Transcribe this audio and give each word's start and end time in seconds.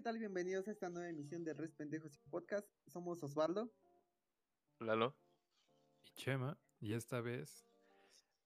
¿qué 0.00 0.04
tal? 0.04 0.18
Bienvenidos 0.18 0.66
a 0.66 0.70
esta 0.70 0.88
nueva 0.88 1.10
emisión 1.10 1.44
de 1.44 1.52
Res 1.52 1.74
Pendejos 1.74 2.16
y 2.16 2.30
Podcast. 2.30 2.66
Somos 2.86 3.22
Osvaldo. 3.22 3.70
Lalo. 4.78 5.14
Y 6.02 6.10
Chema, 6.12 6.58
y 6.80 6.94
esta 6.94 7.20
vez 7.20 7.66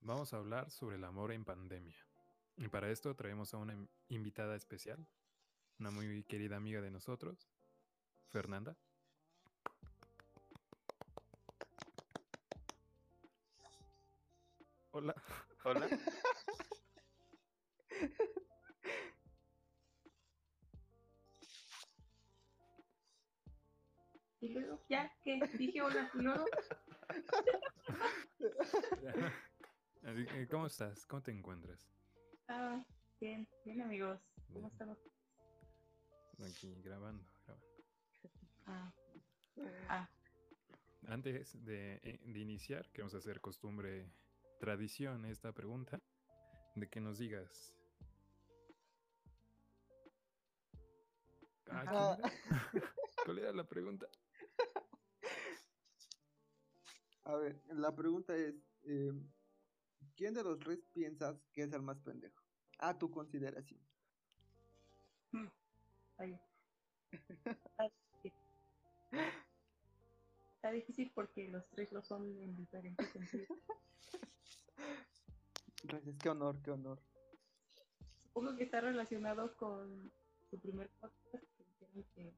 vamos 0.00 0.34
a 0.34 0.38
hablar 0.38 0.72
sobre 0.72 0.96
el 0.96 1.04
amor 1.04 1.30
en 1.30 1.44
pandemia. 1.44 1.96
Y 2.56 2.66
para 2.66 2.90
esto 2.90 3.14
traemos 3.14 3.54
a 3.54 3.58
una 3.58 3.78
invitada 4.08 4.56
especial, 4.56 5.06
una 5.78 5.92
muy 5.92 6.24
querida 6.24 6.56
amiga 6.56 6.80
de 6.80 6.90
nosotros, 6.90 7.48
Fernanda. 8.32 8.76
Hola. 14.90 15.14
Hola. 15.64 15.88
Y 24.44 24.50
luego, 24.50 24.78
ya, 24.90 25.10
que 25.22 25.40
dije 25.56 25.80
hola, 25.80 26.10
y 26.12 26.18
luego. 26.18 26.44
¿Cómo 30.50 30.66
estás? 30.66 31.06
¿Cómo 31.06 31.22
te 31.22 31.30
encuentras? 31.30 31.88
Ah, 32.48 32.84
bien, 33.18 33.48
bien 33.64 33.80
amigos. 33.80 34.20
¿Cómo 34.52 34.68
estamos? 34.68 34.98
Aquí 36.46 36.74
grabando, 36.82 37.24
grabando. 37.46 37.66
Ah. 38.66 38.92
ah. 39.88 40.10
Antes 41.06 41.64
de, 41.64 42.00
eh, 42.02 42.20
de, 42.22 42.38
iniciar, 42.38 42.92
queremos 42.92 43.14
hacer 43.14 43.40
costumbre, 43.40 44.12
tradición 44.60 45.24
esta 45.24 45.52
pregunta, 45.52 46.02
de 46.74 46.86
que 46.90 47.00
nos 47.00 47.16
digas. 47.16 47.74
Ah, 51.70 52.18
¿Cuál 53.24 53.38
era 53.38 53.52
la 53.52 53.64
pregunta? 53.64 54.06
A 57.24 57.36
ver, 57.36 57.60
la 57.68 57.94
pregunta 57.94 58.36
es, 58.36 58.54
eh, 58.82 59.12
¿quién 60.14 60.34
de 60.34 60.44
los 60.44 60.58
tres 60.58 60.78
piensas 60.92 61.36
que 61.52 61.62
es 61.62 61.72
el 61.72 61.82
más 61.82 61.98
pendejo? 62.00 62.42
A 62.78 62.98
tu 62.98 63.10
consideración. 63.10 63.80
Hmm. 69.10 69.18
Está 70.56 70.70
difícil 70.72 71.12
porque 71.14 71.48
los 71.48 71.68
tres 71.68 71.92
lo 71.92 72.02
son 72.02 72.24
en 72.40 72.56
diferentes 72.56 73.06
sentidos. 73.10 73.58
Gracias, 75.84 76.16
qué 76.18 76.28
honor, 76.30 76.60
qué 76.62 76.70
honor. 76.70 76.98
Supongo 78.22 78.56
que 78.56 78.64
está 78.64 78.80
relacionado 78.80 79.54
con 79.56 80.10
su 80.50 80.58
primer 80.58 80.88
podcast 81.00 81.44
que 82.14 82.32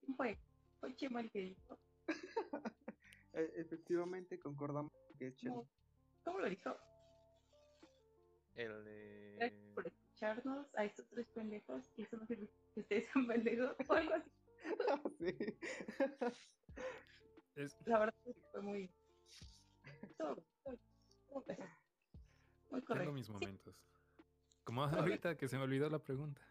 ¿Quién 0.00 0.16
fue? 0.16 0.38
Fue 0.78 0.96
Chema 0.96 1.20
el 1.20 1.30
que 1.30 1.40
dijo. 1.40 1.78
E, 3.32 3.52
efectivamente, 3.56 4.38
concordamos 4.38 4.92
que 5.18 5.28
es 5.28 5.36
Chema. 5.36 5.62
¿Cómo 6.24 6.40
lo 6.40 6.48
dijo? 6.48 6.76
El 8.54 8.84
de. 8.84 9.34
Gracias 9.38 9.66
por 9.74 9.86
escucharnos 9.86 10.74
a 10.74 10.84
estos 10.84 11.08
tres 11.08 11.28
pendejos 11.28 11.90
y 11.96 12.02
eso 12.02 12.16
no 12.16 12.26
significa 12.26 12.58
que 12.74 12.80
ustedes 12.80 13.10
son 13.12 13.26
pendejos 13.26 13.76
o 13.88 13.92
algo 13.92 14.14
así. 14.14 14.30
sí. 15.18 15.58
Es... 17.54 17.76
La 17.86 17.98
verdad 17.98 18.14
es 18.24 18.34
que 18.34 18.42
fue 18.50 18.62
muy. 18.62 18.90
Todo, 20.16 20.36
todo, 20.64 20.78
todo 21.28 21.44
muy 22.70 22.82
correcto. 22.82 22.94
Tengo 22.94 23.12
mis 23.12 23.28
momentos. 23.28 23.74
Como 24.64 24.84
ahorita 24.84 25.36
que 25.36 25.48
se 25.48 25.56
me 25.56 25.64
olvidó 25.64 25.88
la 25.88 25.98
pregunta. 25.98 26.42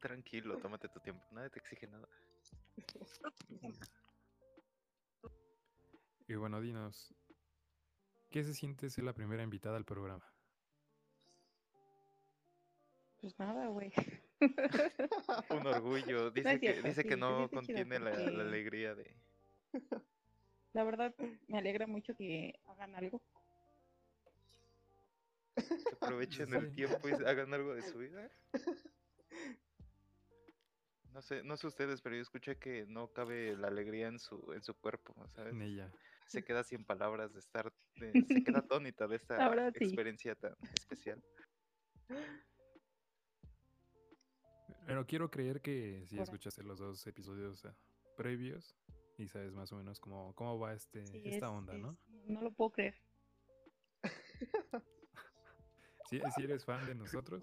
Tranquilo, 0.00 0.58
tómate 0.58 0.88
tu 0.88 0.98
tiempo. 1.00 1.24
Nadie 1.30 1.50
te 1.50 1.58
exige 1.58 1.86
nada. 1.86 2.08
Y 6.30 6.36
bueno, 6.36 6.60
dinos, 6.60 7.12
¿qué 8.30 8.44
se 8.44 8.54
siente 8.54 8.88
ser 8.88 9.02
la 9.02 9.12
primera 9.12 9.42
invitada 9.42 9.76
al 9.76 9.84
programa? 9.84 10.32
Pues 13.20 13.36
nada, 13.36 13.66
güey. 13.66 13.92
Un 15.50 15.66
orgullo. 15.66 16.30
Dice 16.30 16.54
no 16.54 16.60
que, 16.60 16.82
dice 16.82 17.02
que 17.02 17.16
no 17.16 17.50
contiene 17.50 17.98
la, 17.98 18.12
la, 18.12 18.42
alegría 18.42 18.94
de. 18.94 19.16
La 20.72 20.84
verdad, 20.84 21.12
me 21.48 21.58
alegra 21.58 21.88
mucho 21.88 22.14
que 22.14 22.54
hagan 22.66 22.94
algo. 22.94 23.20
Que 25.56 25.64
aprovechen 26.00 26.54
el 26.54 26.70
tiempo 26.70 27.08
y 27.08 27.12
hagan 27.26 27.52
algo 27.52 27.74
de 27.74 27.82
su 27.82 27.98
vida. 27.98 28.30
No 31.12 31.22
sé, 31.22 31.42
no 31.42 31.56
sé 31.56 31.66
ustedes, 31.66 32.00
pero 32.00 32.14
yo 32.14 32.22
escuché 32.22 32.56
que 32.56 32.86
no 32.86 33.12
cabe 33.12 33.56
la 33.56 33.66
alegría 33.66 34.06
en 34.06 34.20
su, 34.20 34.52
en 34.52 34.62
su 34.62 34.74
cuerpo, 34.74 35.12
¿sabes? 35.34 35.54
En 35.54 35.62
ella. 35.62 35.92
Se 36.30 36.44
queda 36.44 36.62
sin 36.62 36.84
palabras 36.84 37.32
de 37.32 37.40
estar, 37.40 37.72
de, 37.96 38.12
se 38.22 38.44
queda 38.44 38.58
atónita 38.64 39.08
de 39.08 39.16
esta 39.16 39.52
experiencia 39.74 40.36
tan 40.36 40.54
especial. 40.74 41.20
Pero 44.86 45.06
quiero 45.06 45.28
creer 45.28 45.60
que 45.60 46.04
si 46.06 46.20
escuchaste 46.20 46.62
los 46.62 46.78
dos 46.78 47.04
episodios 47.08 47.66
previos 48.16 48.76
y 49.18 49.26
sabes 49.26 49.52
más 49.52 49.72
o 49.72 49.76
menos 49.76 49.98
cómo, 49.98 50.32
cómo 50.36 50.56
va 50.58 50.72
este, 50.72 51.04
sí, 51.06 51.22
esta 51.24 51.46
es, 51.46 51.52
onda, 51.52 51.74
¿no? 51.74 51.92
Es, 51.92 52.28
no 52.28 52.42
lo 52.42 52.52
puedo 52.52 52.70
creer. 52.70 52.94
¿Sí, 56.10 56.20
¿Sí 56.36 56.42
eres 56.44 56.64
fan 56.64 56.86
de 56.86 56.94
nosotros? 56.94 57.42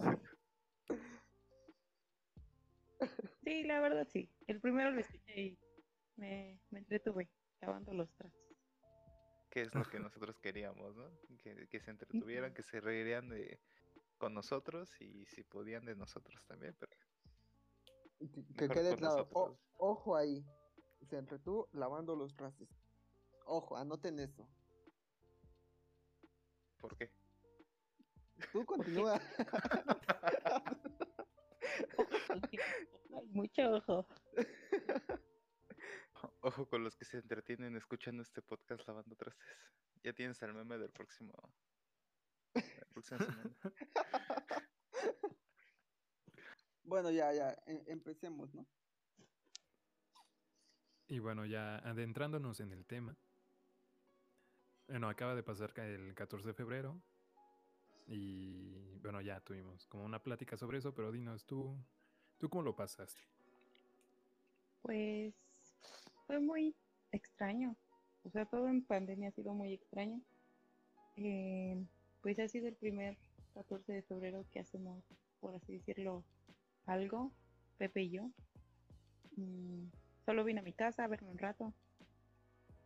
Sí, 3.43 3.63
la 3.63 3.81
verdad 3.81 4.07
sí. 4.09 4.29
El 4.47 4.61
primero 4.61 4.91
lo 4.91 5.01
escuché 5.01 5.41
y 5.41 5.59
me, 6.15 6.59
me 6.69 6.79
entretuve 6.79 7.29
lavando 7.61 7.93
los 7.93 8.09
trastos. 8.15 8.46
Que 9.49 9.61
es 9.61 9.73
lo 9.73 9.83
que 9.83 9.99
nosotros 9.99 10.37
queríamos, 10.39 10.95
¿no? 10.95 11.09
Que, 11.43 11.67
que 11.67 11.79
se 11.79 11.91
entretuvieran, 11.91 12.53
que 12.53 12.63
se 12.63 12.81
reirían 12.81 13.29
de 13.29 13.59
con 14.17 14.33
nosotros 14.33 14.99
y 14.99 15.25
si 15.27 15.43
podían 15.43 15.85
de 15.85 15.95
nosotros 15.95 16.43
también, 16.47 16.75
pero 16.79 16.91
que 18.57 18.67
quede 18.67 18.95
claro, 18.95 19.29
o, 19.31 19.55
ojo 19.77 20.15
ahí, 20.15 20.43
se 21.07 21.17
entretuvo 21.17 21.69
lavando 21.71 22.15
los 22.15 22.35
trastes. 22.35 22.67
Ojo, 23.45 23.77
anoten 23.77 24.19
eso. 24.19 24.49
¿Por 26.79 26.97
qué? 26.97 27.11
Tú 28.51 28.65
continúa. 28.65 29.21
Mucho 33.29 33.71
ojo. 33.71 34.07
Ojo 36.41 36.67
con 36.67 36.83
los 36.83 36.95
que 36.95 37.05
se 37.05 37.17
entretienen 37.17 37.75
escuchando 37.75 38.23
este 38.23 38.41
podcast 38.41 38.87
lavando 38.87 39.15
trastes. 39.15 39.45
Ya 40.03 40.13
tienes 40.13 40.41
el 40.41 40.53
meme 40.53 40.77
del 40.77 40.91
próximo. 40.91 41.33
Bueno, 46.87 47.11
ya, 47.11 47.33
ya, 47.33 47.53
em 47.65 47.83
empecemos, 47.87 48.55
¿no? 48.55 48.65
Y 51.09 51.19
bueno, 51.19 51.45
ya 51.45 51.79
adentrándonos 51.79 52.61
en 52.61 52.71
el 52.71 52.85
tema. 52.85 53.17
Bueno, 54.87 55.09
acaba 55.09 55.35
de 55.35 55.43
pasar 55.43 55.77
el 55.79 56.15
14 56.15 56.47
de 56.47 56.53
febrero. 56.53 57.01
Y 58.05 58.99
bueno, 58.99 59.19
ya 59.19 59.41
tuvimos 59.41 59.85
como 59.87 60.05
una 60.05 60.23
plática 60.23 60.55
sobre 60.55 60.77
eso, 60.77 60.93
pero 60.93 61.11
dinos 61.11 61.45
tú, 61.45 61.77
¿tú 62.37 62.49
cómo 62.49 62.63
lo 62.63 62.73
pasaste? 62.73 63.21
Pues 64.81 65.35
fue 66.27 66.39
muy 66.39 66.75
extraño. 67.11 67.75
O 68.23 68.29
sea, 68.29 68.45
todo 68.45 68.67
en 68.67 68.83
pandemia 68.83 69.29
ha 69.29 69.31
sido 69.31 69.53
muy 69.53 69.73
extraño. 69.73 70.21
Eh, 71.15 71.83
pues 72.21 72.37
ha 72.39 72.47
sido 72.47 72.67
el 72.67 72.75
primer 72.75 73.17
14 73.53 73.91
de 73.93 74.01
febrero 74.03 74.45
que 74.51 74.59
hacemos, 74.59 75.03
por 75.39 75.55
así 75.55 75.77
decirlo, 75.77 76.23
algo, 76.85 77.31
Pepe 77.77 78.03
y 78.03 78.09
yo. 78.11 78.29
Mm, 79.37 79.85
solo 80.25 80.43
vine 80.43 80.59
a 80.59 80.63
mi 80.63 80.73
casa 80.73 81.05
a 81.05 81.07
verme 81.07 81.29
un 81.29 81.37
rato. 81.37 81.73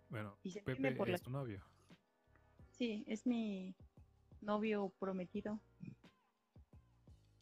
Bueno, 0.09 0.37
Pepe 0.63 0.91
por 0.91 1.09
es 1.09 1.13
la... 1.13 1.19
tu 1.19 1.31
novio. 1.31 1.61
Sí, 2.69 3.03
es 3.07 3.25
mi 3.25 3.75
novio 4.41 4.93
prometido. 4.99 5.59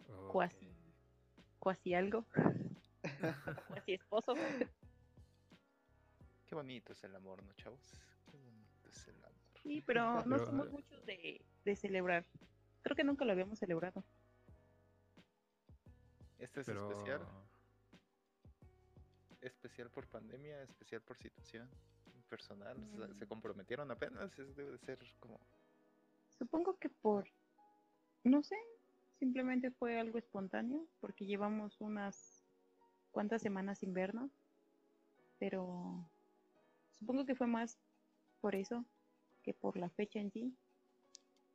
Okay. 0.08 0.32
Cuasi. 0.32 0.70
Cuasi 1.60 1.94
algo. 1.94 2.26
Cuasi 3.68 3.94
esposo. 3.94 4.34
Qué 6.50 6.56
bonito 6.56 6.94
es 6.94 7.04
el 7.04 7.16
amor, 7.16 7.44
¿no, 7.44 7.54
chavos? 7.54 7.80
Qué 8.26 8.36
bonito 8.36 8.90
es 8.90 9.08
el 9.08 9.24
amor. 9.24 9.38
Sí, 9.62 9.84
pero 9.86 10.26
no 10.26 10.40
somos 10.40 10.72
muchos 10.72 11.06
de, 11.06 11.46
de 11.64 11.76
celebrar. 11.76 12.26
Creo 12.82 12.96
que 12.96 13.04
nunca 13.04 13.24
lo 13.24 13.34
habíamos 13.34 13.60
celebrado. 13.60 14.04
Este 16.40 16.62
es 16.62 16.66
Pero... 16.66 16.90
especial. 16.90 17.22
Especial 19.42 19.90
por 19.92 20.08
pandemia, 20.08 20.64
especial 20.64 21.02
por 21.02 21.18
situación 21.18 21.70
personal. 22.30 22.78
Mm. 22.78 23.14
Se 23.14 23.28
comprometieron 23.28 23.92
apenas, 23.92 24.38
es, 24.40 24.56
debe 24.56 24.72
de 24.72 24.78
ser 24.80 25.00
como... 25.20 25.40
Supongo 26.38 26.78
que 26.78 26.90
por... 26.90 27.30
No 28.24 28.44
sé, 28.44 28.58
simplemente 29.18 29.72
fue 29.72 30.00
algo 30.00 30.18
espontáneo, 30.18 30.88
porque 31.00 31.26
llevamos 31.26 31.80
unas 31.80 32.44
cuantas 33.12 33.42
semanas 33.42 33.80
sin 33.80 33.94
vernos, 33.94 34.32
pero 35.38 36.10
supongo 37.00 37.26
que 37.26 37.36
fue 37.36 37.48
más 37.48 37.80
por 38.42 38.56
eso 38.56 38.86
que 39.44 39.54
por 39.54 39.78
la 39.78 39.90
fecha 39.90 40.20
en 40.20 40.32
sí, 40.32 40.58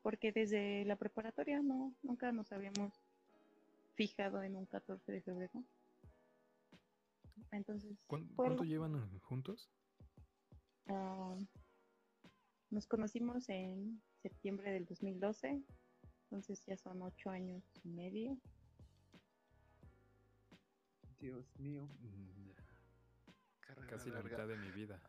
porque 0.02 0.32
desde 0.32 0.84
la 0.84 0.96
preparatoria 0.96 1.60
no, 1.62 1.94
nunca 2.02 2.32
nos 2.32 2.50
habíamos 2.52 2.92
fijado 3.94 4.42
en 4.42 4.56
un 4.56 4.66
14 4.66 5.12
de 5.12 5.20
febrero. 5.22 5.62
Entonces, 7.52 7.96
¿Cuán- 8.06 8.26
fue 8.34 8.46
¿Cuánto 8.46 8.64
llevan 8.64 9.18
juntos? 9.20 9.70
Ah, 10.86 11.36
nos 12.70 12.86
conocimos 12.86 13.48
en 13.48 14.02
septiembre 14.22 14.72
del 14.72 14.84
2012, 14.86 15.62
entonces 16.24 16.64
ya 16.66 16.76
son 16.76 17.02
ocho 17.02 17.30
años 17.30 17.62
y 17.84 17.88
medio. 17.88 18.36
Dios 21.20 21.46
mío. 21.58 21.86
Mm, 22.00 22.33
Casi 23.96 24.10
la 24.10 24.16
larga. 24.16 24.30
mitad 24.30 24.48
de 24.48 24.56
mi 24.56 24.70
vida. 24.72 25.00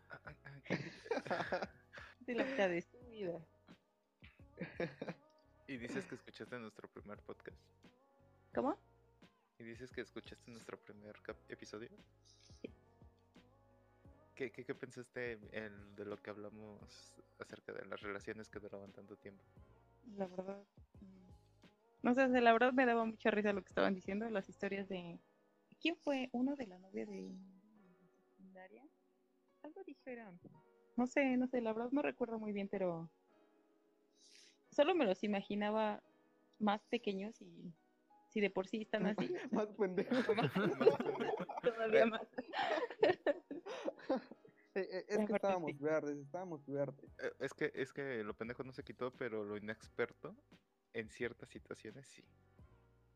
De 2.22 2.36
la 2.36 2.44
mitad 2.44 2.70
de 2.70 2.82
tu 2.82 2.98
vida. 3.10 3.40
Y 5.68 5.78
dices 5.78 6.06
que 6.06 6.14
escuchaste 6.14 6.60
nuestro 6.60 6.88
primer 6.90 7.20
podcast. 7.22 7.58
¿Cómo? 8.54 8.78
Y 9.58 9.64
dices 9.64 9.92
que 9.92 10.02
escuchaste 10.02 10.52
nuestro 10.52 10.78
primer 10.80 11.16
episodio. 11.50 11.90
Sí. 12.62 12.70
¿Qué, 14.36 14.52
qué, 14.52 14.64
qué 14.64 14.76
pensaste 14.76 15.40
en- 15.54 15.96
de 15.96 16.06
lo 16.06 16.22
que 16.22 16.30
hablamos 16.30 17.16
acerca 17.40 17.74
de 17.74 17.84
las 17.86 18.00
relaciones 18.02 18.48
que 18.50 18.60
duraban 18.60 18.92
tanto 18.92 19.18
tiempo? 19.18 19.44
La 20.16 20.28
verdad. 20.28 20.62
mm, 21.02 21.32
No 22.04 22.14
sé, 22.14 22.28
la 22.28 22.54
verdad 22.54 22.72
me 22.72 22.86
daba 22.86 23.04
mucha 23.06 23.32
risa 23.32 23.52
lo 23.52 23.64
que 23.64 23.70
estaban 23.70 23.96
diciendo, 23.96 24.30
las 24.30 24.48
historias 24.48 24.88
de. 24.88 25.20
¿Quién 25.82 25.96
fue? 25.98 26.30
¿Uno 26.32 26.56
de 26.56 26.68
la 26.68 26.78
novia 26.78 27.08
de 27.08 27.34
secundaria? 28.68 28.88
Algo 29.64 29.84
dijeron. 29.84 30.40
No 30.98 31.08
sé, 31.08 31.38
no 31.38 31.48
sé, 31.48 31.62
la 31.62 31.74
verdad 31.74 31.92
no 31.92 32.02
recuerdo 32.02 32.40
muy 32.40 32.52
bien, 32.52 32.68
pero. 32.70 33.10
Solo 34.72 34.94
me 34.96 35.06
los 35.06 35.24
imaginaba 35.24 36.04
más 36.60 36.86
pequeños 36.86 37.42
y. 37.42 37.74
Si 38.30 38.42
de 38.42 38.50
por 38.50 38.68
sí 38.68 38.82
están 38.82 39.06
así, 39.06 39.34
Más 39.52 39.68
pendejo. 39.68 40.34
más- 40.36 40.56
Más 40.58 40.98
pendejo. 40.98 41.46
todavía 41.64 42.06
más. 42.06 42.22
Eh, 44.78 44.90
eh, 44.92 45.06
es 45.08 45.18
que 45.26 45.34
estábamos 45.34 45.72
sí. 45.72 45.78
verdes, 45.80 46.18
estábamos 46.18 46.66
verdes. 46.66 47.10
Eh, 47.20 47.32
Es 47.40 47.54
que, 47.54 47.72
es 47.74 47.94
que 47.94 48.22
lo 48.26 48.34
pendejo 48.36 48.62
no 48.66 48.74
se 48.74 48.84
quitó, 48.84 49.14
pero 49.14 49.46
lo 49.46 49.56
inexperto 49.56 50.36
en 50.92 51.10
ciertas 51.10 51.48
situaciones 51.50 52.08
sí. 52.10 52.26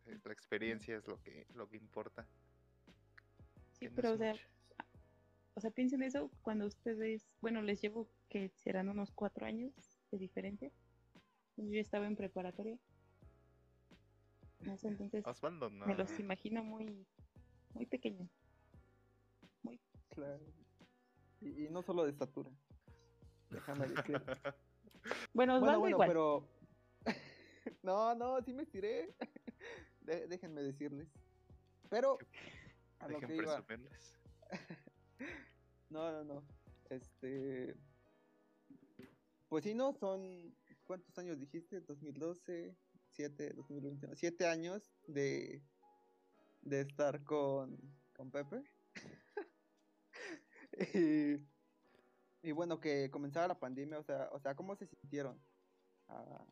La 0.06 0.32
experiencia 0.32 0.96
es 0.96 1.06
lo 1.06 1.22
que, 1.22 1.46
lo 1.54 1.68
que 1.70 1.76
importa. 1.76 2.26
Sí, 3.74 3.80
que 3.82 3.90
no 3.90 3.96
pero 3.98 4.08
es 4.10 4.14
o 4.16 4.18
sea, 4.18 4.32
mucho. 4.34 4.48
O 5.60 5.62
sea, 5.62 5.72
piensen 5.72 6.02
eso 6.04 6.32
cuando 6.42 6.66
ustedes, 6.66 7.28
bueno, 7.42 7.62
les 7.62 7.82
llevo 7.82 8.08
que 8.30 8.48
serán 8.56 8.88
unos 8.88 9.12
cuatro 9.12 9.46
años 9.46 9.74
de 10.10 10.18
diferencia. 10.18 10.72
Yo 11.58 11.66
ya 11.74 11.82
estaba 11.82 12.08
en 12.08 12.16
preparatoria. 12.16 12.80
No 14.62 14.78
sé, 14.78 14.88
entonces 14.88 15.28
Osvaldo 15.28 15.70
no. 15.70 15.86
me 15.86 15.96
los 15.96 16.18
imagino 16.18 16.64
muy, 16.64 17.06
muy 17.74 17.86
pequeños. 17.88 18.30
Claro. 20.08 20.40
Y, 21.42 21.66
y 21.66 21.70
no 21.70 21.82
solo 21.82 22.06
de 22.06 22.12
estatura. 22.12 22.50
Déjame 23.50 23.88
decir. 23.90 24.16
Bueno, 25.34 25.58
Osvaldo 25.58 25.80
Bueno, 25.82 25.98
bueno, 25.98 26.06
igual. 26.06 26.08
pero. 26.08 26.50
no, 27.84 28.16
no, 28.16 28.42
sí 28.44 28.54
me 28.54 28.64
estiré. 28.64 29.14
De- 30.02 30.26
déjenme 30.28 30.62
decirles. 30.62 31.10
Pero. 31.90 32.18
A 33.00 33.10
lo 33.10 33.20
que 33.20 33.36
iba. 33.36 33.62
presumirles. 33.62 34.20
No, 35.90 36.12
no, 36.12 36.24
no. 36.24 36.44
Este. 36.90 37.76
Pues 39.48 39.64
sí, 39.64 39.74
no, 39.74 39.94
son. 39.94 40.56
¿Cuántos 40.86 41.18
años 41.18 41.40
dijiste? 41.40 41.82
2012, 41.82 42.76
7, 43.12 43.54
2021. 43.56 44.16
7 44.16 44.48
años 44.48 44.92
de. 45.08 45.64
de 46.62 46.82
estar 46.82 47.24
con. 47.24 47.78
con 48.16 48.32
Pepe. 48.32 48.64
y. 50.94 52.48
y 52.48 52.52
bueno, 52.52 52.80
que 52.80 53.10
comenzara 53.10 53.48
la 53.48 53.60
pandemia, 53.60 54.00
o 54.00 54.04
sea, 54.04 54.30
o 54.32 54.40
sea, 54.40 54.56
¿cómo 54.56 54.76
se 54.76 54.88
sintieron? 54.88 55.42
Ah, 56.08 56.46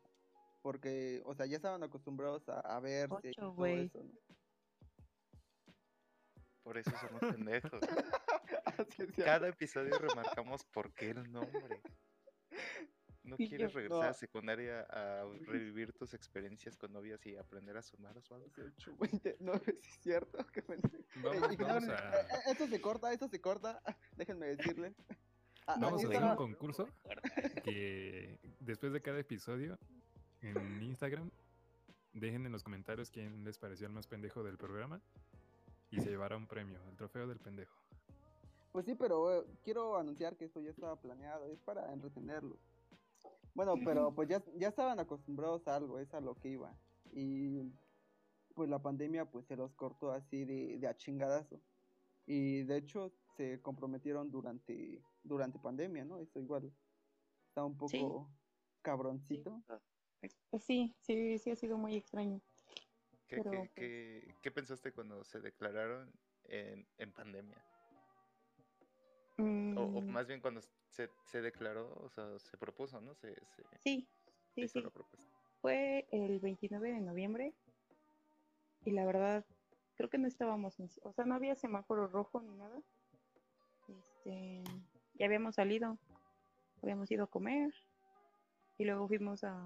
porque, 0.62 1.22
o 1.24 1.34
sea, 1.34 1.46
ya 1.46 1.56
estaban 1.56 1.82
acostumbrados 1.82 2.48
a, 2.48 2.60
a 2.60 2.80
verse 2.80 3.30
y 3.30 3.32
todo 3.32 3.66
eso, 3.66 4.02
¿no? 4.02 4.18
Por 6.62 6.76
eso 6.76 6.90
somos 7.00 7.20
pendejos. 7.20 7.80
Cada 9.16 9.48
episodio 9.48 9.98
remarcamos 9.98 10.64
por 10.64 10.92
qué 10.92 11.10
el 11.10 11.30
nombre. 11.32 11.80
¿No 13.24 13.34
Y 13.38 13.48
quieres 13.48 13.72
yo- 13.72 13.78
regresar 13.78 14.04
a 14.04 14.08
No. 14.08 14.14
secundaria 14.14 14.80
a 14.88 15.24
revivir 15.46 15.92
tus 15.92 16.14
experiencias 16.14 16.76
con 16.78 16.92
novias 16.92 17.24
y 17.26 17.36
aprender 17.36 17.76
a 17.76 17.82
sumar? 17.82 18.14
18, 18.14 18.96
20, 18.98 19.36
no, 19.40 19.52
es 19.66 20.00
cierto. 20.00 20.46
que 20.46 20.62
me- 20.68 20.76
Vamos, 21.22 21.52
Eh, 21.52 21.56
vamos 21.58 21.88
a, 21.88 21.94
eh, 22.20 22.26
eh, 22.30 22.38
Esto 22.52 22.66
se 22.66 22.80
corta, 22.80 23.12
esto 23.12 23.28
se 23.28 23.40
corta. 23.40 23.82
Déjenme 24.16 24.46
decirle. 24.56 24.94
Ah, 25.66 25.76
vamos 25.78 26.02
a 26.02 26.08
hacer 26.08 26.22
un 26.24 26.36
concurso 26.36 26.88
que 27.62 28.38
después 28.60 28.90
de 28.94 29.02
cada 29.02 29.18
episodio 29.18 29.78
en 30.40 30.82
Instagram 30.82 31.30
dejen 32.14 32.46
en 32.46 32.52
los 32.52 32.62
comentarios 32.62 33.10
quién 33.10 33.44
les 33.44 33.58
pareció 33.58 33.86
el 33.86 33.92
más 33.92 34.06
pendejo 34.06 34.42
del 34.42 34.56
programa 34.56 35.02
y 35.90 36.00
se 36.00 36.08
llevará 36.08 36.38
un 36.38 36.46
premio, 36.46 36.80
el 36.88 36.96
trofeo 36.96 37.26
del 37.26 37.38
pendejo. 37.38 37.76
Pues 38.78 38.86
sí, 38.86 38.94
pero 38.94 39.34
eh, 39.42 39.44
quiero 39.64 39.96
anunciar 39.96 40.36
que 40.36 40.44
esto 40.44 40.60
ya 40.60 40.70
estaba 40.70 40.94
planeado, 41.00 41.50
es 41.50 41.58
para 41.58 41.92
entretenerlos. 41.92 42.60
Bueno, 43.52 43.74
pero 43.84 44.12
pues 44.14 44.28
ya, 44.28 44.40
ya 44.54 44.68
estaban 44.68 45.00
acostumbrados 45.00 45.66
a 45.66 45.74
algo, 45.74 45.98
es 45.98 46.14
a 46.14 46.20
lo 46.20 46.36
que 46.36 46.50
iba. 46.50 46.78
Y 47.10 47.72
pues 48.54 48.70
la 48.70 48.80
pandemia 48.80 49.24
pues 49.24 49.46
se 49.46 49.56
los 49.56 49.74
cortó 49.74 50.12
así 50.12 50.44
de, 50.44 50.78
de 50.78 50.86
a 50.86 50.96
chingadazo. 50.96 51.60
Y 52.24 52.62
de 52.62 52.76
hecho 52.76 53.10
se 53.36 53.60
comprometieron 53.62 54.30
durante, 54.30 55.02
durante 55.24 55.58
pandemia, 55.58 56.04
¿no? 56.04 56.20
Eso 56.20 56.38
igual 56.38 56.72
está 57.48 57.64
un 57.64 57.76
poco 57.76 57.88
Sí. 58.30 58.36
cabroncito. 58.82 59.60
Pues 60.50 60.62
sí, 60.62 60.94
sí, 61.00 61.36
sí 61.40 61.50
ha 61.50 61.56
sido 61.56 61.76
muy 61.78 61.96
extraño. 61.96 62.40
¿Qué, 63.26 63.38
Pero, 63.38 63.50
qué- 63.50 63.58
pues- 63.58 63.70
qué- 63.74 64.34
qué 64.40 64.50
pensaste 64.52 64.92
cuando 64.92 65.24
se 65.24 65.40
declararon 65.40 66.12
en, 66.44 66.86
en 66.98 67.12
pandemia? 67.12 67.64
O, 69.76 69.82
o 69.82 70.00
Mm, 70.00 70.12
más 70.12 70.26
bien 70.26 70.40
cuando 70.40 70.60
se, 70.90 71.10
se 71.26 71.40
declaró, 71.40 71.94
o 72.02 72.08
sea, 72.10 72.38
se 72.38 72.56
propuso, 72.56 73.00
¿no? 73.00 73.14
Se, 73.14 73.34
se 73.34 73.62
sí, 73.80 74.08
sí, 74.54 74.62
hizo 74.64 74.78
sí. 74.78 74.82
la 74.82 74.90
propuesta. 74.90 75.28
Fue 75.60 76.06
el 76.10 76.40
29 76.40 76.92
de 76.92 77.00
noviembre 77.00 77.54
y 78.84 78.90
la 78.92 79.04
verdad 79.04 79.44
creo 79.96 80.08
que 80.08 80.18
no 80.18 80.26
estábamos, 80.28 80.76
o 81.02 81.12
sea, 81.12 81.24
no 81.24 81.34
había 81.34 81.54
semáforo 81.54 82.06
rojo 82.06 82.40
ni 82.40 82.54
nada. 82.56 82.80
Este, 83.88 84.62
ya 85.14 85.26
habíamos 85.26 85.56
salido, 85.56 85.98
habíamos 86.82 87.10
ido 87.10 87.24
a 87.24 87.28
comer 87.28 87.72
y 88.78 88.84
luego 88.84 89.08
fuimos 89.08 89.44
a 89.44 89.56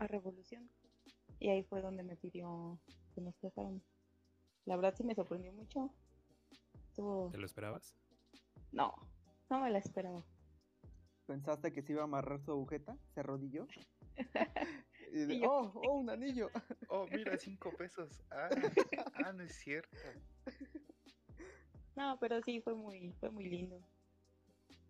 a 0.00 0.06
Revolución 0.06 0.68
y 1.38 1.50
ahí 1.50 1.62
fue 1.62 1.82
donde 1.82 2.02
me 2.02 2.16
pidió 2.16 2.78
que 3.14 3.20
nos 3.20 3.36
casáramos. 3.36 3.82
La 4.64 4.76
verdad 4.76 4.94
sí 4.96 5.04
me 5.04 5.14
sorprendió 5.14 5.52
mucho. 5.52 5.90
Estuvo, 6.90 7.30
¿Te 7.30 7.38
lo 7.38 7.46
esperabas? 7.46 7.94
no, 8.72 8.92
no 9.48 9.60
me 9.60 9.70
la 9.70 9.78
esperaba. 9.78 10.24
¿Pensaste 11.26 11.72
que 11.72 11.82
se 11.82 11.92
iba 11.92 12.02
a 12.02 12.04
amarrar 12.04 12.40
su 12.40 12.50
agujeta? 12.50 12.96
¿Se 13.14 13.20
arrodilló? 13.20 13.66
Y 15.12 15.24
de, 15.26 15.34
Y 15.34 15.40
yo- 15.40 15.50
oh, 15.50 15.72
oh, 15.74 15.94
un 15.98 16.08
anillo. 16.10 16.50
Oh, 16.88 17.04
mira, 17.12 17.36
cinco 17.36 17.70
pesos. 17.76 18.22
Ah, 18.30 18.48
ah, 19.24 19.32
no 19.32 19.42
es 19.44 19.54
cierto. 19.56 19.96
No, 21.96 22.16
pero 22.20 22.40
sí 22.42 22.60
fue 22.60 22.74
muy, 22.74 23.12
fue 23.18 23.30
muy 23.30 23.44
lindo. 23.48 23.80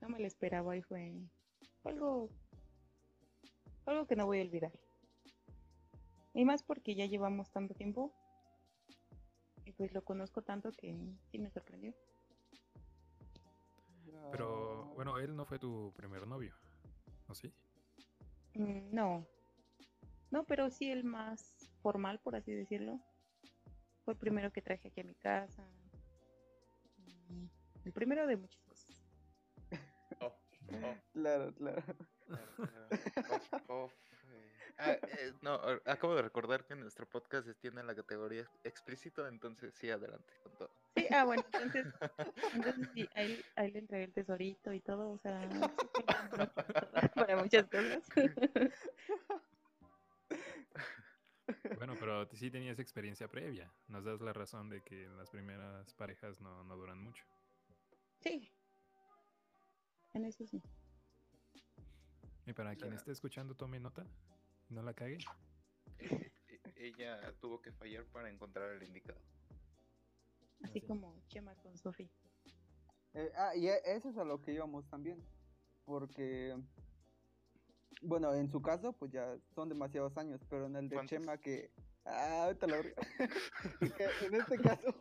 No 0.02 0.08
me 0.10 0.18
lo 0.18 0.26
esperaba 0.26 0.76
y 0.76 0.82
fue 0.82 1.14
fue 1.82 1.92
algo, 1.92 2.28
algo 3.86 4.06
que 4.06 4.16
no 4.16 4.26
voy 4.26 4.40
a 4.40 4.42
olvidar. 4.42 4.72
Y 6.34 6.44
más 6.44 6.62
porque 6.62 6.94
ya 6.94 7.06
llevamos 7.06 7.50
tanto 7.50 7.72
tiempo 7.74 8.12
y 9.70 9.72
pues 9.72 9.92
lo 9.92 10.02
conozco 10.02 10.42
tanto 10.42 10.72
que 10.72 10.96
sí 11.30 11.38
me 11.38 11.48
sorprendió. 11.50 11.94
Pero 14.32 14.84
Ah, 14.84 14.92
bueno, 14.94 15.18
él 15.18 15.36
no 15.36 15.44
fue 15.44 15.58
tu 15.60 15.92
primer 15.96 16.26
novio, 16.26 16.52
¿o 17.28 17.34
sí? 17.34 17.52
Mm, 18.54 18.92
no, 18.92 19.24
no, 20.32 20.44
pero 20.44 20.70
sí 20.70 20.90
el 20.90 21.04
más 21.04 21.70
formal, 21.82 22.18
por 22.18 22.34
así 22.34 22.52
decirlo. 22.52 22.98
Fue 24.04 24.14
el 24.14 24.18
primero 24.18 24.50
que 24.52 24.60
traje 24.60 24.88
aquí 24.88 25.00
a 25.00 25.04
mi 25.04 25.14
casa. 25.14 25.62
Mm, 27.28 27.46
El 27.84 27.92
primero 27.92 28.26
de 28.26 28.36
muchas 28.36 28.62
cosas. 28.64 28.90
Oh, 30.20 30.26
oh, 30.26 30.96
Claro, 31.12 31.54
claro. 31.54 31.82
eh, 32.28 34.09
Ah, 34.82 34.92
eh, 34.92 35.32
no, 35.42 35.60
acabo 35.84 36.14
de 36.14 36.22
recordar 36.22 36.64
que 36.64 36.74
nuestro 36.74 37.06
podcast 37.06 37.46
tiene 37.60 37.82
la 37.82 37.94
categoría 37.94 38.48
explícito, 38.64 39.26
entonces 39.28 39.74
sí, 39.74 39.90
adelante 39.90 40.32
con 40.42 40.56
todo. 40.56 40.70
Sí, 40.96 41.06
ah, 41.10 41.24
bueno, 41.24 41.44
entonces, 41.52 41.86
entonces 42.54 42.88
sí, 42.94 43.06
ahí, 43.14 43.44
ahí 43.56 43.70
le 43.72 43.80
entregué 43.80 44.04
el 44.04 44.12
tesorito 44.14 44.72
y 44.72 44.80
todo, 44.80 45.10
o 45.10 45.18
sea, 45.18 45.46
para- 47.14 47.36
muchas 47.36 47.66
cosas. 47.68 48.08
Bueno, 51.76 51.96
pero 51.98 52.26
sí 52.32 52.50
tenías 52.50 52.78
experiencia 52.78 53.26
previa. 53.26 53.72
Nos 53.88 54.04
das 54.04 54.20
la 54.20 54.32
razón 54.32 54.68
de 54.68 54.82
que 54.82 55.08
las 55.16 55.30
primeras 55.30 55.92
parejas 55.94 56.40
no, 56.40 56.62
no 56.64 56.76
duran 56.76 57.02
mucho. 57.02 57.24
Sí. 58.20 58.52
En 60.14 60.24
eso 60.26 60.46
sí. 60.46 60.62
Y 62.46 62.52
para 62.52 62.76
quien 62.76 62.92
esté 62.92 63.12
escuchando, 63.12 63.54
tome 63.56 63.80
nota. 63.80 64.06
No 64.70 64.82
la 64.82 64.94
cague. 64.94 65.18
Eh, 65.98 66.32
ella 66.76 67.34
tuvo 67.40 67.60
que 67.60 67.72
fallar 67.72 68.04
para 68.06 68.30
encontrar 68.30 68.70
el 68.70 68.82
indicado. 68.82 69.20
Así 70.62 70.78
Así. 70.78 70.86
como 70.86 71.20
Chema 71.28 71.54
con 71.56 71.76
Sofi. 71.76 72.08
Eh, 73.14 73.32
ah, 73.36 73.54
y 73.56 73.66
e- 73.66 73.82
eso 73.84 74.08
es 74.10 74.16
a 74.16 74.24
lo 74.24 74.40
que 74.40 74.52
íbamos 74.52 74.88
también. 74.88 75.22
Porque, 75.84 76.56
bueno, 78.02 78.32
en 78.34 78.48
su 78.48 78.62
caso, 78.62 78.92
pues 78.92 79.10
ya 79.10 79.36
son 79.54 79.68
demasiados 79.68 80.16
años, 80.16 80.40
pero 80.48 80.66
en 80.66 80.76
el 80.76 80.88
de 80.88 80.96
¿Cuántos? 80.96 81.18
Chema 81.18 81.38
que... 81.38 81.70
Ah, 82.04 82.44
ahorita 82.44 82.66
lo 82.66 82.76
en 84.26 84.34
este 84.34 84.58
caso, 84.58 84.94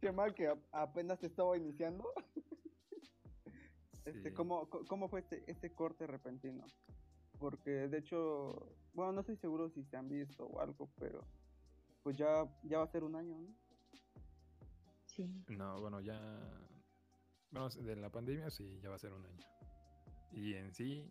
Chema 0.00 0.34
que 0.34 0.52
apenas 0.72 1.22
estaba 1.22 1.56
iniciando. 1.56 2.12
Este. 4.04 4.34
¿cómo, 4.34 4.68
¿Cómo 4.68 5.08
fue 5.08 5.20
este, 5.20 5.48
este 5.50 5.72
corte 5.72 6.06
repentino? 6.06 6.64
Porque 7.40 7.88
de 7.88 7.98
hecho, 7.98 8.76
bueno, 8.92 9.12
no 9.12 9.20
estoy 9.20 9.36
seguro 9.36 9.70
si 9.70 9.82
se 9.82 9.96
han 9.96 10.08
visto 10.08 10.44
o 10.44 10.60
algo, 10.60 10.90
pero 10.98 11.24
pues 12.02 12.16
ya, 12.16 12.46
ya 12.62 12.78
va 12.78 12.84
a 12.84 12.92
ser 12.92 13.02
un 13.02 13.16
año, 13.16 13.40
¿no? 13.40 13.48
Sí. 15.06 15.28
No, 15.48 15.80
bueno, 15.80 16.00
ya. 16.00 16.20
Bueno, 17.50 17.68
de 17.70 17.96
la 17.96 18.10
pandemia 18.10 18.50
sí, 18.50 18.78
ya 18.82 18.90
va 18.90 18.96
a 18.96 18.98
ser 18.98 19.12
un 19.14 19.24
año. 19.24 19.40
Y 20.32 20.54
en 20.54 20.72
sí, 20.72 21.10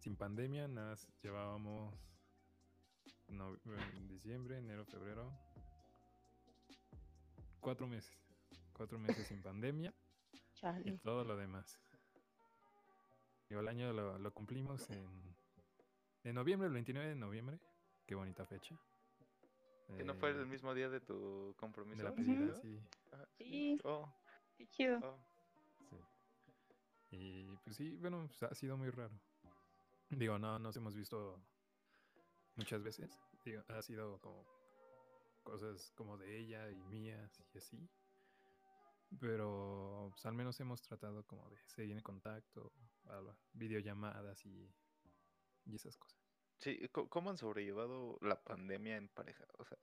sin 0.00 0.16
pandemia, 0.16 0.66
nada, 0.68 0.96
llevábamos. 1.22 1.94
No, 3.28 3.56
en 3.64 4.08
diciembre, 4.08 4.58
enero, 4.58 4.84
febrero. 4.84 5.32
Cuatro 7.60 7.86
meses. 7.86 8.12
Cuatro 8.72 8.98
meses 8.98 9.28
sin 9.28 9.40
pandemia 9.40 9.94
y 10.84 10.98
todo 10.98 11.24
lo 11.24 11.36
demás. 11.36 11.78
Y 13.48 13.54
el 13.54 13.68
año 13.68 13.92
lo, 13.92 14.18
lo 14.18 14.34
cumplimos 14.34 14.90
en, 14.90 15.31
en 16.24 16.34
noviembre, 16.34 16.66
el 16.68 16.72
29 16.74 17.08
de 17.10 17.14
noviembre. 17.16 17.58
Qué 18.06 18.14
bonita 18.14 18.44
fecha. 18.46 18.78
¿Que 19.96 20.04
no 20.04 20.14
fue 20.14 20.30
Eh, 20.30 20.32
el 20.40 20.46
mismo 20.46 20.74
día 20.74 20.88
de 20.88 21.00
tu 21.00 21.48
de 21.48 21.54
compromiso? 21.56 22.02
la 22.02 22.10
Ujú. 22.10 22.16
pedida, 22.22 22.54
sí. 22.54 22.80
Ah, 23.12 23.24
Sí. 23.38 23.80
Oh, 23.84 24.08
Qué 24.56 24.66
chido. 24.68 24.98
oh. 25.02 25.18
Sí. 25.90 25.96
Y 27.16 27.56
pues 27.64 27.76
sí, 27.76 27.96
bueno, 27.96 28.24
pues, 28.26 28.42
ha 28.42 28.54
sido 28.54 28.76
muy 28.76 28.90
raro. 28.90 29.14
Digo, 30.10 30.38
no 30.38 30.58
nos 30.58 30.76
hemos 30.76 30.94
visto 30.94 31.38
muchas 32.56 32.82
veces. 32.82 33.18
Digo, 33.44 33.62
ha 33.68 33.82
sido 33.82 34.18
como 34.20 34.44
cosas 35.42 35.92
como 35.96 36.16
de 36.16 36.38
ella 36.38 36.70
y 36.70 36.76
mías 36.84 37.42
y 37.54 37.58
así. 37.58 37.88
Pero 39.20 40.08
pues, 40.12 40.24
al 40.24 40.34
menos 40.34 40.58
hemos 40.60 40.80
tratado 40.80 41.26
como 41.26 41.48
de 41.50 41.56
seguir 41.66 41.96
en 41.96 42.02
contacto, 42.02 42.72
a- 43.06 43.36
videollamadas 43.52 44.44
y, 44.46 44.70
y 45.64 45.74
esas 45.76 45.96
cosas. 45.96 46.20
Sí, 46.58 46.88
co- 46.88 47.08
¿cómo 47.08 47.30
han 47.30 47.38
sobrellevado 47.38 48.18
la 48.20 48.42
pandemia 48.42 48.96
en 48.96 49.08
pareja? 49.08 49.44
O 49.58 49.64
sea, 49.64 49.78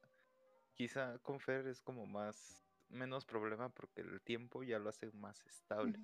quizá 0.73 1.19
con 1.19 1.39
Fer 1.39 1.67
es 1.67 1.81
como 1.81 2.05
más, 2.05 2.65
menos 2.89 3.25
problema 3.25 3.69
porque 3.69 4.01
el 4.01 4.21
tiempo 4.21 4.63
ya 4.63 4.79
lo 4.79 4.89
hace 4.89 5.11
más 5.11 5.45
estable, 5.45 5.99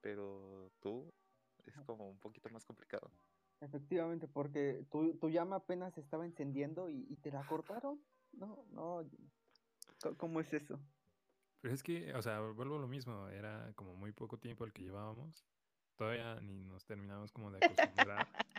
pero 0.00 0.70
tú 0.80 1.12
es 1.66 1.74
como 1.86 2.08
un 2.08 2.18
poquito 2.18 2.48
más 2.50 2.64
complicado. 2.64 3.10
Efectivamente, 3.60 4.28
porque 4.28 4.84
tu, 4.90 5.14
tu 5.18 5.30
llama 5.30 5.56
apenas 5.56 5.96
estaba 5.96 6.26
encendiendo 6.26 6.90
y, 6.90 7.06
y 7.08 7.16
te 7.16 7.30
la 7.30 7.46
cortaron. 7.46 8.00
No, 8.32 8.64
no. 8.72 9.02
¿Cómo 10.18 10.40
es 10.40 10.52
eso? 10.52 10.78
Pero 11.62 11.72
es 11.72 11.82
que, 11.82 12.12
o 12.14 12.20
sea, 12.20 12.40
vuelvo 12.40 12.76
a 12.76 12.80
lo 12.80 12.88
mismo, 12.88 13.28
era 13.28 13.72
como 13.74 13.94
muy 13.94 14.12
poco 14.12 14.38
tiempo 14.38 14.64
el 14.64 14.72
que 14.72 14.82
llevábamos. 14.82 15.46
Todavía 15.96 16.40
ni 16.40 16.64
nos 16.64 16.84
terminamos 16.84 17.32
como 17.32 17.50
de 17.50 17.58
acostumbrar. 17.64 18.28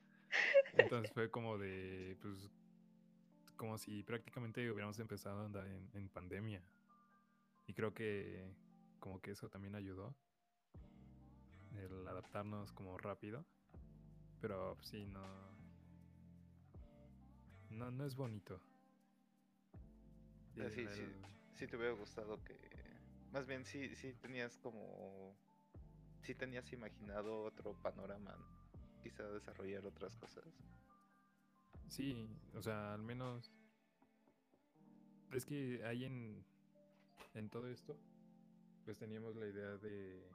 Entonces 0.73 1.11
fue 1.13 1.29
como 1.29 1.57
de, 1.57 2.17
pues, 2.21 2.49
como 3.55 3.77
si 3.77 4.03
prácticamente 4.03 4.69
hubiéramos 4.69 4.99
empezado 4.99 5.41
a 5.41 5.45
andar 5.45 5.67
en, 5.67 5.89
en 5.93 6.09
pandemia. 6.09 6.61
Y 7.67 7.73
creo 7.73 7.93
que 7.93 8.53
como 8.99 9.21
que 9.21 9.31
eso 9.31 9.49
también 9.49 9.75
ayudó. 9.75 10.15
El 11.77 12.07
adaptarnos 12.07 12.71
como 12.71 12.97
rápido. 12.97 13.45
Pero 14.41 14.75
pues, 14.75 14.87
sí, 14.87 15.05
no. 15.05 15.25
No, 17.69 17.91
no 17.91 18.05
es 18.05 18.15
bonito. 18.15 18.61
Sí, 20.55 20.87
sí. 20.87 21.03
Sí 21.55 21.67
te 21.67 21.77
hubiera 21.77 21.93
gustado 21.93 22.43
que, 22.43 22.57
más 23.31 23.45
bien 23.45 23.65
sí, 23.65 23.95
sí 23.95 24.13
tenías 24.13 24.57
como, 24.57 25.37
sí 26.21 26.35
tenías 26.35 26.71
imaginado 26.73 27.43
otro 27.43 27.73
panorama, 27.81 28.35
¿no? 28.35 28.54
Quizá 29.05 29.23
desarrollar 29.29 29.85
otras 29.85 30.15
cosas. 30.15 30.43
Sí, 31.87 32.27
o 32.55 32.61
sea, 32.61 32.95
al 32.95 33.03
menos. 33.03 33.51
Es 35.31 35.45
que 35.45 35.83
ahí 35.85 36.05
en. 36.05 36.43
En 37.35 37.49
todo 37.49 37.67
esto. 37.67 37.95
Pues 38.83 38.97
teníamos 38.97 39.35
la 39.35 39.45
idea 39.47 39.77
de. 39.77 40.27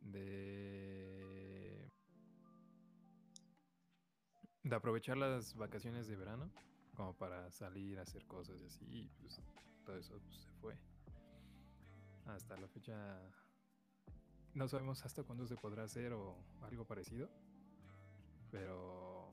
De. 0.00 1.92
De 4.64 4.74
aprovechar 4.74 5.16
las 5.16 5.54
vacaciones 5.54 6.08
de 6.08 6.16
verano. 6.16 6.50
Como 6.96 7.16
para 7.16 7.52
salir 7.52 8.00
a 8.00 8.02
hacer 8.02 8.26
cosas 8.26 8.60
y 8.60 8.66
así. 8.66 8.84
Y 8.88 9.08
pues 9.20 9.40
todo 9.84 9.96
eso 9.96 10.20
pues, 10.26 10.40
se 10.40 10.52
fue. 10.54 10.76
Hasta 12.26 12.56
la 12.56 12.66
fecha. 12.66 13.20
No 14.58 14.66
sabemos 14.66 15.04
hasta 15.04 15.22
cuándo 15.22 15.46
se 15.46 15.54
podrá 15.54 15.84
hacer 15.84 16.12
o 16.12 16.34
algo 16.62 16.84
parecido. 16.84 17.30
Pero. 18.50 19.32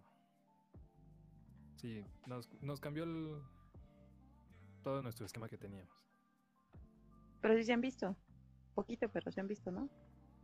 Sí, 1.78 2.06
nos, 2.28 2.48
nos 2.62 2.80
cambió 2.80 3.04
el, 3.06 3.42
todo 4.84 5.02
nuestro 5.02 5.26
esquema 5.26 5.50
que 5.50 5.58
teníamos. 5.58 5.92
Pero 7.42 7.56
sí 7.56 7.64
se 7.64 7.74
han 7.74 7.82
visto. 7.82 8.16
Poquito, 8.76 9.10
pero 9.10 9.32
se 9.32 9.42
han 9.42 9.48
visto, 9.48 9.72
¿no? 9.72 9.90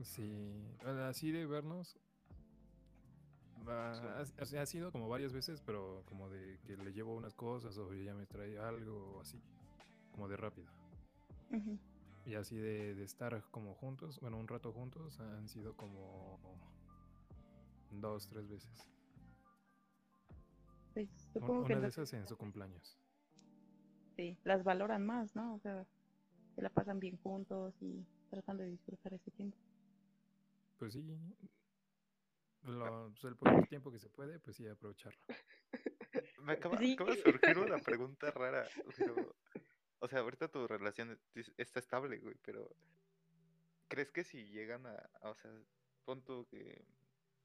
Sí, 0.01 0.65
así 1.07 1.31
de 1.31 1.45
vernos. 1.45 2.00
va- 3.67 4.25
Sí. 4.43 4.57
ha- 4.57 4.65
sido 4.65 4.91
como 4.91 5.07
varias 5.07 5.31
veces, 5.31 5.61
pero 5.61 6.01
como 6.07 6.27
de 6.29 6.59
que 6.65 6.75
le 6.75 6.91
llevo 6.91 7.13
unas 7.15 7.35
cosas 7.35 7.77
o 7.77 7.93
ella 7.93 8.15
me 8.15 8.25
trae 8.25 8.57
algo 8.57 9.19
así. 9.21 9.39
Como 10.11 10.27
de 10.27 10.38
rápido. 10.38 10.67
Ujú. 11.51 11.77
Y 12.25 12.36
así 12.36 12.56
de, 12.58 12.94
de 12.96 13.04
estar 13.04 13.44
como 13.51 13.74
juntos, 13.75 14.20
bueno, 14.20 14.38
un 14.38 14.48
rato 14.48 14.72
juntos, 14.72 15.20
han 15.20 15.48
sido 15.50 15.75
como 15.75 16.40
dos, 17.90 18.28
tres 18.28 18.48
veces. 18.48 18.88
Un- 20.96 21.10
supongo 21.34 21.66
que 21.66 21.74
Una 21.74 21.82
de 21.82 21.88
esas 21.88 22.13
en 22.13 22.28
su 22.28 22.38
cumpleaños. 22.38 22.98
sí, 24.16 24.38
las 24.44 24.63
valoran 24.63 25.06
más, 25.06 25.36
¿no? 25.36 25.56
O 25.56 25.60
sea, 25.60 25.86
se 26.56 26.62
la 26.62 26.70
pasan 26.70 27.00
bien 27.00 27.18
juntos 27.24 27.74
y 27.82 28.06
tratan 28.30 28.58
de 28.58 28.66
disfrutar 28.66 29.13
ese 29.13 29.32
tiempo. 29.32 29.58
Pues 30.78 30.94
sí. 30.94 31.04
Lo, 32.63 33.10
pues 33.12 33.24
el 33.25 33.36
poquito 33.36 33.66
tiempo 33.68 33.92
que 33.92 34.00
se 34.00 34.10
puede, 34.10 34.40
pues 34.40 34.56
sí, 34.58 34.68
aprovecharlo. 34.68 35.20
Me 36.44 36.54
acaba, 36.54 36.78
Sí. 36.78 36.94
acaba 36.94 37.12
de 37.16 37.22
surgir 37.22 37.58
una 37.58 37.78
pregunta 37.80 38.32
rara, 38.32 38.66
pero, 38.98 39.36
o 40.01 40.08
sea, 40.08 40.20
ahorita 40.20 40.48
tu 40.50 40.67
relación 40.67 41.17
es- 41.36 41.53
está 41.58 41.79
estable, 41.79 42.17
güey, 42.20 42.36
pero 42.43 42.70
¿crees 43.88 44.12
que 44.12 44.24
si 44.24 44.46
llegan 44.50 44.86
a, 44.88 45.10
o 45.22 45.36
sea, 45.36 45.51
pon 46.05 46.24
que 46.50 46.84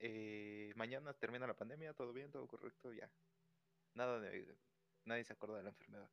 eh, 0.00 0.72
mañana 0.76 1.12
termina 1.14 1.46
la 1.46 1.54
pandemia, 1.56 1.92
todo 1.94 2.12
bien, 2.12 2.30
todo 2.30 2.46
correcto, 2.46 2.92
ya, 2.92 3.10
nada 3.94 4.20
de, 4.20 4.56
nadie 5.04 5.24
se 5.24 5.32
acuerda 5.34 5.58
de 5.58 5.64
la 5.64 5.70
enfermedad, 5.70 6.10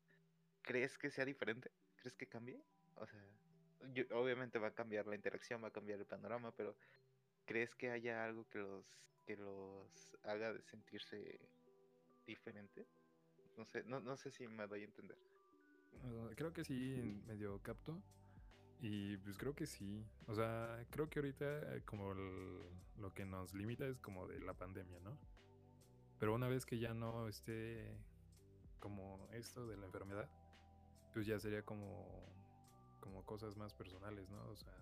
¿crees 0.61 0.97
que 0.97 1.11
sea 1.11 1.25
diferente? 1.25 1.71
¿Crees 1.97 2.15
que 2.15 2.27
cambie? 2.27 2.61
O 2.95 3.07
sea, 3.07 3.21
yo- 3.93 4.05
obviamente 4.11 4.59
va 4.59 4.69
a 4.69 4.75
cambiar 4.75 5.07
la 5.07 5.15
interacción, 5.15 5.63
va 5.63 5.69
a 5.69 5.71
cambiar 5.71 5.99
el 5.99 6.05
panorama, 6.05 6.51
pero 6.55 6.75
¿crees 7.45 7.75
que 7.75 7.91
haya 7.91 8.25
algo 8.25 8.47
que 8.49 8.59
los, 8.59 8.85
que 9.25 9.37
los 9.37 10.15
haga 10.23 10.53
de 10.53 10.63
sentirse 10.63 11.39
diferente? 12.25 12.87
No 13.57 13.65
sé, 13.65 13.83
no, 13.85 13.99
no 13.99 14.17
sé 14.17 14.31
si 14.31 14.47
me 14.47 14.67
doy 14.67 14.81
a 14.81 14.85
entender. 14.85 15.17
Creo 16.35 16.53
que 16.53 16.63
sí, 16.63 17.21
medio 17.27 17.59
capto. 17.61 18.01
Y 18.79 19.17
pues 19.17 19.37
creo 19.37 19.55
que 19.55 19.67
sí. 19.67 20.05
O 20.27 20.35
sea, 20.35 20.85
creo 20.91 21.09
que 21.09 21.19
ahorita 21.19 21.75
eh, 21.77 21.83
como 21.85 22.13
el- 22.13 22.63
lo 22.97 23.13
que 23.13 23.25
nos 23.25 23.53
limita 23.53 23.85
es 23.87 23.99
como 23.99 24.27
de 24.27 24.39
la 24.41 24.53
pandemia, 24.53 24.99
¿no? 25.01 25.17
Pero 26.19 26.33
una 26.35 26.47
vez 26.47 26.65
que 26.65 26.79
ya 26.79 26.93
no 26.93 27.27
esté 27.27 27.97
como 28.79 29.27
esto 29.31 29.67
de 29.67 29.77
la 29.77 29.85
enfermedad, 29.87 30.29
pues 31.13 31.27
ya 31.27 31.39
sería 31.39 31.63
como, 31.63 32.23
como 32.99 33.23
cosas 33.25 33.57
más 33.57 33.73
personales, 33.73 34.29
¿no? 34.29 34.43
O 34.49 34.57
sea, 34.57 34.73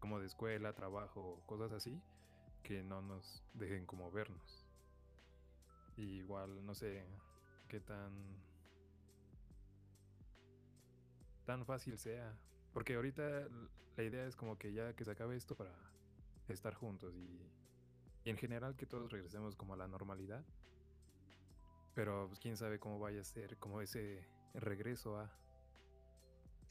como 0.00 0.20
de 0.20 0.26
escuela, 0.26 0.74
trabajo, 0.74 1.42
cosas 1.46 1.72
así, 1.72 2.02
que 2.62 2.82
no 2.84 3.02
nos 3.02 3.44
dejen 3.54 3.86
como 3.86 4.10
vernos. 4.12 4.66
Y 5.96 6.02
igual, 6.18 6.64
no 6.64 6.74
sé 6.74 7.04
qué 7.68 7.80
tan 7.80 8.12
tan 11.44 11.64
fácil 11.64 11.98
sea. 11.98 12.36
Porque 12.72 12.94
ahorita 12.94 13.48
la 13.96 14.02
idea 14.02 14.26
es 14.26 14.36
como 14.36 14.58
que 14.58 14.72
ya 14.72 14.94
que 14.94 15.04
se 15.04 15.10
acabe 15.10 15.36
esto 15.36 15.54
para 15.54 15.72
estar 16.48 16.74
juntos 16.74 17.14
y, 17.16 17.40
en 18.24 18.36
general 18.36 18.76
que 18.76 18.86
todos 18.86 19.12
regresemos 19.12 19.54
como 19.56 19.74
a 19.74 19.76
la 19.76 19.86
normalidad. 19.86 20.44
Pero 21.94 22.26
pues 22.26 22.40
quién 22.40 22.56
sabe 22.56 22.78
cómo 22.78 22.98
vaya 22.98 23.20
a 23.20 23.24
ser 23.24 23.56
como 23.58 23.80
ese 23.80 24.26
regreso 24.54 25.18
a... 25.18 25.30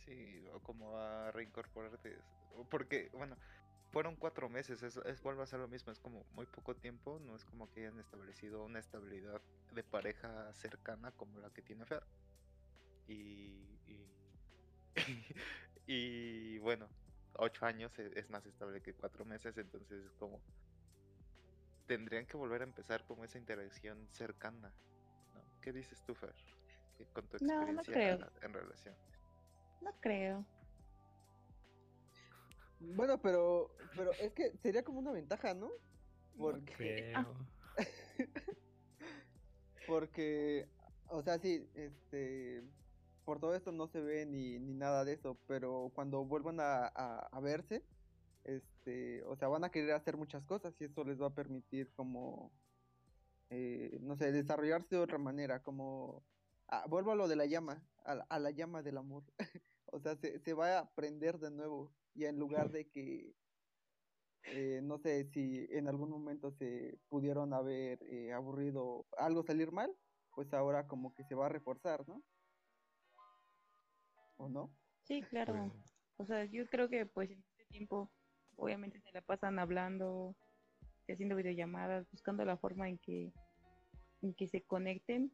Sí, 0.06 0.46
o 0.54 0.60
como 0.60 0.98
a 0.98 1.32
reincorporarte. 1.32 2.20
Porque, 2.70 3.10
bueno, 3.14 3.38
fueron 3.94 4.16
cuatro 4.16 4.50
meses, 4.50 4.84
es, 4.84 4.98
es 4.98 5.22
vuelve 5.22 5.44
a 5.44 5.46
ser 5.46 5.60
lo 5.60 5.68
mismo, 5.68 5.92
es 5.92 6.00
como 6.00 6.26
muy 6.34 6.48
poco 6.48 6.76
tiempo, 6.76 7.20
no 7.20 7.36
es 7.36 7.46
como 7.46 7.72
que 7.72 7.82
hayan 7.82 8.00
establecido 8.00 8.66
una 8.66 8.80
estabilidad 8.80 9.40
de 9.72 9.84
pareja 9.84 10.52
cercana 10.54 11.12
como 11.12 11.40
la 11.40 11.52
que 11.52 11.62
tiene 11.62 11.86
Fer. 11.86 12.04
Y, 13.08 13.70
y 15.88 16.58
bueno, 16.60 16.88
ocho 17.36 17.66
años 17.66 17.98
e- 18.00 18.12
es 18.16 18.30
más 18.30 18.46
estable 18.46 18.82
que 18.82 18.94
cuatro 18.94 19.26
meses, 19.26 19.58
entonces 19.58 20.06
es 20.06 20.12
como 20.14 20.40
tendrían 21.88 22.26
que 22.26 22.38
volver 22.38 22.62
a 22.62 22.66
empezar 22.66 23.04
como 23.06 23.24
esa 23.26 23.38
interacción 23.38 24.08
cercana. 24.12 24.72
¿no? 25.34 25.42
¿Qué 25.62 25.74
dices 25.74 26.02
tú, 26.06 26.16
Fer? 26.16 26.34
Con 27.12 27.28
tu 27.28 27.38
No, 27.42 27.66
no 27.72 27.82
experiencia 27.82 27.94
creo. 27.94 28.32
en 28.42 28.54
relación. 28.54 28.96
No 29.82 29.92
creo. 30.00 30.46
Bueno, 32.80 33.22
pero, 33.22 33.76
pero 33.96 34.12
es 34.14 34.32
que 34.34 34.52
sería 34.58 34.84
como 34.84 35.00
una 35.00 35.12
ventaja, 35.12 35.54
¿no? 35.54 35.68
No 35.68 35.74
Porque, 36.38 37.14
Ah. 37.16 37.26
creo. 37.26 37.48
porque, 39.88 40.68
o 41.08 41.22
sea, 41.22 41.38
sí, 41.40 41.68
este, 41.76 42.64
por 43.24 43.40
todo 43.40 43.56
esto 43.56 43.72
no 43.72 43.88
se 43.88 44.02
ve 44.02 44.26
ni, 44.26 44.60
ni 44.60 44.74
nada 44.74 45.06
de 45.06 45.14
eso, 45.14 45.38
pero 45.48 45.92
cuando 45.94 46.26
vuelvan 46.26 46.60
a, 46.60 46.88
a, 46.88 47.40
verse, 47.40 47.84
este, 48.44 49.24
o 49.26 49.36
sea, 49.36 49.48
van 49.48 49.64
a 49.64 49.72
querer 49.72 49.92
hacer 49.92 50.18
muchas 50.18 50.44
cosas 50.46 50.74
y 50.80 50.86
eso 50.86 51.04
les 51.04 51.22
va 51.22 51.28
a 51.28 51.36
permitir 51.36 51.92
como, 51.94 52.52
eh, 53.50 53.98
no 54.02 54.16
sé, 54.18 54.32
desarrollarse 54.32 54.96
de 54.96 55.02
otra 55.02 55.18
manera, 55.18 55.62
como, 55.62 56.24
ah, 56.68 56.86
vuelvo 56.90 57.12
a 57.12 57.16
lo 57.16 57.28
de 57.28 57.36
la 57.36 57.46
llama, 57.46 57.84
a, 58.06 58.14
a 58.30 58.40
la 58.40 58.52
llama 58.52 58.84
del 58.84 58.98
amor, 58.98 59.24
o 59.86 60.00
sea, 60.00 60.16
se, 60.18 60.40
se 60.40 60.54
va 60.54 60.80
a 60.80 60.94
prender 60.94 61.40
de 61.40 61.52
nuevo 61.52 61.92
y 62.16 62.26
en 62.26 62.38
lugar 62.40 62.72
de 62.72 62.90
que 62.90 63.34
eh, 64.46 64.82
no 64.84 64.98
sé 65.00 65.26
si 65.34 65.68
en 65.72 65.88
algún 65.88 66.10
momento 66.10 66.52
se 66.52 67.00
pudieron 67.10 67.54
haber 67.54 68.04
eh, 68.04 68.34
aburrido 68.34 69.06
algo 69.18 69.44
salir 69.44 69.72
mal, 69.72 69.96
pues 70.36 70.54
ahora 70.54 70.88
como 70.88 71.14
que 71.14 71.24
se 71.24 71.36
va 71.36 71.46
a 71.46 71.50
reforzar, 71.50 72.08
¿no? 72.08 72.22
¿O 74.38 74.50
no? 74.50 74.70
Sí, 75.04 75.22
claro. 75.24 75.54
Pues, 75.54 75.96
O 76.18 76.26
sea, 76.26 76.46
yo 76.46 76.66
creo 76.68 76.90
que 76.90 77.06
pues 77.06 77.32
en 77.32 77.40
este 77.40 77.66
tiempo 77.66 78.12
obviamente 78.56 79.00
se 79.02 79.12
la 79.12 79.22
pasan 79.22 79.60
hablando, 79.60 80.36
haciendo 81.08 81.36
videollamadas, 81.36 82.10
buscando 82.12 82.46
la 82.46 82.58
forma 82.58 82.88
en 82.88 82.98
que, 82.98 83.32
en 84.22 84.34
que 84.34 84.48
se 84.48 84.62
conecten, 84.62 85.32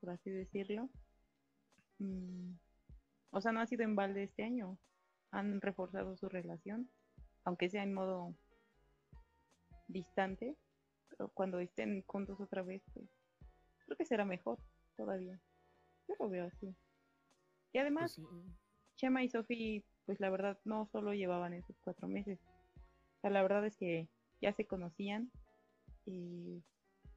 por 0.00 0.10
así 0.10 0.30
decirlo. 0.30 0.90
Mm, 1.98 2.54
O 3.30 3.40
sea, 3.40 3.52
no 3.52 3.60
ha 3.60 3.66
sido 3.66 3.84
en 3.84 3.96
balde 3.96 4.24
este 4.24 4.42
año. 4.44 4.78
Han 5.30 5.60
reforzado 5.60 6.16
su 6.16 6.28
relación, 6.28 6.90
aunque 7.44 7.70
sea 7.70 7.82
en 7.82 7.94
modo 7.94 8.34
distante, 9.88 10.56
pero 11.08 11.28
cuando 11.28 11.58
estén 11.60 12.02
juntos 12.06 12.40
otra 12.40 12.62
vez, 12.62 12.82
pues 12.92 13.06
creo 13.84 13.96
que 13.96 14.04
será 14.04 14.24
mejor 14.24 14.58
todavía. 14.96 15.40
Yo 16.08 16.14
lo 16.18 16.28
veo 16.28 16.46
así. 16.46 16.74
Y 17.72 17.78
además, 17.78 18.16
pues 18.16 18.28
sí. 18.28 18.52
Chema 18.96 19.22
y 19.22 19.28
Sofi, 19.28 19.84
pues 20.06 20.20
la 20.20 20.30
verdad 20.30 20.58
no 20.64 20.86
solo 20.86 21.12
llevaban 21.14 21.54
esos 21.54 21.78
cuatro 21.80 22.08
meses. 22.08 22.38
O 23.16 23.20
sea, 23.20 23.30
la 23.30 23.42
verdad 23.42 23.64
es 23.66 23.76
que 23.76 24.08
ya 24.40 24.52
se 24.52 24.66
conocían 24.66 25.30
y 26.04 26.62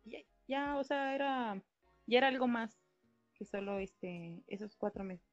ya, 0.04 0.20
ya, 0.48 0.78
o 0.78 0.84
sea, 0.84 1.16
era, 1.16 1.62
ya 2.08 2.18
era 2.20 2.28
algo 2.28 2.48
más 2.48 2.80
que 3.34 3.46
solo 3.46 3.80
este, 3.80 4.44
esos 4.48 4.76
cuatro 4.76 5.04
meses. 5.04 5.28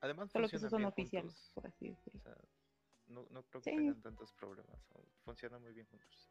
Además, 0.00 0.30
Solo 0.30 0.48
que 0.48 0.56
esos 0.56 0.70
son 0.70 0.84
oficiales, 0.84 1.32
juntos. 1.32 1.50
por 1.54 1.66
así 1.66 1.88
O 1.88 1.94
decirlo. 1.94 2.20
sea, 2.20 2.36
no, 3.06 3.26
no 3.30 3.42
creo 3.44 3.62
que 3.62 3.70
Sí. 3.70 3.76
tengan 3.76 4.02
tantos 4.02 4.32
problemas. 4.32 4.78
o 4.94 5.04
Funcionan 5.24 5.62
muy 5.62 5.72
bien 5.72 5.86
juntos. 5.86 6.30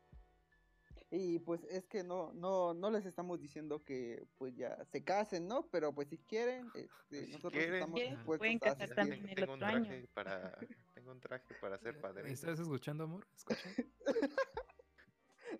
Y 1.15 1.38
pues 1.38 1.63
es 1.65 1.86
que 1.86 2.04
no, 2.04 2.34
no, 2.34 2.73
no 2.73 2.89
les 2.89 3.06
estamos 3.06 3.39
diciendo 3.39 3.84
que 3.84 4.26
pues 4.39 4.56
ya 4.56 4.84
se 4.86 5.04
casen, 5.04 5.47
¿no? 5.47 5.67
Pero 5.67 5.93
pues 5.93 6.10
si 6.10 6.17
quieren, 6.17 6.71
este, 6.73 7.28
Si 7.28 7.32
nosotros 7.34 7.54
quieren, 7.54 7.73
estamos 7.76 7.93
Quieren, 7.99 8.15
dispuestos 8.15 8.39
pueden 8.39 8.58
a 8.58 8.60
casar 8.62 8.82
asistir. 8.82 8.95
también 8.95 9.19
Tengo, 9.21 9.30
el 9.30 9.36
tengo 9.36 9.54
un 9.54 9.63
año. 9.63 9.84
traje 9.86 10.08
para 10.15 10.58
tengo 10.95 11.12
un 11.12 11.19
traje 11.19 11.54
para 11.62 11.78
ser 11.78 12.02
padre. 12.02 12.32
¿Estás 12.32 12.60
escuchando, 12.60 13.04
amor? 13.04 13.28
¿Escucha? 13.36 13.69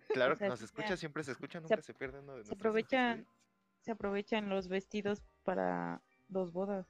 Claro 0.08 0.34
O 0.34 0.38
sea, 0.38 0.50
nos 0.50 0.62
escucha, 0.64 0.90
ya. 0.90 0.98
siempre 0.98 1.24
se 1.24 1.32
escucha, 1.34 1.60
Se 1.60 1.62
nunca 1.62 1.76
ap- 1.76 1.82
se 1.82 1.94
pierde 1.94 2.20
uno 2.20 2.36
de 2.38 2.46
Se 2.46 2.54
aprovechan, 2.56 3.28
se 3.82 3.92
aprovechan 3.92 4.50
los 4.50 4.68
vestidos 4.68 5.22
para 5.44 6.02
dos 6.30 6.52
bodas. 6.52 6.88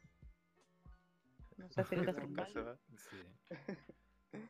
No 1.57 1.69
se 1.69 1.81
hace 1.81 1.95
el 1.95 1.99
En 2.01 2.05
gasto 2.07 2.21
tu 2.21 2.27
en 2.29 2.33
caso, 2.35 2.63
balde. 2.63 2.71
¿va? 2.71 2.79
Sí. 2.97 3.17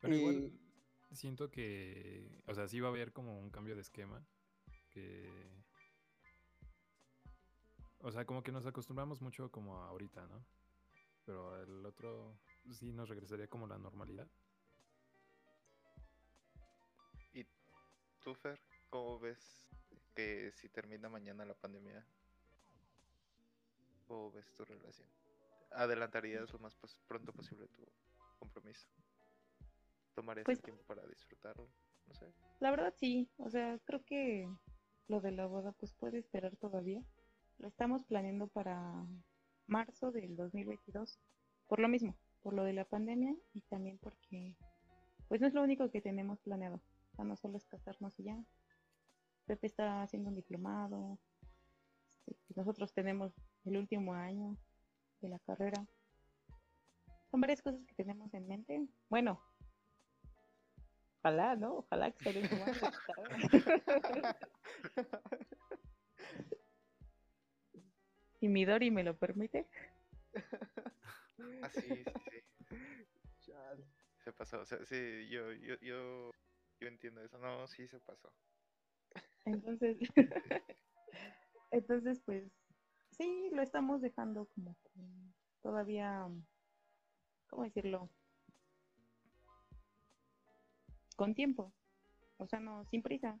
Pero 0.00 0.14
Y- 0.14 0.18
igual 0.18 0.52
siento 1.16 1.50
que, 1.50 2.42
o 2.46 2.54
sea, 2.54 2.68
sí 2.68 2.80
va 2.80 2.88
a 2.88 2.90
haber 2.90 3.12
como 3.12 3.38
un 3.38 3.50
cambio 3.50 3.74
de 3.74 3.80
esquema. 3.80 4.24
Que, 4.90 5.50
o 8.00 8.12
sea, 8.12 8.24
como 8.24 8.42
que 8.42 8.52
nos 8.52 8.66
acostumbramos 8.66 9.20
mucho 9.20 9.50
como 9.50 9.76
ahorita, 9.82 10.26
¿no? 10.28 10.44
Pero 11.24 11.60
el 11.62 11.84
otro 11.84 12.38
sí 12.70 12.92
nos 12.92 13.08
regresaría 13.08 13.48
como 13.48 13.66
la 13.66 13.78
normalidad. 13.78 14.28
¿Y 17.32 17.44
tú, 18.20 18.34
Fer, 18.34 18.60
cómo 18.90 19.18
ves 19.18 19.68
que 20.14 20.52
si 20.52 20.68
termina 20.68 21.08
mañana 21.08 21.44
la 21.44 21.54
pandemia, 21.54 22.06
cómo 24.06 24.30
ves 24.30 24.52
tu 24.54 24.64
relación? 24.64 25.08
¿Adelantarías 25.72 26.52
lo 26.52 26.58
más 26.60 26.76
pronto 27.08 27.32
posible 27.32 27.66
tu 27.68 27.84
compromiso? 28.38 28.86
¿Tomarías 30.16 30.46
Pues- 30.46 30.58
el 30.58 30.64
tiempo 30.64 30.82
para 30.84 31.06
disfrutarlo? 31.06 31.68
No 32.06 32.14
sé. 32.14 32.32
La 32.60 32.70
verdad 32.70 32.94
sí, 32.96 33.28
o 33.36 33.50
sea, 33.50 33.78
creo 33.84 34.02
que 34.04 34.48
lo 35.08 35.20
de 35.20 35.30
la 35.30 35.46
boda 35.46 35.72
pues 35.72 35.92
puede 35.92 36.18
esperar 36.18 36.56
todavía. 36.56 37.02
Lo 37.58 37.68
estamos 37.68 38.02
planeando 38.04 38.48
para 38.48 39.06
marzo 39.66 40.10
del 40.12 40.34
2022, 40.36 41.20
por 41.68 41.80
lo 41.80 41.88
mismo, 41.88 42.16
por 42.42 42.54
lo 42.54 42.64
de 42.64 42.72
la 42.72 42.86
pandemia 42.86 43.36
y 43.52 43.60
también 43.62 43.98
porque 43.98 44.56
pues 45.28 45.40
no 45.40 45.46
es 45.48 45.54
lo 45.54 45.62
único 45.62 45.90
que 45.90 46.00
tenemos 46.00 46.40
planeado. 46.40 46.76
O 47.12 47.16
sea, 47.16 47.24
no 47.26 47.36
solo 47.36 47.58
es 47.58 47.66
casarnos 47.66 48.18
y 48.18 48.24
ya. 48.24 48.42
Pepe 49.44 49.66
está 49.66 50.02
haciendo 50.02 50.30
un 50.30 50.36
diplomado. 50.36 51.18
este, 52.26 52.54
nosotros 52.54 52.92
tenemos 52.94 53.34
el 53.64 53.76
último 53.76 54.14
año 54.14 54.56
de 55.20 55.28
la 55.28 55.38
carrera. 55.40 55.86
Son 57.30 57.40
varias 57.40 57.60
cosas 57.60 57.84
que 57.86 57.94
tenemos 57.94 58.32
en 58.34 58.46
mente. 58.48 58.88
Bueno, 59.10 59.40
ojalá, 61.26 61.56
¿no? 61.56 61.78
Ojalá 61.78 62.10
que 62.12 62.24
se 62.24 62.32
den 62.32 62.48
su 62.48 62.56
madre 62.56 62.80
la 62.80 62.92
carrera. 63.96 64.38
Si 68.38 68.48
mi 68.48 68.64
Dori 68.64 68.90
me 68.90 69.02
lo 69.02 69.16
permite. 69.16 69.66
Ah, 71.62 71.70
sí, 71.70 71.80
sí, 71.80 72.04
sí. 72.30 72.78
Chale. 73.40 73.84
Se 74.22 74.32
pasó. 74.32 74.60
O 74.60 74.64
sea, 74.64 74.84
sí, 74.84 75.28
yo, 75.28 75.52
yo, 75.52 75.76
yo, 75.80 76.30
yo 76.80 76.88
entiendo 76.88 77.22
eso. 77.22 77.38
No, 77.38 77.66
sí 77.66 77.88
se 77.88 77.98
pasó. 78.00 78.32
Entonces, 79.44 79.98
entonces 81.70 82.20
pues 82.24 82.52
sí, 83.10 83.50
lo 83.52 83.62
estamos 83.62 84.00
dejando 84.00 84.46
como 84.54 84.76
todavía, 85.62 86.28
¿cómo 87.48 87.64
decirlo? 87.64 88.10
Con 91.16 91.34
tiempo. 91.34 91.72
O 92.38 92.46
sea, 92.46 92.60
no, 92.60 92.84
sin 92.86 93.02
prisa. 93.02 93.38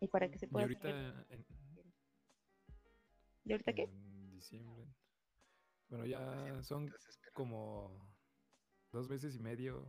Y 0.00 0.08
para 0.08 0.30
que 0.30 0.38
se 0.38 0.46
Y 0.46 0.48
pueda 0.48 0.64
ahorita, 0.64 0.88
hacer. 0.88 1.26
en, 1.30 1.46
¿Y 3.44 3.52
ahorita 3.52 3.72
qué? 3.72 3.82
en 3.82 4.30
diciembre. 4.30 4.86
Bueno, 5.88 6.04
ya 6.04 6.62
son 6.62 6.86
Desesperado. 6.86 7.32
como 7.34 8.16
dos 8.92 9.08
veces 9.08 9.34
y 9.36 9.40
medio. 9.40 9.88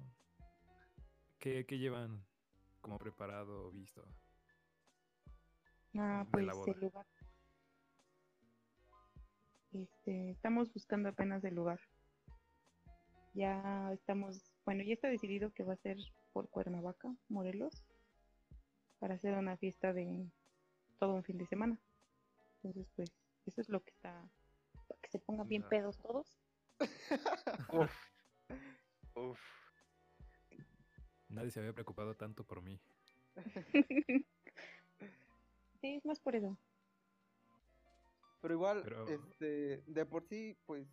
¿Qué, 1.40 1.66
qué 1.66 1.78
llevan 1.78 2.26
como 2.82 2.98
preparado 2.98 3.68
o 3.68 3.72
visto? 3.72 4.04
Ah, 5.96 6.26
pues 6.32 6.46
la 6.46 6.54
boda. 6.54 6.72
el 6.74 6.80
lugar. 6.80 7.06
Este, 9.74 10.30
estamos 10.32 10.74
buscando 10.74 11.10
apenas 11.10 11.44
el 11.44 11.56
lugar. 11.56 11.80
Ya 13.34 13.92
estamos, 13.94 14.57
bueno, 14.68 14.84
ya 14.84 14.94
está 14.96 15.08
decidido 15.08 15.54
que 15.54 15.64
va 15.64 15.72
a 15.74 15.78
ser 15.78 15.96
por 16.34 16.50
Cuernavaca, 16.50 17.16
Morelos, 17.30 17.86
para 19.00 19.16
hacer 19.16 19.34
una 19.38 19.56
fiesta 19.56 19.94
de 19.94 20.30
todo 21.00 21.14
un 21.14 21.24
fin 21.24 21.38
de 21.38 21.46
semana. 21.46 21.80
Entonces, 22.58 22.86
pues, 22.98 23.10
eso 23.46 23.62
es 23.62 23.70
lo 23.70 23.82
que 23.82 23.92
está, 23.92 24.30
para 24.90 25.00
que 25.00 25.08
se 25.10 25.20
pongan 25.20 25.48
bien 25.48 25.62
No. 25.62 25.70
pedos 25.70 25.98
todos. 26.00 26.38
Uf. 27.72 27.94
Uf. 29.16 29.40
Nadie 31.30 31.50
se 31.52 31.62
había 31.62 31.72
preocupado 31.72 32.14
tanto 32.18 32.44
por 32.44 32.62
mí. 32.62 32.78
Sí, 35.80 35.94
es 35.96 36.06
más 36.06 36.20
por 36.20 36.36
eso. 36.36 36.58
Pero 38.42 38.54
igual, 38.56 38.82
Pero- 38.84 39.08
este, 39.08 39.84
de 39.86 40.06
por 40.08 40.24
sí, 40.26 40.58
pues, 40.66 40.88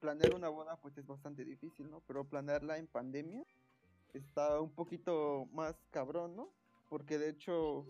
planear 0.00 0.34
una 0.34 0.48
boda, 0.48 0.76
pues 0.80 0.96
es 0.98 1.06
bastante 1.06 1.44
difícil, 1.44 1.90
¿no? 1.90 2.00
Pero 2.06 2.24
planearla 2.24 2.78
en 2.78 2.86
pandemia 2.86 3.44
está 4.14 4.60
un 4.60 4.70
poquito 4.74 5.46
más 5.52 5.76
cabrón, 5.90 6.36
¿no? 6.36 6.48
Porque 6.88 7.18
de 7.18 7.30
hecho, 7.30 7.86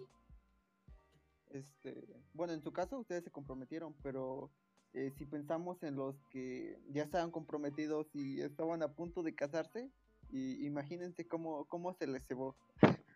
este, 1.50 2.06
bueno, 2.34 2.52
en 2.52 2.62
su 2.62 2.72
caso 2.72 2.98
ustedes 2.98 3.24
se 3.24 3.30
comprometieron, 3.30 3.94
pero 4.02 4.50
eh, 4.92 5.10
si 5.16 5.24
pensamos 5.24 5.82
en 5.82 5.96
los 5.96 6.16
que 6.30 6.78
ya 6.90 7.04
estaban 7.04 7.30
comprometidos 7.30 8.14
y 8.14 8.40
estaban 8.42 8.82
a 8.82 8.92
punto 8.94 9.22
de 9.22 9.34
casarse, 9.34 9.90
y 10.30 10.64
imagínense 10.66 11.26
cómo, 11.26 11.64
cómo 11.66 11.92
se 11.94 12.06
les 12.06 12.26
cebó. 12.26 12.56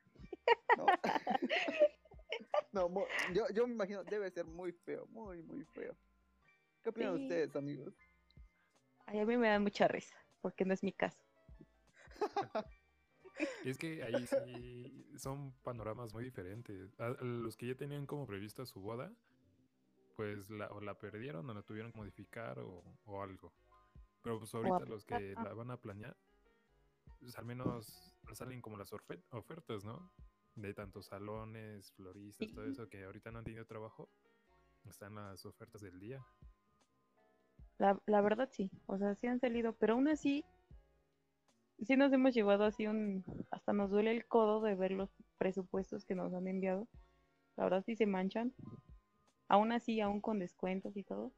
No, 0.77 0.87
No, 2.73 2.91
yo, 3.33 3.47
yo 3.55 3.67
me 3.69 3.75
imagino, 3.75 4.03
debe 4.03 4.29
ser 4.31 4.47
muy 4.47 4.73
feo, 4.73 5.07
muy, 5.07 5.41
muy 5.43 5.65
feo. 5.67 5.95
¿Qué 6.83 6.91
opinan 6.91 7.17
Sí. 7.17 7.23
ustedes, 7.23 7.55
amigos? 7.55 7.95
Ay, 9.07 9.21
a 9.21 9.27
mí 9.27 9.37
me 9.37 9.49
da 9.49 9.59
mucha 9.59 9.87
risa, 9.89 10.17
porque 10.41 10.65
no 10.65 10.75
es 10.75 10.83
mi 10.83 10.93
caso. 10.93 11.19
Es 13.65 13.79
que 13.79 14.03
ahí 14.03 14.27
sí 14.27 15.07
son 15.19 15.53
panoramas 15.63 16.13
muy 16.15 16.25
diferentes. 16.25 16.99
A- 17.01 17.17
los 17.23 17.57
que 17.57 17.67
ya 17.69 17.75
tenían 17.75 18.07
como 18.07 18.27
prevista 18.27 18.65
su 18.67 18.81
boda, 18.81 19.13
pues 20.17 20.49
la, 20.51 20.69
o 20.69 20.81
la 20.81 20.95
perdieron 20.99 21.49
o 21.51 21.55
la 21.55 21.63
tuvieron 21.63 21.91
que 21.93 21.99
modificar 21.99 22.59
o, 22.61 22.83
o 23.05 23.23
algo. 23.23 23.53
Pero 24.23 24.39
pues 24.39 24.55
ahorita 24.55 24.85
los 24.87 25.05
que 25.05 25.35
la 25.43 25.53
van 25.55 25.71
a 25.71 25.77
planear, 25.77 26.17
pues 27.21 27.37
al 27.37 27.45
menos 27.45 28.17
salen 28.33 28.63
como 28.63 28.77
las 28.77 28.93
ofertas, 29.31 29.85
¿no? 29.85 30.11
De 30.55 30.73
tantos 30.73 31.07
salones, 31.07 31.93
floristas, 31.93 32.49
todo 32.55 32.67
eso 32.67 32.89
que 32.89 33.05
ahorita 33.05 33.31
no 33.33 33.39
han 33.41 33.45
tenido 33.45 33.67
trabajo. 33.67 34.09
Están 34.85 35.17
las 35.17 35.45
ofertas 35.47 35.81
del 35.81 35.99
día. 35.99 36.25
La, 37.85 38.01
la 38.07 38.23
verdad 38.23 38.49
sí, 38.51 38.71
o 38.87 38.97
sea, 38.97 39.15
sí 39.15 39.27
han 39.27 39.41
salido, 39.41 39.75
pero 39.75 39.93
aún 39.93 40.09
así, 40.09 40.43
sí 41.83 41.99
nos 41.99 42.11
hemos 42.15 42.33
llevado 42.33 42.65
así 42.65 42.87
un, 42.87 43.23
hasta 43.51 43.75
nos 43.75 43.91
duele 43.91 44.11
el 44.11 44.25
codo 44.25 44.63
de 44.63 44.75
ver 44.75 44.93
los 44.93 45.11
presupuestos 45.37 46.07
que 46.07 46.15
nos 46.15 46.33
han 46.33 46.49
enviado. 46.49 46.89
La 47.57 47.65
verdad 47.65 47.83
sí 47.85 47.95
se 47.95 48.07
manchan. 48.07 48.55
Aún 49.49 49.71
así, 49.73 50.01
aún 50.01 50.23
con 50.23 50.39
descuentos 50.39 50.97
y 50.97 51.03
todo, 51.03 51.31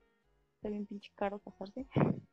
está 0.54 0.68
bien 0.68 0.86
pinche 0.86 1.10
caro 1.16 1.40
casarse. 1.40 1.88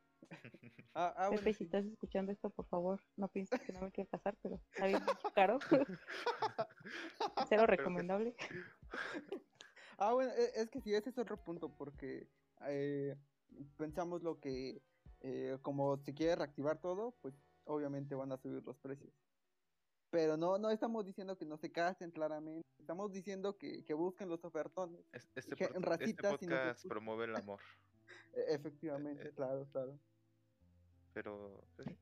Ah, 0.96 1.12
ah, 1.16 1.26
bueno, 1.26 1.40
Pepe, 1.40 1.54
sí. 1.54 1.58
si 1.58 1.64
estás 1.64 1.84
escuchando 1.86 2.30
esto, 2.30 2.50
por 2.50 2.66
favor, 2.66 3.00
no 3.16 3.26
pienses 3.26 3.60
que 3.62 3.72
no 3.72 3.80
me 3.80 3.90
quiero 3.90 4.08
casar, 4.10 4.36
pero 4.40 4.60
está 4.70 4.86
bien 4.86 5.04
pinche 5.04 5.28
caro. 5.34 5.58
Cero 7.48 7.66
recomendable. 7.66 8.36
Ah, 9.98 10.12
bueno, 10.12 10.30
e- 10.30 10.52
es 10.54 10.70
que 10.70 10.80
sí, 10.80 10.94
ese 10.94 11.10
es 11.10 11.18
otro 11.18 11.36
punto, 11.36 11.68
porque 11.68 12.28
eh, 12.68 13.16
pensamos 13.76 14.22
lo 14.22 14.40
que, 14.40 14.82
eh, 15.20 15.58
como 15.62 15.96
se 15.98 16.14
quiere 16.14 16.36
reactivar 16.36 16.80
todo, 16.80 17.12
pues 17.20 17.34
obviamente 17.64 18.14
van 18.14 18.32
a 18.32 18.36
subir 18.38 18.62
los 18.64 18.78
precios. 18.78 19.12
Pero 20.10 20.36
no, 20.36 20.58
no 20.58 20.70
estamos 20.70 21.04
diciendo 21.04 21.36
que 21.36 21.44
no 21.44 21.56
se 21.56 21.72
casen 21.72 22.10
claramente, 22.12 22.62
estamos 22.78 23.10
diciendo 23.12 23.56
que, 23.58 23.84
que 23.84 23.94
busquen 23.94 24.28
los 24.28 24.44
ofertones. 24.44 25.00
Es- 25.12 25.28
Este, 25.34 25.56
Je- 25.56 25.68
pod- 25.68 26.02
este 26.02 26.74
si 26.76 26.88
promueve 26.88 27.24
el 27.24 27.36
amor, 27.36 27.60
E- 28.34 28.54
efectivamente, 28.54 29.28
eh. 29.28 29.32
claro, 29.34 29.66
claro. 29.72 29.98
pero 31.12 31.64
sí, 31.78 31.96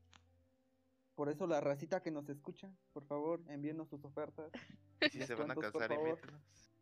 Por 1.15 1.29
eso 1.29 1.45
la 1.47 1.61
racita 1.61 2.01
que 2.01 2.11
nos 2.11 2.27
escucha, 2.29 2.75
por 2.91 3.05
favor, 3.05 3.41
envíenos 3.47 3.87
sus 3.89 4.03
ofertas. 4.03 4.51
si 5.11 5.21
se 5.21 5.35
van 5.35 5.51
a 5.51 5.53
por 5.55 5.71
casar, 5.71 5.91
invítenos. 5.91 6.72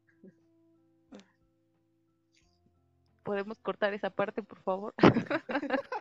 Podemos 3.24 3.60
cortar 3.60 3.94
esa 3.94 4.10
parte, 4.10 4.42
por 4.44 4.62
favor. 4.64 4.94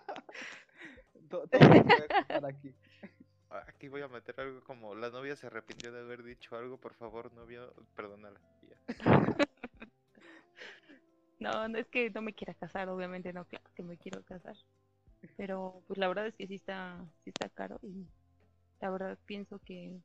Todo 1.28 1.48
cortar 1.48 2.44
aquí. 2.46 2.74
Aquí 3.50 3.88
voy 3.88 4.02
a 4.02 4.08
meter 4.08 4.40
algo 4.40 4.62
como 4.62 4.94
la 4.94 5.10
novia 5.10 5.34
se 5.34 5.48
arrepintió 5.48 5.90
de 5.90 6.00
haber 6.00 6.22
dicho 6.22 6.56
algo, 6.56 6.78
por 6.78 6.94
favor, 6.94 7.32
novio, 7.34 7.74
perdónala. 7.96 8.40
No, 11.40 11.66
no 11.68 11.78
es 11.78 11.88
que 11.88 12.10
no 12.10 12.20
me 12.20 12.34
quiera 12.34 12.52
casar, 12.52 12.90
obviamente 12.90 13.32
no, 13.32 13.46
claro 13.46 13.64
que 13.74 13.82
me 13.82 13.96
quiero 13.96 14.22
casar. 14.24 14.54
Pero 15.38 15.82
pues 15.86 15.98
la 15.98 16.06
verdad 16.06 16.26
es 16.26 16.36
que 16.36 16.46
sí 16.46 16.56
está, 16.56 17.02
sí 17.24 17.30
está 17.30 17.48
caro 17.48 17.80
y 17.82 18.06
la 18.78 18.90
verdad 18.90 19.18
pienso 19.24 19.58
que 19.60 19.98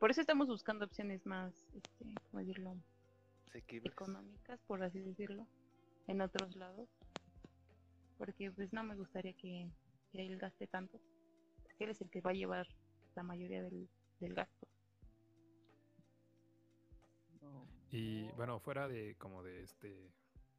por 0.00 0.10
eso 0.10 0.20
estamos 0.20 0.48
buscando 0.48 0.84
opciones 0.84 1.24
más, 1.24 1.54
este, 1.72 2.04
¿cómo 2.30 2.40
decirlo? 2.40 2.76
Asequibles. 3.46 3.92
económicas, 3.92 4.60
por 4.66 4.82
así 4.82 4.98
decirlo, 4.98 5.46
en 6.06 6.20
otros 6.20 6.56
lados. 6.56 6.88
Porque 8.18 8.50
pues 8.52 8.72
no 8.72 8.84
me 8.84 8.94
gustaría 8.94 9.32
que, 9.34 9.70
que 10.10 10.26
él 10.26 10.38
gaste 10.38 10.66
tanto. 10.66 11.00
Porque 11.62 11.84
él 11.84 11.90
es 11.90 12.00
el 12.00 12.10
que 12.10 12.20
va 12.20 12.30
a 12.30 12.34
llevar 12.34 12.66
la 13.14 13.22
mayoría 13.22 13.62
del, 13.62 13.88
del 14.20 14.34
gasto. 14.34 14.68
No. 17.40 17.66
Y 17.90 18.30
bueno, 18.32 18.60
fuera 18.60 18.88
de 18.88 19.16
como 19.16 19.42
de 19.42 19.62
este 19.62 20.12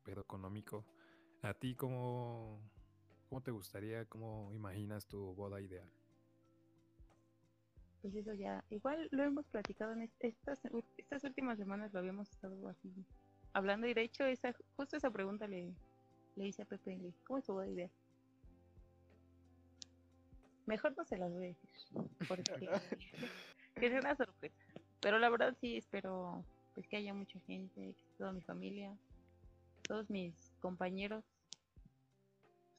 pedo 0.03 0.21
económico, 0.21 0.86
¿a 1.41 1.53
ti 1.53 1.75
cómo, 1.75 2.60
cómo 3.29 3.41
te 3.41 3.51
gustaría, 3.51 4.06
cómo 4.06 4.51
imaginas 4.53 5.08
tu 5.08 5.34
boda 5.34 5.62
ideal? 5.62 5.89
Pues 8.01 8.15
eso 8.15 8.34
ya, 8.34 8.62
igual 8.69 9.08
lo 9.12 9.23
hemos 9.23 9.47
platicado 9.47 9.93
en 9.93 10.01
est- 10.01 10.23
estas, 10.23 10.60
estas 10.97 11.23
últimas 11.23 11.58
semanas, 11.58 11.93
lo 11.93 11.99
habíamos 11.99 12.29
estado 12.29 12.67
así 12.67 12.93
hablando 13.53 13.87
y 13.87 13.93
de 13.93 14.01
hecho 14.01 14.25
esa, 14.25 14.53
justo 14.75 14.97
esa 14.97 15.11
pregunta 15.11 15.47
le, 15.47 15.73
le 16.35 16.47
hice 16.47 16.63
a 16.63 16.65
Pepe, 16.65 16.97
le 16.97 17.05
dije, 17.05 17.19
¿cómo 17.25 17.39
es 17.39 17.45
tu 17.45 17.53
boda 17.53 17.67
idea? 17.67 17.89
Mejor 20.65 20.95
no 20.97 21.05
se 21.05 21.17
las 21.17 21.31
voy 21.31 21.45
a 21.45 21.47
decir, 21.47 21.69
porque 22.27 22.43
que 23.75 23.85
es 23.85 23.93
una 23.93 24.15
sorpresa. 24.15 24.55
Pero 25.01 25.19
la 25.19 25.29
verdad 25.29 25.55
sí 25.59 25.77
espero 25.77 26.45
pues 26.73 26.87
que 26.87 26.97
haya 26.97 27.13
mucha 27.13 27.39
gente, 27.41 27.93
que 27.93 28.05
toda 28.17 28.31
mi 28.31 28.41
familia, 28.41 28.97
todos 29.83 30.09
mis 30.09 30.33
compañeros, 30.59 31.23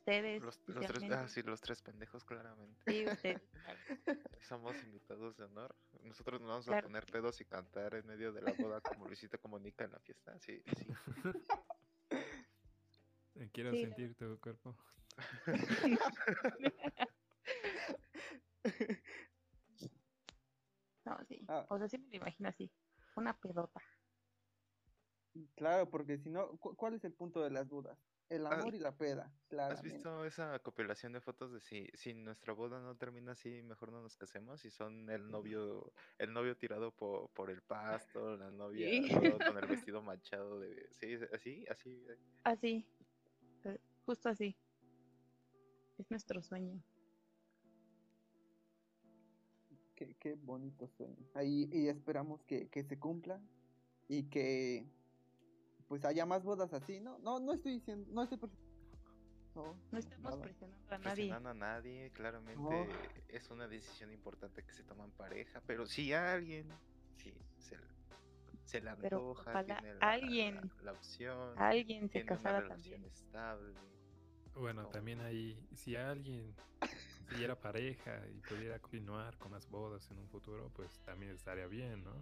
ustedes, 0.04 0.42
Los, 0.42 0.60
los 0.68 0.86
tres, 0.86 1.10
ah, 1.12 1.26
sí, 1.28 1.42
los 1.42 1.60
tres 1.62 1.80
pendejos, 1.80 2.24
claramente. 2.24 2.82
Sí, 2.86 3.06
ustedes, 3.06 3.40
claro. 3.62 3.80
Somos 4.42 4.76
invitados 4.82 5.34
de 5.38 5.44
honor. 5.44 5.74
Nosotros 6.02 6.40
nos 6.42 6.50
vamos 6.50 6.68
a 6.68 6.82
poner 6.82 7.06
pedos 7.06 7.40
y 7.40 7.46
cantar 7.46 7.94
en 7.94 8.06
medio 8.06 8.30
de 8.32 8.42
la 8.42 8.52
boda 8.52 8.82
como 8.82 9.06
Luisita 9.06 9.38
Comunica 9.38 9.84
en 9.84 9.92
la 9.92 10.00
fiesta. 10.00 10.38
Sí, 10.40 10.62
sí. 10.76 10.86
Quiero 13.52 13.72
Sí, 13.72 13.80
sentir 13.80 14.14
tu 14.14 14.38
cuerpo. 14.40 14.76
No, 21.04 21.18
sí. 21.28 21.44
Ah. 21.48 21.66
O 21.68 21.78
sea, 21.78 21.88
sí 21.88 21.98
me 21.98 22.08
lo 22.08 22.16
imagino 22.16 22.48
así. 22.48 22.70
Una 23.16 23.38
pedota. 23.38 23.80
Claro, 25.56 25.90
porque 25.90 26.18
si 26.18 26.30
no, 26.30 26.56
cu- 26.56 26.74
¿cuál 26.76 26.94
es 26.94 27.04
el 27.04 27.12
punto 27.12 27.42
de 27.42 27.50
las 27.50 27.68
dudas? 27.68 27.98
El 28.30 28.46
Ah, 28.46 28.54
amor 28.58 28.74
y 28.74 28.78
la 28.78 28.96
peda, 28.96 29.24
¿Has 29.26 29.48
claramente. 29.48 29.88
visto 29.90 30.24
esa 30.24 30.58
compilación 30.60 31.12
de 31.12 31.20
fotos 31.20 31.52
de 31.52 31.60
si, 31.60 31.86
si 31.94 32.14
nuestra 32.14 32.52
boda 32.54 32.80
no 32.80 32.96
termina 32.96 33.32
así, 33.32 33.62
mejor 33.62 33.92
no 33.92 34.00
nos 34.02 34.16
casemos? 34.16 34.64
Y 34.64 34.70
son 34.70 35.10
el 35.10 35.30
novio, 35.30 35.92
el 36.18 36.32
novio 36.32 36.56
tirado 36.56 36.90
por, 36.90 37.28
por 37.30 37.50
el 37.50 37.60
pasto, 37.62 38.36
la 38.36 38.50
novia 38.50 38.88
Sí. 38.88 39.08
con 39.10 39.58
el 39.58 39.66
vestido 39.86 40.02
manchado 40.02 40.58
de. 40.58 40.88
Sí, 40.92 41.14
así, 41.32 41.64
así. 41.70 41.90
eh. 42.08 42.18
Así. 42.44 42.86
eh, 43.64 43.78
Justo 44.06 44.28
así. 44.30 44.56
Es 45.98 46.10
nuestro 46.10 46.42
sueño. 46.42 46.82
Qué, 49.94 50.14
qué 50.18 50.34
bonito 50.34 50.88
sueño. 50.88 51.16
Ahí, 51.34 51.68
y 51.72 51.88
esperamos 51.88 52.42
que, 52.44 52.68
que 52.68 52.82
se 52.82 52.98
cumpla 52.98 53.40
y 54.08 54.24
que 54.24 54.86
pues 55.88 56.04
haya 56.04 56.26
más 56.26 56.42
bodas 56.44 56.72
así, 56.72 57.00
¿no? 57.00 57.18
No, 57.18 57.40
no 57.40 57.52
estoy 57.52 57.74
diciendo, 57.74 58.06
no 58.12 58.22
estoy, 58.22 58.38
per- 58.38 58.50
No, 59.54 59.76
No 59.92 59.98
estamos 59.98 60.32
nada. 60.32 60.42
presionando 60.42 60.84
a 60.94 60.98
nadie. 60.98 61.12
presionando 61.14 61.48
a 61.50 61.54
nadie, 61.54 62.10
claramente 62.12 62.88
es 63.28 63.50
una 63.50 63.68
decisión 63.68 64.10
importante 64.12 64.62
que 64.64 64.72
se 64.72 64.82
toma 64.82 65.04
en 65.04 65.12
pareja, 65.12 65.62
pero 65.66 65.86
si 65.86 66.12
alguien 66.12 66.68
sí, 67.16 67.32
se, 67.58 67.76
se 68.64 68.80
le 68.80 68.94
Pero 68.96 69.18
antoja, 69.18 69.40
ojalá 69.52 69.64
tiene 69.80 69.94
la, 69.94 70.10
alguien- 70.10 70.54
la- 70.78 70.82
la 70.84 70.92
opción, 70.92 71.58
Alguien 71.58 72.02
se 72.08 72.12
tiene 72.20 72.26
una 72.32 72.36
casara 72.36 72.60
relación 72.60 73.00
también. 73.02 73.12
estable. 73.12 73.74
Bueno, 74.56 74.82
No. 74.82 74.88
también 74.88 75.20
ahí, 75.20 75.58
si 75.74 75.96
alguien 75.96 76.54
siguiera 77.28 77.54
pareja 77.58 78.20
y 78.28 78.40
pudiera 78.40 78.78
continuar 78.78 79.36
con 79.38 79.52
las 79.52 79.68
bodas 79.68 80.08
en 80.10 80.18
un 80.18 80.28
futuro, 80.28 80.70
pues 80.74 81.00
también 81.04 81.32
estaría 81.32 81.66
bien, 81.66 82.02
¿no? 82.04 82.12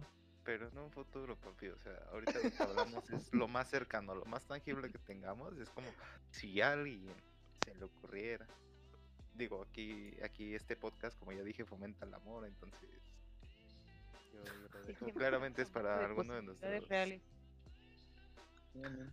Pero 0.43 0.69
no 0.71 0.85
un 0.85 0.91
futuro, 0.91 1.35
papi. 1.37 1.67
O 1.69 1.77
sea, 1.79 1.95
ahorita 2.11 2.33
lo 2.43 2.51
que 2.51 2.63
hablamos 2.63 3.09
es 3.11 3.33
lo 3.33 3.47
más 3.47 3.69
cercano, 3.69 4.13
lo 4.13 4.25
más 4.25 4.45
tangible 4.45 4.91
que 4.91 4.97
tengamos. 4.99 5.57
Es 5.57 5.69
como 5.69 5.87
si 6.31 6.59
a 6.61 6.73
alguien 6.73 7.13
se 7.63 7.73
le 7.75 7.85
ocurriera. 7.85 8.45
Digo, 9.35 9.61
aquí, 9.63 10.13
aquí 10.21 10.53
este 10.53 10.75
podcast, 10.75 11.17
como 11.17 11.31
ya 11.31 11.43
dije, 11.43 11.65
fomenta 11.65 12.05
el 12.05 12.13
amor, 12.13 12.45
entonces. 12.45 12.79
yo- 14.33 14.43
yo 14.43 14.53
lo 14.69 14.81
Sí, 14.83 14.87
dejo. 14.87 15.05
sí, 15.05 15.11
Claramente 15.13 15.61
es 15.61 15.69
para 15.69 15.97
de 15.99 16.05
alguno 16.05 16.33
de 16.33 16.79
reales. 16.81 17.21
Bien. 18.73 19.11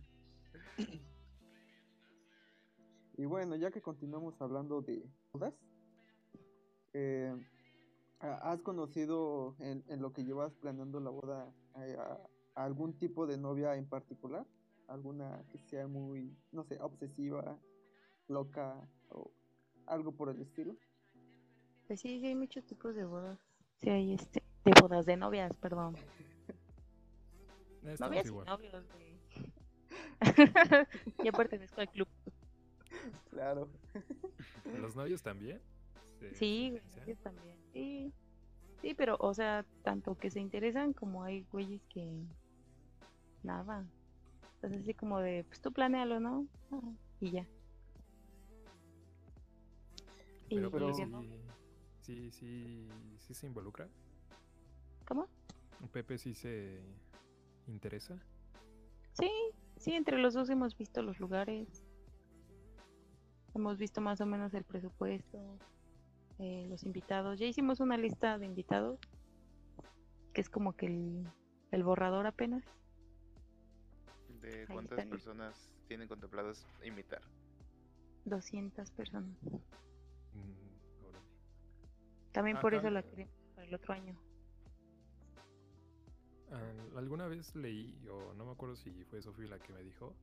Y 3.17 3.25
bueno, 3.25 3.55
ya 3.55 3.71
que 3.71 3.81
continuamos 3.81 4.39
hablando 4.41 4.81
de 4.81 5.03
bodas, 5.31 5.53
eh, 6.93 7.31
¿ha- 7.31 7.60
¿has 8.21 8.61
conocido 8.61 9.55
en, 9.59 9.83
en 9.87 10.01
lo 10.01 10.13
que 10.13 10.23
llevas 10.23 10.53
planeando 10.55 10.99
la 10.99 11.09
boda 11.09 11.51
eh, 11.77 11.97
a, 11.99 12.19
a 12.55 12.63
algún 12.65 12.93
tipo 12.97 13.25
de 13.27 13.37
novia 13.37 13.75
en 13.75 13.87
particular? 13.87 14.45
¿Alguna 14.87 15.43
que 15.51 15.57
sea 15.59 15.87
muy, 15.87 16.35
no 16.51 16.63
sé, 16.65 16.79
obsesiva, 16.81 17.57
loca 18.27 18.75
o 19.09 19.31
algo 19.87 20.11
por 20.11 20.29
el 20.29 20.41
estilo? 20.41 20.75
Pues 21.87 21.99
sí, 22.01 22.19
sí 22.19 22.27
hay 22.27 22.35
muchos 22.35 22.65
tipos 22.65 22.95
de 22.95 23.05
bodas. 23.05 23.39
Sí 23.79 23.89
hay 23.89 24.13
este, 24.13 24.43
de 24.65 24.73
bodas 24.81 25.05
de 25.05 25.17
novias, 25.17 25.55
perdón. 25.57 25.95
Estamos 27.83 27.99
Novias 27.99 28.25
y 28.25 28.27
igual. 28.29 28.45
novios, 28.45 28.85
güey. 28.93 29.19
ya 31.25 31.31
pertenezco 31.31 31.81
al 31.81 31.89
club. 31.89 32.07
Claro. 33.31 33.67
¿Los 34.79 34.95
novios 34.95 35.23
también? 35.23 35.61
¿Se- 36.21 36.35
Sí, 36.35 36.69
güey, 36.69 36.81
ellos 37.05 37.19
también. 37.19 37.57
Sí. 37.73 38.13
Sí, 38.81 38.93
pero, 38.95 39.15
o 39.19 39.33
sea, 39.33 39.65
tanto 39.83 40.15
que 40.17 40.31
se 40.31 40.39
interesan 40.39 40.93
como 40.93 41.23
hay 41.23 41.43
güeyes 41.51 41.81
que 41.89 42.23
nada. 43.43 43.85
Es 44.63 44.73
así 44.73 44.93
como 44.93 45.19
de, 45.19 45.43
pues 45.43 45.59
tú 45.61 45.71
planealo, 45.71 46.19
¿no? 46.19 46.47
Ah, 46.71 46.79
y 47.19 47.31
ya. 47.31 47.47
Y 50.49 50.55
Pero, 50.55 50.71
Pero- 50.71 50.87
Pepe 50.87 50.97
que 50.97 51.05
sí, 51.05 51.11
no. 51.11 51.21
sí, 52.01 52.31
sí, 52.31 52.87
sí 53.19 53.33
se 53.33 53.47
involucra. 53.47 53.87
¿Cómo? 55.07 55.27
Pepe 55.91 56.17
sí 56.17 56.33
se 56.33 56.79
interesa. 57.67 58.17
Sí, 59.13 59.29
sí, 59.77 59.93
entre 59.93 60.17
los 60.17 60.33
dos 60.33 60.49
hemos 60.49 60.77
visto 60.77 61.01
los 61.01 61.19
lugares. 61.19 61.83
Hemos 63.53 63.77
visto 63.77 63.99
más 64.01 64.21
o 64.21 64.25
menos 64.25 64.53
el 64.53 64.63
presupuesto, 64.63 65.39
eh, 66.41 66.65
los 66.67 66.83
invitados. 66.83 67.39
Ya 67.39 67.45
hicimos 67.45 67.79
una 67.79 67.97
lista 67.97 68.37
de 68.37 68.45
invitados, 68.45 68.99
que 70.33 70.41
es 70.41 70.49
como 70.49 70.73
que 70.75 70.87
el, 70.87 71.27
el 71.71 71.83
borrador 71.83 72.25
apenas. 72.27 72.63
¿De 74.41 74.65
cuántas 74.67 75.05
personas 75.05 75.71
tienen 75.87 76.07
contempladas 76.07 76.65
invitar? 76.83 77.21
200 78.25 78.91
personas. 78.91 79.37
Mm. 80.33 80.51
También 82.31 82.57
Ah, 82.57 82.61
por 82.61 82.73
eso 82.73 82.89
la 82.89 83.03
queremos 83.03 83.33
para 83.55 83.67
el 83.67 83.73
otro 83.75 83.93
año. 83.93 84.17
Al- 86.51 86.97
alguna 86.97 87.27
vez 87.27 87.55
leí, 87.55 87.95
o 88.09 88.33
no 88.33 88.45
me 88.45 88.51
acuerdo 88.51 88.75
si 88.75 88.91
fue 89.05 89.21
Sofía 89.21 89.47
la 89.47 89.59
que 89.59 89.71
me 89.73 89.81
dijo, 89.83 90.13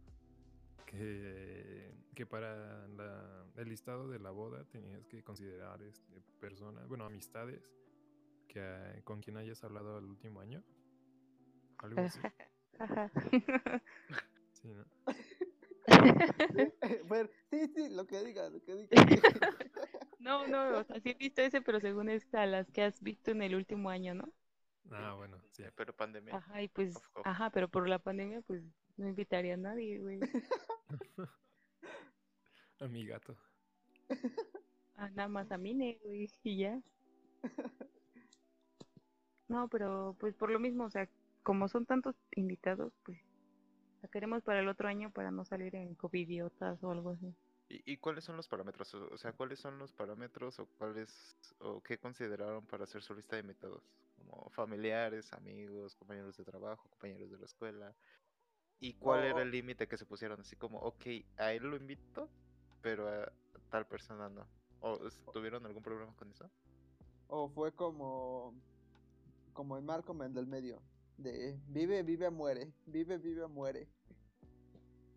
que, 0.88 1.94
que 2.14 2.26
para 2.26 2.88
la- 2.88 3.44
el 3.56 3.68
listado 3.68 4.08
de 4.08 4.18
la 4.18 4.30
boda 4.30 4.64
tenías 4.64 5.06
que 5.06 5.22
considerar 5.22 5.82
este, 5.82 6.20
personas, 6.40 6.88
bueno, 6.88 7.04
amistades 7.04 7.76
que, 8.48 8.60
ah, 8.60 8.94
con 9.04 9.20
quien 9.20 9.36
hayas 9.36 9.62
hablado 9.64 9.98
el 9.98 10.06
último 10.06 10.40
año. 10.40 10.62
Algo 11.78 12.00
así. 12.00 12.20
Ajá. 12.78 13.10
Sí, 14.52 14.66
¿no? 14.74 14.84
bueno, 17.06 17.30
sí, 17.48 17.68
sí, 17.76 17.88
lo 17.90 18.04
que 18.08 18.24
diga, 18.24 18.50
lo 18.50 18.60
que 18.60 18.74
diga. 18.74 18.90
no, 20.18 20.48
no, 20.48 20.78
o 20.78 20.84
sea, 20.84 20.98
sí 20.98 21.10
he 21.10 21.14
visto 21.14 21.42
ese, 21.42 21.60
pero 21.62 21.78
según 21.78 22.08
es 22.08 22.26
a 22.34 22.44
las 22.44 22.68
que 22.72 22.82
has 22.82 23.00
visto 23.00 23.30
en 23.30 23.42
el 23.42 23.54
último 23.54 23.88
año, 23.88 24.14
¿no? 24.14 24.32
Ah, 24.90 25.14
bueno, 25.16 25.38
sí. 25.52 25.62
Pero 25.76 25.94
pandemia. 25.94 26.36
Ajá, 26.38 26.60
y 26.60 26.66
pues, 26.68 27.00
ajá, 27.24 27.50
pero 27.50 27.68
por 27.68 27.88
la 27.88 28.00
pandemia, 28.00 28.40
pues 28.42 28.64
no 28.96 29.08
invitaría 29.08 29.54
a 29.54 29.58
nadie, 29.58 30.00
güey. 30.00 30.18
A 32.80 32.86
mi 32.88 33.04
gato. 33.04 33.36
Ah, 34.96 35.08
nada 35.14 35.28
más 35.28 35.50
a 35.52 35.58
Mine, 35.58 35.98
güey, 36.04 36.28
y 36.42 36.58
ya. 36.58 36.80
No, 39.48 39.68
pero 39.68 40.16
pues 40.20 40.34
por 40.34 40.50
lo 40.50 40.60
mismo, 40.60 40.84
o 40.84 40.90
sea, 40.90 41.08
como 41.42 41.68
son 41.68 41.86
tantos 41.86 42.14
invitados, 42.36 42.92
pues 43.04 43.18
la 44.02 44.08
queremos 44.08 44.42
para 44.42 44.60
el 44.60 44.68
otro 44.68 44.88
año 44.88 45.10
para 45.10 45.30
no 45.30 45.44
salir 45.44 45.74
en 45.76 45.94
covidiotas 45.94 46.82
o 46.82 46.90
algo 46.90 47.10
así. 47.10 47.34
¿Y, 47.68 47.92
y 47.92 47.96
cuáles 47.98 48.24
son 48.24 48.36
los 48.36 48.48
parámetros? 48.48 48.94
O 48.94 49.08
o 49.12 49.18
sea, 49.18 49.32
¿cuáles 49.32 49.60
son 49.60 49.78
los 49.78 49.92
parámetros 49.92 50.58
o 50.58 50.66
cuáles 50.78 51.36
o 51.58 51.82
qué 51.82 51.98
consideraron 51.98 52.66
para 52.66 52.84
hacer 52.84 53.02
su 53.02 53.14
lista 53.14 53.36
de 53.36 53.42
invitados? 53.42 53.82
Como 54.16 54.50
familiares, 54.50 55.32
amigos, 55.32 55.94
compañeros 55.96 56.36
de 56.36 56.44
trabajo, 56.44 56.88
compañeros 56.88 57.30
de 57.30 57.38
la 57.38 57.44
escuela. 57.46 57.94
¿Y 58.80 58.94
cuál 58.94 59.24
era 59.24 59.42
el 59.42 59.50
límite 59.50 59.88
que 59.88 59.96
se 59.96 60.06
pusieron? 60.06 60.40
Así 60.40 60.56
como, 60.56 60.78
ok, 60.78 61.06
a 61.36 61.52
él 61.52 61.64
lo 61.64 61.76
invito, 61.76 62.28
pero 62.80 63.08
a 63.08 63.32
tal 63.70 63.86
persona 63.86 64.28
no. 64.28 64.46
¿O 64.80 64.98
tuvieron 65.32 65.66
algún 65.66 65.82
problema 65.82 66.14
con 66.16 66.30
eso? 66.30 66.48
O 67.26 67.48
fue 67.48 67.72
como 67.72 68.54
como 69.52 69.76
el 69.76 69.82
Malcolm 69.82 70.22
el 70.22 70.32
del 70.32 70.46
medio, 70.46 70.80
de 71.16 71.58
vive, 71.66 72.04
vive, 72.04 72.30
muere, 72.30 72.72
vive, 72.86 73.18
vive, 73.18 73.48
muere. 73.48 73.88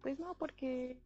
Pues 0.01 0.19
no, 0.19 0.33
porque 0.33 0.99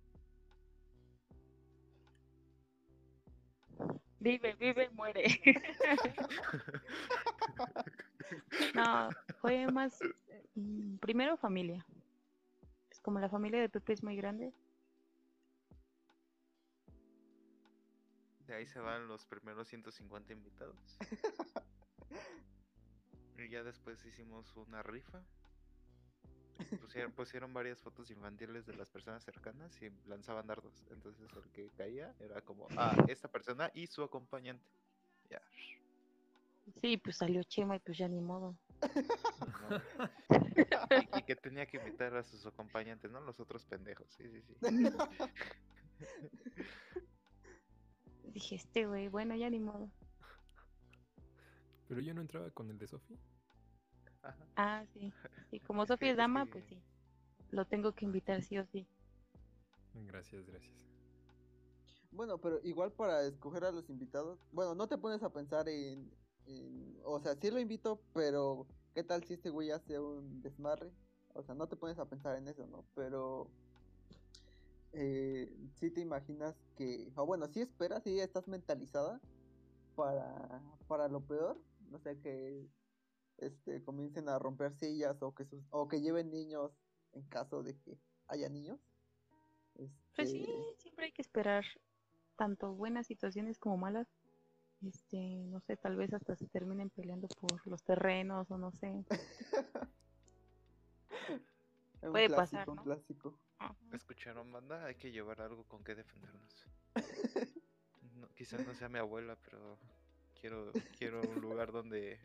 vive, 4.21 4.53
vive, 4.53 4.89
muere. 4.91 5.25
No, 8.73 9.09
fue 9.41 9.67
más 9.71 10.01
eh, 10.01 10.97
primero 11.01 11.37
familia. 11.37 11.85
Como 13.05 13.19
la 13.19 13.29
familia 13.29 13.61
de 13.61 13.69
Pepe 13.69 13.93
es 13.93 14.01
muy 14.01 14.15
grande, 14.15 14.51
De 18.47 18.55
ahí 18.55 18.65
se 18.65 18.79
van 18.79 19.07
los 19.07 19.27
primeros 19.27 19.67
150 19.67 20.33
invitados. 20.33 20.97
Y 23.37 23.49
ya 23.49 23.63
después 23.63 24.03
hicimos 24.05 24.55
una 24.55 24.81
rifa. 24.81 25.21
Pusieron, 26.81 27.11
pusieron 27.11 27.53
varias 27.53 27.79
fotos 27.81 28.09
infantiles 28.09 28.65
de 28.65 28.73
las 28.73 28.89
personas 28.89 29.23
cercanas 29.23 29.79
y 29.81 29.91
lanzaban 30.07 30.47
dardos. 30.47 30.73
Entonces 30.89 31.29
el 31.35 31.51
que 31.51 31.69
caía 31.77 32.15
era 32.19 32.41
como, 32.41 32.67
ah, 32.77 32.95
esta 33.09 33.27
persona 33.27 33.69
y 33.75 33.85
su 33.87 34.01
acompañante. 34.01 34.65
Ya. 35.29 35.41
sí, 36.81 36.97
pues 36.97 37.17
salió 37.17 37.43
Chema 37.43 37.75
y 37.75 37.79
pues 37.79 37.97
ya 37.97 38.07
ni 38.07 38.21
modo. 38.21 38.55
Y, 41.15 41.19
y 41.19 41.23
que 41.23 41.35
tenía 41.35 41.65
que 41.65 41.77
invitar 41.77 42.15
a 42.15 42.23
sus 42.23 42.45
acompañantes, 42.45 43.11
no 43.11 43.19
los 43.21 43.39
otros 43.39 43.65
pendejos. 43.65 44.07
Sí, 44.11 44.29
sí, 44.29 44.41
sí. 44.41 44.55
Dije, 48.33 48.55
este 48.55 48.85
güey, 48.85 49.07
bueno, 49.07 49.35
ya 49.35 49.49
ni 49.49 49.59
modo. 49.59 49.89
Pero 51.87 52.01
yo 52.01 52.13
no 52.13 52.21
entraba 52.21 52.49
con 52.51 52.69
el 52.69 52.77
de 52.77 52.87
Sofi. 52.87 53.17
Ah, 54.55 54.83
sí. 54.93 55.13
Sí, 55.51 55.59
como 55.59 55.85
Sofía 55.85 56.11
es 56.11 56.17
dama, 56.17 56.45
pues 56.45 56.65
sí. 56.65 56.81
Lo 57.51 57.65
tengo 57.65 57.93
que 57.93 58.05
invitar 58.05 58.41
sí 58.41 58.57
o 58.57 58.65
sí. 58.65 58.87
Gracias, 59.93 60.45
gracias. 60.45 60.73
Bueno, 62.11 62.37
pero 62.37 62.59
igual 62.63 62.91
para 62.91 63.23
escoger 63.23 63.65
a 63.65 63.71
los 63.71 63.89
invitados, 63.89 64.39
bueno, 64.51 64.73
no 64.73 64.87
te 64.87 64.97
pones 64.97 65.21
a 65.21 65.31
pensar 65.31 65.67
en, 65.69 66.11
en- 66.47 66.99
o 67.03 67.19
sea, 67.19 67.35
sí 67.35 67.51
lo 67.51 67.59
invito, 67.59 67.99
pero 68.13 68.65
¿qué 68.93 69.03
tal 69.03 69.23
si 69.23 69.33
este 69.33 69.49
güey 69.49 69.71
hace 69.71 69.99
un 69.99 70.41
desmarre? 70.41 70.91
O 71.33 71.43
sea, 71.43 71.55
no 71.55 71.67
te 71.67 71.75
pones 71.75 71.99
a 71.99 72.05
pensar 72.05 72.35
en 72.37 72.47
eso, 72.47 72.65
¿no? 72.67 72.85
Pero 72.95 73.47
eh, 74.93 75.51
sí 75.79 75.91
te 75.91 76.01
imaginas 76.01 76.55
que, 76.77 77.11
o 77.15 77.25
bueno, 77.25 77.47
sí 77.47 77.61
esperas, 77.61 78.03
sí 78.03 78.19
estás 78.19 78.47
mentalizada 78.47 79.19
para, 79.95 80.61
para 80.87 81.07
lo 81.07 81.21
peor, 81.21 81.57
no 81.89 81.99
sé, 81.99 82.17
que 82.21 82.65
este 83.37 83.83
comiencen 83.83 84.29
a 84.29 84.39
romper 84.39 84.73
sillas 84.73 85.21
o 85.21 85.33
que 85.35 85.45
sus, 85.45 85.61
o 85.71 85.87
que 85.87 86.01
lleven 86.01 86.31
niños 86.31 86.71
en 87.13 87.23
caso 87.23 87.63
de 87.63 87.77
que 87.77 87.97
haya 88.27 88.49
niños. 88.49 88.79
Este, 89.75 89.93
Pues 90.15 90.29
sí, 90.31 90.47
siempre 90.77 91.05
hay 91.05 91.11
que 91.11 91.21
esperar 91.21 91.65
tanto 92.37 92.73
buenas 92.73 93.07
situaciones 93.07 93.59
como 93.59 93.77
malas. 93.77 94.07
Este, 94.85 95.17
no 95.47 95.59
sé, 95.61 95.77
tal 95.77 95.95
vez 95.95 96.13
hasta 96.13 96.35
se 96.35 96.47
terminen 96.47 96.89
peleando 96.89 97.27
por 97.27 97.65
los 97.67 97.81
terrenos 97.83 98.49
o 98.51 98.57
no 98.57 98.71
sé. 98.71 99.03
Un 102.01 102.11
Puede 102.11 102.27
clásico, 102.27 102.35
pasar, 102.57 102.69
un 102.69 102.75
¿no? 102.75 102.83
clásico. 102.83 103.39
¿Escucharon, 103.91 104.51
banda? 104.51 104.85
Hay 104.85 104.95
que 104.95 105.11
llevar 105.11 105.41
algo 105.41 105.63
con 105.63 105.83
que 105.83 105.95
defendernos. 105.95 106.65
No, 108.15 108.29
quizás 108.29 108.65
no 108.65 108.73
sea 108.73 108.87
mi 108.87 108.97
abuela, 108.97 109.35
pero 109.43 109.77
quiero, 110.39 110.71
quiero 110.97 111.21
un 111.21 111.41
lugar 111.41 111.73
donde, 111.73 112.17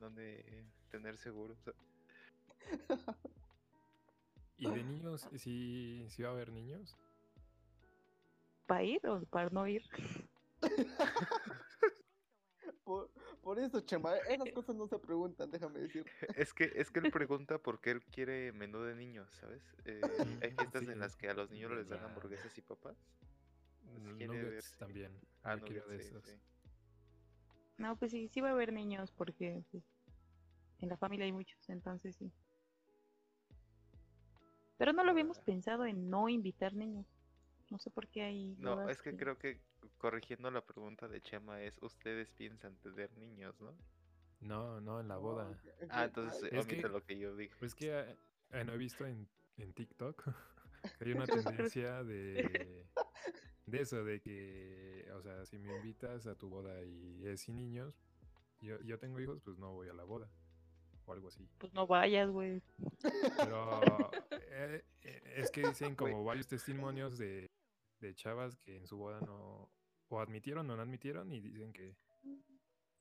donde 0.00 0.64
tener 0.90 1.16
seguro. 1.18 1.56
¿Y 4.58 4.68
de 4.68 4.82
niños, 4.82 5.28
sí, 5.36 6.04
sí 6.10 6.22
va 6.22 6.30
a 6.30 6.32
haber 6.32 6.50
niños? 6.50 6.96
¿Para 8.66 8.82
ir 8.82 9.06
o 9.06 9.20
para 9.26 9.50
no 9.50 9.68
ir? 9.68 9.82
Por, 13.44 13.58
eso, 13.60 13.80
Chema, 13.80 14.16
esas 14.16 14.50
cosas 14.54 14.74
no 14.74 14.86
se 14.88 14.98
preguntan, 14.98 15.50
déjame 15.50 15.80
decir. 15.80 16.04
Es 16.36 16.52
que, 16.54 16.72
es 16.74 16.90
que 16.90 17.00
él 17.00 17.10
pregunta 17.12 17.58
por 17.58 17.80
qué 17.80 17.90
él 17.90 18.02
quiere 18.04 18.52
menú 18.52 18.80
de 18.82 18.94
niños, 18.94 19.30
¿sabes? 19.36 19.62
Eh, 19.84 20.00
hay 20.42 20.50
fiestas 20.52 20.84
sí. 20.84 20.90
en 20.90 20.98
las 20.98 21.14
que 21.16 21.28
a 21.28 21.34
los 21.34 21.50
niños 21.50 21.70
les 21.72 21.88
dan 21.88 22.02
hamburguesas 22.04 22.56
y 22.58 22.62
papas. 22.62 22.96
Quiere 24.16 24.28
ver 24.28 24.44
Nuggets 24.44 24.76
también. 24.78 25.12
Ah, 25.42 25.56
quiero 25.58 25.86
nuggets, 25.86 25.88
de 25.90 25.98
sí, 26.02 26.08
esos. 26.08 26.24
sí. 26.24 26.40
No, 27.76 27.96
pues 27.96 28.10
sí, 28.12 28.28
sí 28.28 28.40
va 28.40 28.48
a 28.48 28.52
haber 28.52 28.72
niños 28.72 29.12
porque 29.12 29.62
pues, 29.70 29.84
en 30.80 30.88
la 30.88 30.96
familia 30.96 31.26
hay 31.26 31.32
muchos, 31.32 31.68
entonces 31.68 32.16
sí. 32.16 32.32
Pero 34.78 34.92
no 34.92 35.04
lo 35.04 35.10
habíamos 35.10 35.38
Ah. 35.38 35.42
pensado 35.44 35.84
en 35.86 36.08
no 36.10 36.28
invitar 36.28 36.74
niños. 36.74 37.06
No 37.70 37.78
sé 37.78 37.90
por 37.90 38.08
qué 38.08 38.22
hay. 38.22 38.56
No, 38.58 38.88
es 38.88 39.00
que 39.00 39.16
creo 39.16 39.38
que 39.38 39.60
corrigiendo 39.98 40.50
la 40.50 40.64
pregunta 40.64 41.08
de 41.08 41.20
Chema 41.20 41.62
es, 41.62 41.78
ustedes 41.82 42.30
piensan 42.30 42.76
tener 42.76 43.10
niños, 43.16 43.60
¿no? 43.60 43.74
No, 44.40 44.80
no, 44.80 45.00
en 45.00 45.08
la 45.08 45.16
boda. 45.16 45.58
Ah, 45.90 46.04
entonces 46.04 46.42
ay, 46.44 46.50
eh, 46.52 46.58
Es 46.60 46.66
que- 46.66 46.82
lo 46.82 47.02
que 47.04 47.18
yo 47.18 47.34
dije. 47.36 47.54
Pues 47.58 47.74
que 47.74 47.98
eh, 47.98 48.16
eh, 48.50 48.64
no 48.64 48.72
he 48.74 48.78
visto 48.78 49.06
en, 49.06 49.26
en 49.56 49.72
TikTok 49.72 50.24
que 50.98 51.04
hay 51.04 51.12
una 51.12 51.26
tendencia 51.72 52.04
de, 52.04 52.86
de 53.66 53.80
eso, 53.80 54.04
de 54.04 54.20
que, 54.20 55.10
o 55.14 55.22
sea, 55.22 55.46
si 55.46 55.58
me 55.58 55.74
invitas 55.76 56.26
a 56.26 56.34
tu 56.34 56.48
boda 56.48 56.82
y 56.84 57.26
es 57.26 57.40
sin 57.40 57.56
niños, 57.56 57.94
yo, 58.60 58.80
yo 58.82 58.98
tengo 58.98 59.20
hijos, 59.20 59.40
pues 59.40 59.58
no 59.58 59.72
voy 59.72 59.88
a 59.88 59.94
la 59.94 60.04
boda. 60.04 60.30
O 61.06 61.12
algo 61.12 61.28
así. 61.28 61.46
Pues 61.58 61.70
no 61.74 61.86
vayas, 61.86 62.30
güey. 62.30 62.62
Pero 63.36 64.10
eh, 64.30 64.82
eh, 65.02 65.34
es 65.36 65.50
que 65.50 65.60
dicen 65.66 65.94
como 65.94 66.24
varios 66.24 66.46
testimonios 66.46 67.18
de, 67.18 67.50
de 68.04 68.14
chavas 68.14 68.56
que 68.56 68.76
en 68.76 68.86
su 68.86 68.96
boda 68.96 69.20
no, 69.20 69.70
o 70.08 70.20
admitieron 70.20 70.70
o 70.70 70.76
no 70.76 70.82
admitieron 70.82 71.32
y 71.32 71.40
dicen 71.40 71.72
que 71.72 71.96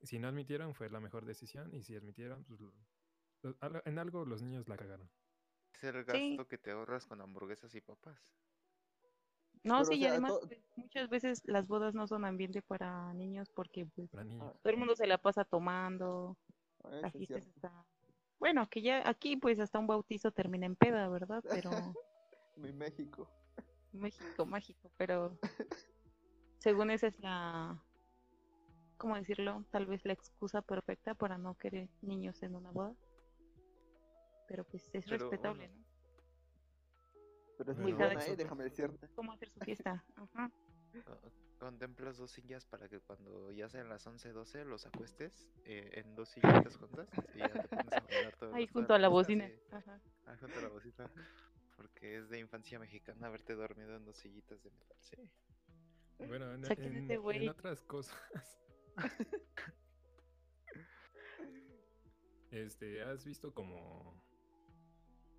si 0.02 0.20
no 0.20 0.28
admitieron 0.28 0.74
fue 0.74 0.89
la 0.89 1.00
mejor 1.00 1.26
decisión 1.26 1.74
y 1.74 1.84
si 1.84 1.96
admitieron, 1.96 2.44
pues 2.46 2.60
lo- 2.62 2.74
lo- 3.44 3.82
en 3.86 4.00
algo 4.00 4.26
los 4.26 4.42
niños 4.42 4.68
la 4.68 4.78
cagaron. 4.78 5.10
Es 5.74 5.84
el 5.84 6.06
Sí. 6.06 6.36
gasto 6.36 6.48
que 6.48 6.58
te 6.58 6.72
ahorras 6.72 7.06
con 7.06 7.20
hamburguesas 7.22 7.76
y 7.76 7.82
papas. 7.82 8.18
No, 9.63 9.76
Pero, 9.80 9.86
sí, 9.86 9.94
o 9.94 9.98
y 9.98 10.02
sea, 10.02 10.12
además 10.12 10.34
to- 10.39 10.48
pues, 10.48 10.62
muchas 10.76 11.10
veces 11.10 11.42
las 11.46 11.68
bodas 11.68 11.94
no 11.94 12.08
son 12.08 12.26
ambiente 12.26 12.62
para 12.62 13.13
niños 13.13 13.50
porque 13.50 13.86
pues 13.86 14.10
Para 14.12 14.24
niños. 14.26 14.54
todo 14.62 14.72
el 14.72 14.78
mundo 14.78 14.96
se 14.96 15.08
la 15.08 15.18
pasa 15.18 15.44
tomando, 15.46 16.38
Ah, 16.84 16.89
la 17.02 17.08
es 17.08 17.13
cierto. 17.28 17.38
está... 17.38 17.86
Bueno, 18.39 18.70
que 18.70 18.82
ya 18.82 19.08
aquí 19.08 19.38
pues 19.38 19.60
hasta 19.60 19.80
un 19.80 19.88
bautizo 19.88 20.32
termina 20.32 20.66
en 20.66 20.76
peda, 20.76 21.08
¿verdad? 21.08 21.42
Pero 21.50 21.70
Mi 22.58 22.72
México. 22.74 23.30
México, 23.93 24.45
mágico, 24.45 24.91
pero 24.97 25.38
según 26.60 26.91
esa 26.91 27.08
es 27.08 27.19
la, 27.19 27.82
¿cómo 28.97 29.15
decirlo? 29.15 29.63
Tal 29.71 29.86
vez 29.86 30.06
la 30.06 30.13
excusa 30.13 30.62
perfecta 30.62 31.13
para 31.13 31.38
no 31.38 31.56
querer 31.56 31.89
niños 32.01 32.41
en 32.43 32.56
una 32.56 32.71
boda. 32.71 32.95
Pero 34.47 34.63
pues 34.65 34.84
es 34.93 35.06
Pero, 35.06 35.17
respetable, 35.29 35.67
bueno. 35.67 35.79
¿no? 35.79 35.84
Pero 37.58 37.71
es 37.71 37.77
muy 37.77 37.93
buena, 37.93 38.25
eh, 38.25 38.36
déjame 38.36 38.63
decirte. 38.65 39.08
¿Cómo 39.15 39.32
hacer 39.32 39.49
su 39.49 39.60
fiesta? 39.62 40.03
Ajá. 40.15 40.51
Co- 41.06 41.32
Contemplas 41.60 42.17
dos 42.17 42.32
sillas 42.32 42.65
para 42.65 42.89
que 42.89 42.99
cuando 42.99 43.49
ya 43.51 43.69
sean 43.69 43.88
las 43.88 44.06
11, 44.06 44.34
12 44.34 44.65
los 44.65 44.86
acuestes 44.86 45.47
eh, 45.63 45.91
en 45.93 46.13
dos 46.15 46.27
sillitas 46.29 46.75
juntas 46.75 47.08
y 47.36 47.39
ya 47.39 47.53
te 47.53 47.67
pones 47.69 47.93
a 47.93 48.32
todo 48.38 48.53
Ahí 48.53 48.67
junto 48.67 48.93
a 48.93 48.99
la 48.99 49.08
bocina. 49.08 49.47
sí. 49.47 49.62
Ajá. 49.71 50.01
Ah, 50.25 50.36
junto 50.39 50.60
a 50.60 50.62
la 50.62 50.67
bocina. 50.67 51.10
Porque 51.76 52.18
es 52.18 52.30
de 52.30 52.40
infancia 52.40 52.80
mexicana 52.80 53.28
haberte 53.28 53.56
dormido 53.56 53.96
en 53.96 54.06
dos 54.06 54.18
sillitas 54.18 54.64
de 54.64 54.72
metal, 54.72 54.98
sí. 55.00 55.18
Bueno, 56.20 56.54
en, 56.54 57.50
otras 57.50 57.82
cosas. 57.84 58.18
este, 62.52 63.02
¿has 63.02 63.26
visto 63.26 63.54
como 63.54 64.24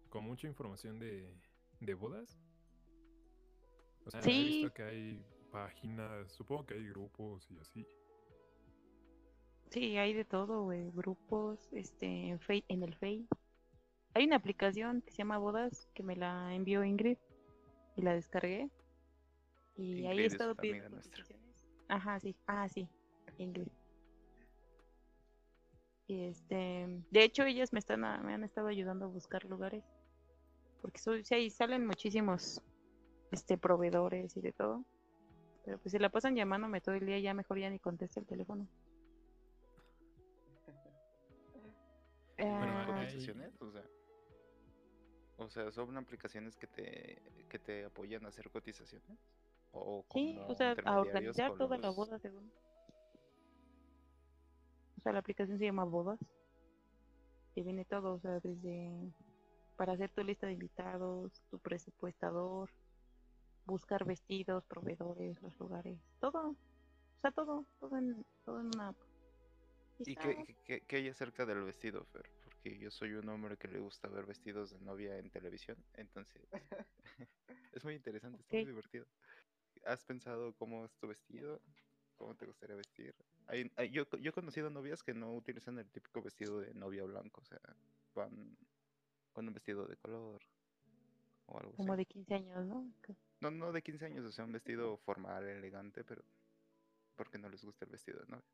con 0.08 0.24
mucha 0.24 0.46
información 0.48 0.98
de, 0.98 1.32
de 1.80 1.94
bodas? 1.94 2.38
O 4.04 4.10
sea, 4.10 4.20
Sí. 4.22 4.60
visto 4.60 4.74
que 4.74 4.82
hay 4.82 5.24
páginas, 5.50 6.32
supongo 6.32 6.66
que 6.66 6.74
hay 6.74 6.88
grupos 6.88 7.48
y 7.50 7.58
así. 7.58 7.86
Sí, 9.70 9.96
hay 9.96 10.12
de 10.12 10.24
todo, 10.24 10.64
güey. 10.64 10.90
Grupos, 10.90 11.72
este, 11.72 12.28
en, 12.28 12.38
Face, 12.40 12.64
en 12.68 12.82
el 12.82 12.94
Face. 12.94 13.26
Hay 14.14 14.24
una 14.26 14.36
aplicación 14.36 15.02
que 15.02 15.10
se 15.10 15.18
llama 15.18 15.38
Bodas 15.38 15.88
que 15.94 16.02
me 16.02 16.14
la 16.16 16.54
envió 16.54 16.84
Ingrid 16.84 17.18
y 17.96 18.02
la 18.02 18.14
descargué. 18.14 18.70
Y 19.76 20.06
ahí 20.06 20.20
he 20.20 20.26
es 20.26 20.32
estado 20.32 20.54
pidiendo. 20.54 21.00
Ajá, 21.88 22.20
sí. 22.20 22.36
Ah, 22.46 22.68
sí. 22.68 22.88
Ingrid. 23.38 23.66
Y 26.06 26.22
este, 26.24 26.86
de 27.10 27.24
hecho 27.24 27.44
ellas 27.44 27.72
me 27.72 27.78
están 27.78 28.04
a- 28.04 28.20
me 28.22 28.34
han 28.34 28.44
estado 28.44 28.68
ayudando 28.68 29.06
a 29.06 29.08
buscar 29.08 29.44
lugares. 29.44 29.82
Porque 30.80 31.00
soy, 31.00 31.24
sí, 31.24 31.34
ahí 31.34 31.50
salen 31.50 31.86
muchísimos 31.86 32.60
este 33.32 33.58
proveedores 33.58 34.36
y 34.36 34.40
de 34.42 34.52
todo. 34.52 34.84
Pero 35.64 35.78
pues 35.78 35.92
se 35.92 35.98
la 35.98 36.10
pasan 36.10 36.36
llamándome 36.36 36.80
todo 36.82 36.94
el 36.94 37.06
día, 37.06 37.18
ya 37.18 37.32
mejor 37.34 37.58
ya 37.58 37.70
ni 37.70 37.78
contesto 37.78 38.20
el 38.20 38.26
teléfono. 38.26 38.68
Bueno, 42.36 42.78
Ah? 42.78 43.06
O 43.60 43.70
sea, 43.70 43.82
o 45.44 45.50
sea, 45.50 45.70
son 45.70 45.96
aplicaciones 45.96 46.56
que 46.56 46.66
te, 46.66 47.22
que 47.48 47.58
te 47.58 47.84
apoyan 47.84 48.24
a 48.24 48.28
hacer 48.28 48.50
cotizaciones. 48.50 49.18
O 49.72 50.04
sí, 50.12 50.38
o 50.46 50.54
sea, 50.54 50.76
a 50.84 51.00
organizar 51.00 51.48
con 51.50 51.58
toda 51.58 51.76
la 51.78 51.88
los- 51.88 51.96
boda 51.96 52.18
según. 52.20 52.50
O 54.98 55.00
sea, 55.02 55.12
la 55.12 55.18
aplicación 55.18 55.58
se 55.58 55.64
llama 55.64 55.84
Bodas. 55.84 56.18
Y 57.56 57.62
viene 57.62 57.84
todo, 57.84 58.14
o 58.14 58.18
sea, 58.20 58.40
desde 58.40 58.90
para 59.76 59.92
hacer 59.94 60.10
tu 60.10 60.22
lista 60.22 60.46
de 60.46 60.52
invitados, 60.52 61.32
tu 61.50 61.58
presupuestador, 61.58 62.70
buscar 63.66 64.04
vestidos, 64.04 64.64
proveedores, 64.66 65.40
los 65.42 65.58
lugares, 65.58 65.98
todo. 66.20 66.50
O 66.50 67.20
sea, 67.20 67.32
todo, 67.32 67.64
todo 67.80 67.96
en, 67.98 68.24
todo 68.44 68.60
en 68.60 68.66
una 68.74 68.88
app. 68.88 68.96
Y 70.00 70.12
¿Y 70.12 70.16
qué- 70.16 70.56
qué- 70.64 70.80
qué 70.82 70.96
hay 70.96 71.08
acerca 71.08 71.44
del 71.46 71.62
vestido, 71.64 72.04
Fer? 72.06 72.28
Porque 72.64 72.78
yo 72.78 72.90
soy 72.90 73.12
un 73.12 73.28
hombre 73.28 73.58
que 73.58 73.68
le 73.68 73.78
gusta 73.78 74.08
ver 74.08 74.24
vestidos 74.24 74.70
de 74.70 74.80
novia 74.80 75.18
en 75.18 75.28
televisión, 75.28 75.76
entonces 75.92 76.48
es 77.72 77.84
muy 77.84 77.92
interesante, 77.94 78.40
está 78.40 78.54
muy 78.56 78.62
Ok. 78.62 78.68
divertido. 78.68 79.06
¿Has 79.84 80.02
pensado 80.06 80.54
cómo 80.54 80.86
es 80.86 80.96
tu 80.96 81.06
vestido? 81.06 81.60
¿Cómo 82.16 82.34
te 82.34 82.46
gustaría 82.46 82.74
vestir? 82.74 83.14
Hay, 83.48 83.70
hay- 83.76 83.90
yo, 83.90 84.08
yo 84.18 84.30
he 84.30 84.32
conocido 84.32 84.70
novias 84.70 85.02
que 85.02 85.12
no 85.12 85.34
utilizan 85.34 85.78
el 85.78 85.90
típico 85.90 86.22
vestido 86.22 86.58
de 86.58 86.72
novia 86.72 87.04
blanco, 87.04 87.42
o 87.42 87.44
sea, 87.44 87.60
van 88.14 88.56
con 89.34 89.46
un 89.46 89.52
vestido 89.52 89.86
de 89.86 89.98
color 89.98 90.40
o 91.44 91.58
algo 91.58 91.72
como 91.72 91.92
así. 91.92 91.98
de 91.98 92.06
15 92.06 92.34
años, 92.34 92.64
¿no? 92.64 92.90
Que- 93.02 93.14
No, 93.42 93.50
no 93.50 93.72
de 93.72 93.82
15 93.82 94.06
años, 94.06 94.24
o 94.24 94.32
sea, 94.32 94.46
un 94.46 94.52
vestido 94.52 94.96
formal, 94.96 95.46
elegante, 95.46 96.02
pero 96.02 96.24
porque 97.14 97.36
no 97.36 97.50
les 97.50 97.62
gusta 97.62 97.84
el 97.84 97.90
vestido 97.90 98.20
de 98.20 98.26
novia. 98.28 98.48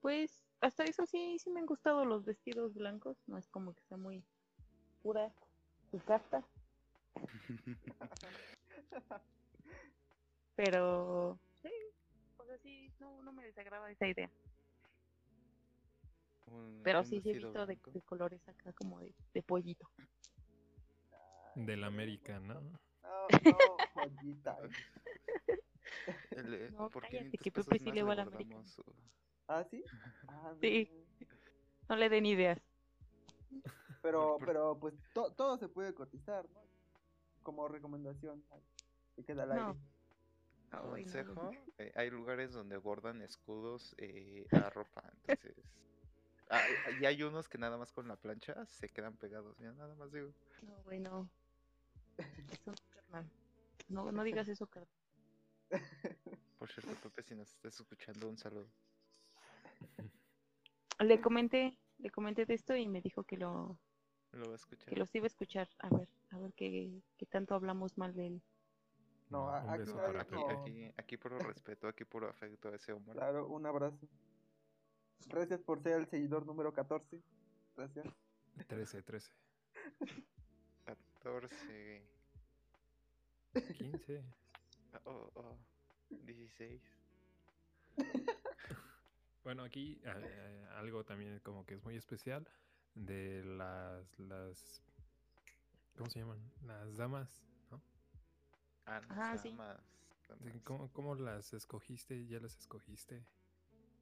Pues 0.00 0.44
hasta 0.62 0.84
eso 0.84 1.04
sí, 1.06 1.38
sí 1.38 1.50
me 1.50 1.60
han 1.60 1.66
gustado 1.66 2.04
los 2.04 2.24
vestidos 2.24 2.74
blancos, 2.74 3.16
no 3.26 3.38
es 3.38 3.48
como 3.48 3.74
que 3.74 3.82
sea 3.84 3.96
muy 3.98 4.24
pura 5.02 5.32
su 5.90 5.98
carta, 5.98 6.42
pero 10.56 11.38
sí, 11.62 11.70
o 12.38 12.44
sea, 12.44 12.58
sí, 12.58 12.92
no, 13.00 13.22
no 13.22 13.32
me 13.32 13.44
desagrada 13.44 13.90
esa 13.90 14.06
idea. 14.06 14.30
Un- 16.46 16.80
Pero 16.84 17.00
un 17.00 17.06
sí, 17.06 17.20
sí 17.20 17.30
he 17.30 17.34
visto 17.34 17.66
de, 17.66 17.78
de 17.92 18.02
colores 18.02 18.46
acá 18.48 18.72
como 18.72 19.00
de, 19.00 19.14
de 19.34 19.42
pollito. 19.42 19.88
Del 21.54 21.84
América, 21.84 22.38
¿no? 22.40 22.60
No, 23.02 23.28
no, 23.44 23.76
joyita. 23.94 24.58
El, 26.30 26.54
eh, 26.54 26.70
No, 26.70 26.88
por 26.88 27.02
cállate, 27.02 27.36
500 27.38 27.40
que 27.42 27.52
Pepe 27.52 27.78
sí 27.78 27.92
le 27.92 28.02
va 28.02 28.12
a 28.12 28.16
la 28.16 28.22
América. 28.22 28.64
su- 28.64 28.82
¿Ah, 29.48 29.64
sí? 29.70 29.82
Ah, 30.28 30.54
Sí. 30.60 30.88
no. 30.90 31.26
No 31.88 31.96
le 31.96 32.08
den 32.08 32.26
ideas. 32.26 32.58
Pero, 34.00 34.38
pero, 34.44 34.78
pues, 34.78 34.94
to- 35.12 35.32
todo 35.34 35.58
se 35.58 35.68
puede 35.68 35.94
cotizar, 35.94 36.48
¿no? 36.50 36.62
como 37.42 37.66
recomendación. 37.68 38.42
Que 39.16 39.24
queda 39.24 39.42
al 39.42 39.48
No. 39.50 39.66
aire. 39.68 39.80
Ay, 40.70 40.80
no, 40.80 40.90
Consejo, 40.90 41.50
eh, 41.78 41.92
hay 41.96 42.08
lugares 42.10 42.52
donde 42.52 42.78
bordan 42.78 43.20
escudos 43.20 43.94
eh, 43.98 44.46
a 44.52 44.70
ropa, 44.70 45.02
entonces... 45.26 45.54
ah, 46.48 46.62
y 46.98 47.04
hay 47.04 47.22
unos 47.24 47.46
que 47.48 47.58
nada 47.58 47.76
más 47.76 47.92
con 47.92 48.08
la 48.08 48.16
plancha 48.16 48.64
se 48.64 48.88
quedan 48.88 49.16
pegados, 49.18 49.58
ya 49.58 49.70
nada 49.72 49.94
más 49.96 50.10
digo. 50.12 50.32
No, 50.62 50.82
güey, 50.84 50.98
no. 51.00 51.28
Eso 52.16 52.70
no, 52.70 52.74
carnal. 52.94 53.30
No, 53.88 54.12
no 54.12 54.24
digas 54.24 54.48
eso, 54.48 54.66
carnal. 54.66 54.88
Por 56.58 56.70
cierto, 56.70 56.94
Pepe, 57.10 57.22
si 57.22 57.34
nos 57.34 57.50
estás 57.52 57.78
escuchando, 57.78 58.28
un 58.30 58.38
saludo. 58.38 58.70
Le 61.00 61.20
comenté, 61.20 61.76
le 61.98 62.10
comenté 62.10 62.46
de 62.46 62.54
esto 62.54 62.76
y 62.76 62.86
me 62.86 63.00
dijo 63.00 63.24
que 63.24 63.36
lo, 63.36 63.78
Lo 64.32 64.46
va 64.46 64.52
a 64.52 64.56
escuchar. 64.56 64.88
que 64.88 64.96
los 64.96 65.14
iba 65.14 65.24
a 65.24 65.26
escuchar. 65.28 65.68
A 65.80 65.88
ver, 65.88 66.08
a 66.30 66.38
ver 66.38 66.52
qué, 66.54 67.02
qué 67.16 67.26
tanto 67.26 67.54
hablamos 67.54 67.98
mal 67.98 68.14
de 68.14 68.26
él. 68.28 68.42
No, 69.30 69.48
aquí 69.50 69.78
beso 69.78 69.96
nadie- 69.96 70.06
para 70.06 70.22
Aquí, 70.22 70.36
aquí, 70.50 70.92
aquí 70.96 71.16
puro 71.16 71.38
respeto, 71.38 71.88
aquí 71.88 72.04
puro 72.04 72.28
afecto 72.28 72.68
a 72.68 72.76
ese 72.76 72.92
hombre. 72.92 73.14
Claro, 73.14 73.46
un 73.48 73.64
abrazo. 73.66 74.06
Gracias 75.28 75.62
por 75.62 75.80
ser 75.82 75.94
el 76.00 76.06
seguidor 76.06 76.44
número 76.46 76.72
14. 76.72 77.20
Gracias. 77.76 78.06
13, 78.68 79.02
13, 79.02 79.32
14, 80.84 82.02
15. 83.78 84.22
oh, 85.06 85.30
oh, 85.34 85.56
16. 86.10 86.82
Bueno, 89.44 89.64
aquí 89.64 90.00
eh, 90.04 90.66
algo 90.76 91.04
también 91.04 91.40
como 91.40 91.66
que 91.66 91.74
es 91.74 91.82
muy 91.84 91.96
especial 91.96 92.46
de 92.94 93.42
las, 93.44 94.18
las, 94.18 94.82
¿cómo 95.96 96.08
se 96.10 96.20
llaman? 96.20 96.38
Las 96.64 96.96
damas, 96.96 97.42
¿no? 97.70 97.82
Ah, 98.86 99.00
Ajá, 99.08 99.36
sí. 99.38 99.50
damas, 99.50 99.80
damas. 100.28 100.60
¿Cómo, 100.64 100.92
cómo 100.92 101.14
las 101.16 101.52
escogiste? 101.54 102.26
¿Ya 102.26 102.38
las 102.40 102.56
escogiste? 102.56 103.24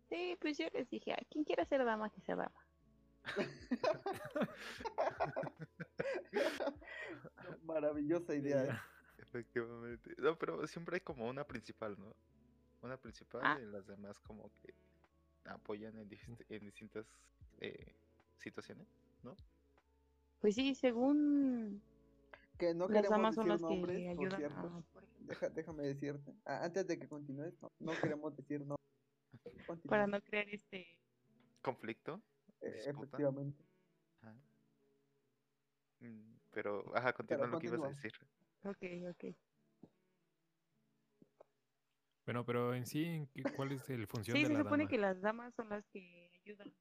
Sí, 0.09 0.37
pues 0.41 0.59
yo 0.59 0.67
les 0.75 0.89
dije, 0.91 1.13
a 1.13 1.25
quien 1.31 1.45
quiera 1.45 1.65
ser 1.65 1.85
dama, 1.85 2.11
que 2.11 2.21
sea 2.21 2.37
dama. 2.37 2.67
Maravillosa 7.63 8.35
idea. 8.35 8.65
¿eh? 8.65 8.79
Efectivamente. 9.19 10.15
No, 10.19 10.37
pero 10.39 10.67
siempre 10.67 10.97
hay 10.97 11.01
como 11.01 11.29
una 11.29 11.45
principal, 11.47 11.97
¿no? 11.99 12.15
Una 12.83 12.97
principal 12.97 13.43
Ah. 13.45 13.59
y 13.61 13.67
las 13.67 13.87
demás 13.87 14.19
como 14.21 14.51
que 14.57 14.75
apoyan 15.45 15.97
en, 15.99 16.09
en 16.49 16.65
distintas 16.65 17.07
eh, 17.61 17.95
situaciones, 18.39 18.87
¿no? 19.23 19.37
Pues 20.41 20.55
sí, 20.55 20.75
según 20.75 21.83
Que 22.59 22.75
no 22.75 22.89
las 22.89 23.03
queremos 23.03 23.35
decir 23.37 23.47
las 23.49 23.61
que 23.61 23.67
nombres, 23.67 24.17
por 24.17 24.37
cierto. 24.37 24.57
a, 24.59 24.81
por 24.93 25.05
ejemplo, 25.05 25.27
Deja- 25.27 25.49
déjame 25.51 25.83
decirte. 25.85 26.35
Ah, 26.45 26.65
antes 26.65 26.87
de 26.87 26.99
que 26.99 27.07
continúes, 27.09 27.55
no, 27.61 27.71
no 27.79 27.93
queremos 28.01 28.35
decir 28.37 28.65
no. 28.67 28.77
Continúa. 29.67 29.91
para 29.91 30.07
no 30.07 30.21
crear 30.23 30.49
este 30.49 30.87
Conflicto. 31.63 32.21
Eh, 32.63 32.85
efectivamente. 32.87 33.63
Ajá. 34.23 34.35
Mm, 36.01 36.37
Pero, 36.53 36.97
ajá, 36.97 37.13
continúa 37.13 37.47
lo 37.47 37.59
que 37.59 37.67
ibas 37.67 37.81
a 37.81 37.83
continúa. 37.83 38.03
decir. 38.03 38.13
Ok, 38.65 39.11
ok. 39.11 39.37
Bueno, 42.27 42.45
pero 42.45 42.75
en 42.75 42.87
sí, 42.87 43.05
¿en 43.05 43.27
qué- 43.29 43.43
¿cuál 43.57 43.73
es 43.73 43.89
el 43.91 44.07
función 44.07 44.37
Sí, 44.37 44.43
de 44.43 44.49
se 44.49 44.53
la 44.55 44.61
supone 44.61 44.85
dama? 44.85 44.91
que 44.91 44.99
las 44.99 45.21
damas 45.21 45.55
son 45.55 45.69
las 45.69 45.87
que 45.89 46.31
ayudan, 46.45 46.73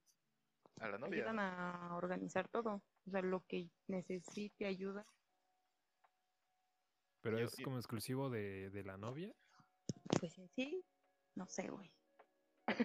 A 0.79 0.89
la 0.89 0.97
novia. 0.97 1.17
ayudan 1.19 1.39
a 1.39 1.95
organizar 1.95 2.47
todo. 2.49 2.83
O 3.07 3.11
sea, 3.11 3.21
lo 3.21 3.45
que 3.47 3.69
necesite 3.87 4.65
ayuda. 4.65 5.05
Pero 7.21 7.39
Yo- 7.39 7.45
es 7.45 7.55
yo- 7.57 7.63
como 7.65 7.77
exclusivo 7.77 8.29
de, 8.29 8.69
de 8.69 8.83
la 8.83 8.97
novia. 8.97 9.33
Pues 10.19 10.37
en 10.37 10.49
sí, 10.49 10.85
no 11.35 11.47
sé, 11.47 11.69
güey. 11.69 11.91
Ajá, 12.67 12.77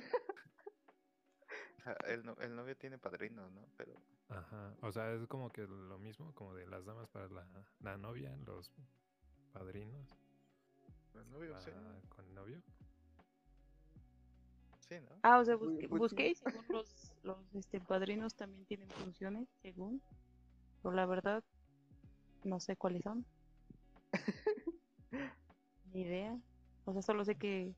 El, 2.06 2.24
no- 2.24 2.36
el 2.40 2.54
novio 2.56 2.76
tiene 2.76 2.98
padrinos, 2.98 3.50
¿no? 3.52 3.68
Pero 3.76 3.94
Ajá. 4.28 4.74
O 4.80 4.90
sea, 4.90 5.12
es 5.12 5.26
como 5.26 5.50
que 5.50 5.62
lo 5.66 5.98
mismo, 5.98 6.34
como 6.34 6.54
de 6.54 6.66
las 6.66 6.84
damas 6.86 7.08
para 7.10 7.28
la, 7.28 7.46
la 7.80 7.96
novia, 7.98 8.34
los 8.38 8.72
padrinos 9.52 10.08
el 11.22 11.30
novio, 11.30 11.60
sí. 11.60 11.70
para 11.70 12.00
con 12.08 12.26
el 12.26 12.34
novio. 12.34 12.62
Sí, 14.80 14.96
¿no? 15.00 15.16
Ah, 15.22 15.38
o 15.38 15.44
sea, 15.44 15.56
busqué, 15.56 15.88
pues 15.88 15.98
sí. 15.98 15.98
busqué 15.98 16.28
y 16.28 16.34
según 16.34 16.64
los, 16.68 17.12
los 17.22 17.54
este, 17.54 17.80
padrinos 17.80 18.34
también 18.34 18.64
tienen 18.66 18.88
funciones, 18.90 19.48
según. 19.62 20.02
Pero 20.82 20.94
la 20.94 21.06
verdad, 21.06 21.42
no 22.44 22.60
sé 22.60 22.76
cuáles 22.76 23.02
son. 23.02 23.24
Ni 25.92 26.02
idea. 26.02 26.38
O 26.84 26.92
sea, 26.92 27.02
solo 27.02 27.24
sé 27.24 27.36
que 27.36 27.74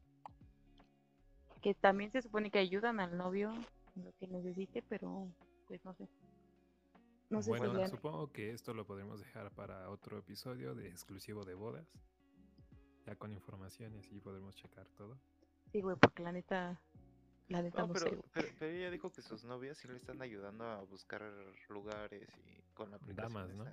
que 1.67 1.75
también 1.75 2.13
se 2.13 2.23
supone 2.23 2.49
que 2.53 2.61
ayudan 2.61 3.01
al 3.01 3.17
novio 3.17 3.53
en 3.97 4.05
lo 4.05 4.13
que 4.21 4.29
necesite, 4.29 4.85
pero 4.89 5.29
pues 5.67 5.85
no 5.85 5.95
sé. 5.95 6.09
No 7.29 7.43
sé 7.43 7.51
bueno, 7.51 7.85
si 7.85 7.91
supongo 7.91 8.31
que 8.31 8.53
esto 8.53 8.73
lo 8.73 8.87
podremos 8.87 9.19
dejar 9.19 9.51
para 9.51 9.91
otro 9.91 10.17
episodio 10.17 10.77
de 10.77 10.87
exclusivo 10.87 11.45
de 11.45 11.55
bodas. 11.55 11.93
Ya 13.07 13.15
con 13.17 13.33
informaciones 13.33 14.11
y 14.13 14.21
podremos 14.21 14.55
checar 14.57 14.87
todo. 14.97 15.17
Sí, 15.73 15.81
güey, 15.81 15.97
porque 15.97 16.23
la 16.23 16.33
neta, 16.33 16.81
la 17.49 17.63
neta 17.63 17.83
No, 17.83 17.89
no, 17.89 17.95
sé, 17.95 18.05
pero, 18.05 18.17
güey. 18.17 18.29
pero, 18.33 18.49
pero 18.59 18.73
ella 18.73 18.91
dijo 18.91 19.11
que 19.13 19.23
sus 19.23 19.45
novias 19.45 19.79
sí 19.79 19.87
le 19.89 19.97
están 19.97 20.21
ayudando 20.23 20.65
a 20.65 20.83
buscar 20.83 21.23
lugares 21.69 22.29
y 22.39 22.63
con 22.75 22.91
la 22.91 22.97
aplicación 22.97 23.33
Damas, 23.35 23.55
¿no? 23.55 23.65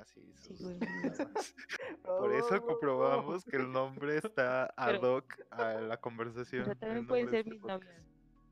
Así, 0.00 0.32
Sí, 0.36 0.56
sus 0.56 0.62
güey. 0.62 0.78
damas. 0.78 1.54
Por 2.04 2.32
eso 2.32 2.62
comprobamos 2.64 3.44
que 3.44 3.56
el 3.56 3.72
nombre 3.72 4.18
está 4.18 4.66
ad 4.76 4.92
Pero- 5.00 5.16
hoc 5.16 5.36
a 5.50 5.74
la 5.80 5.96
conversación. 5.96 6.62
Pero 6.64 6.76
también 6.78 7.06
pueden 7.08 7.28
ser 7.28 7.46
mis 7.46 7.60
novias. 7.62 8.00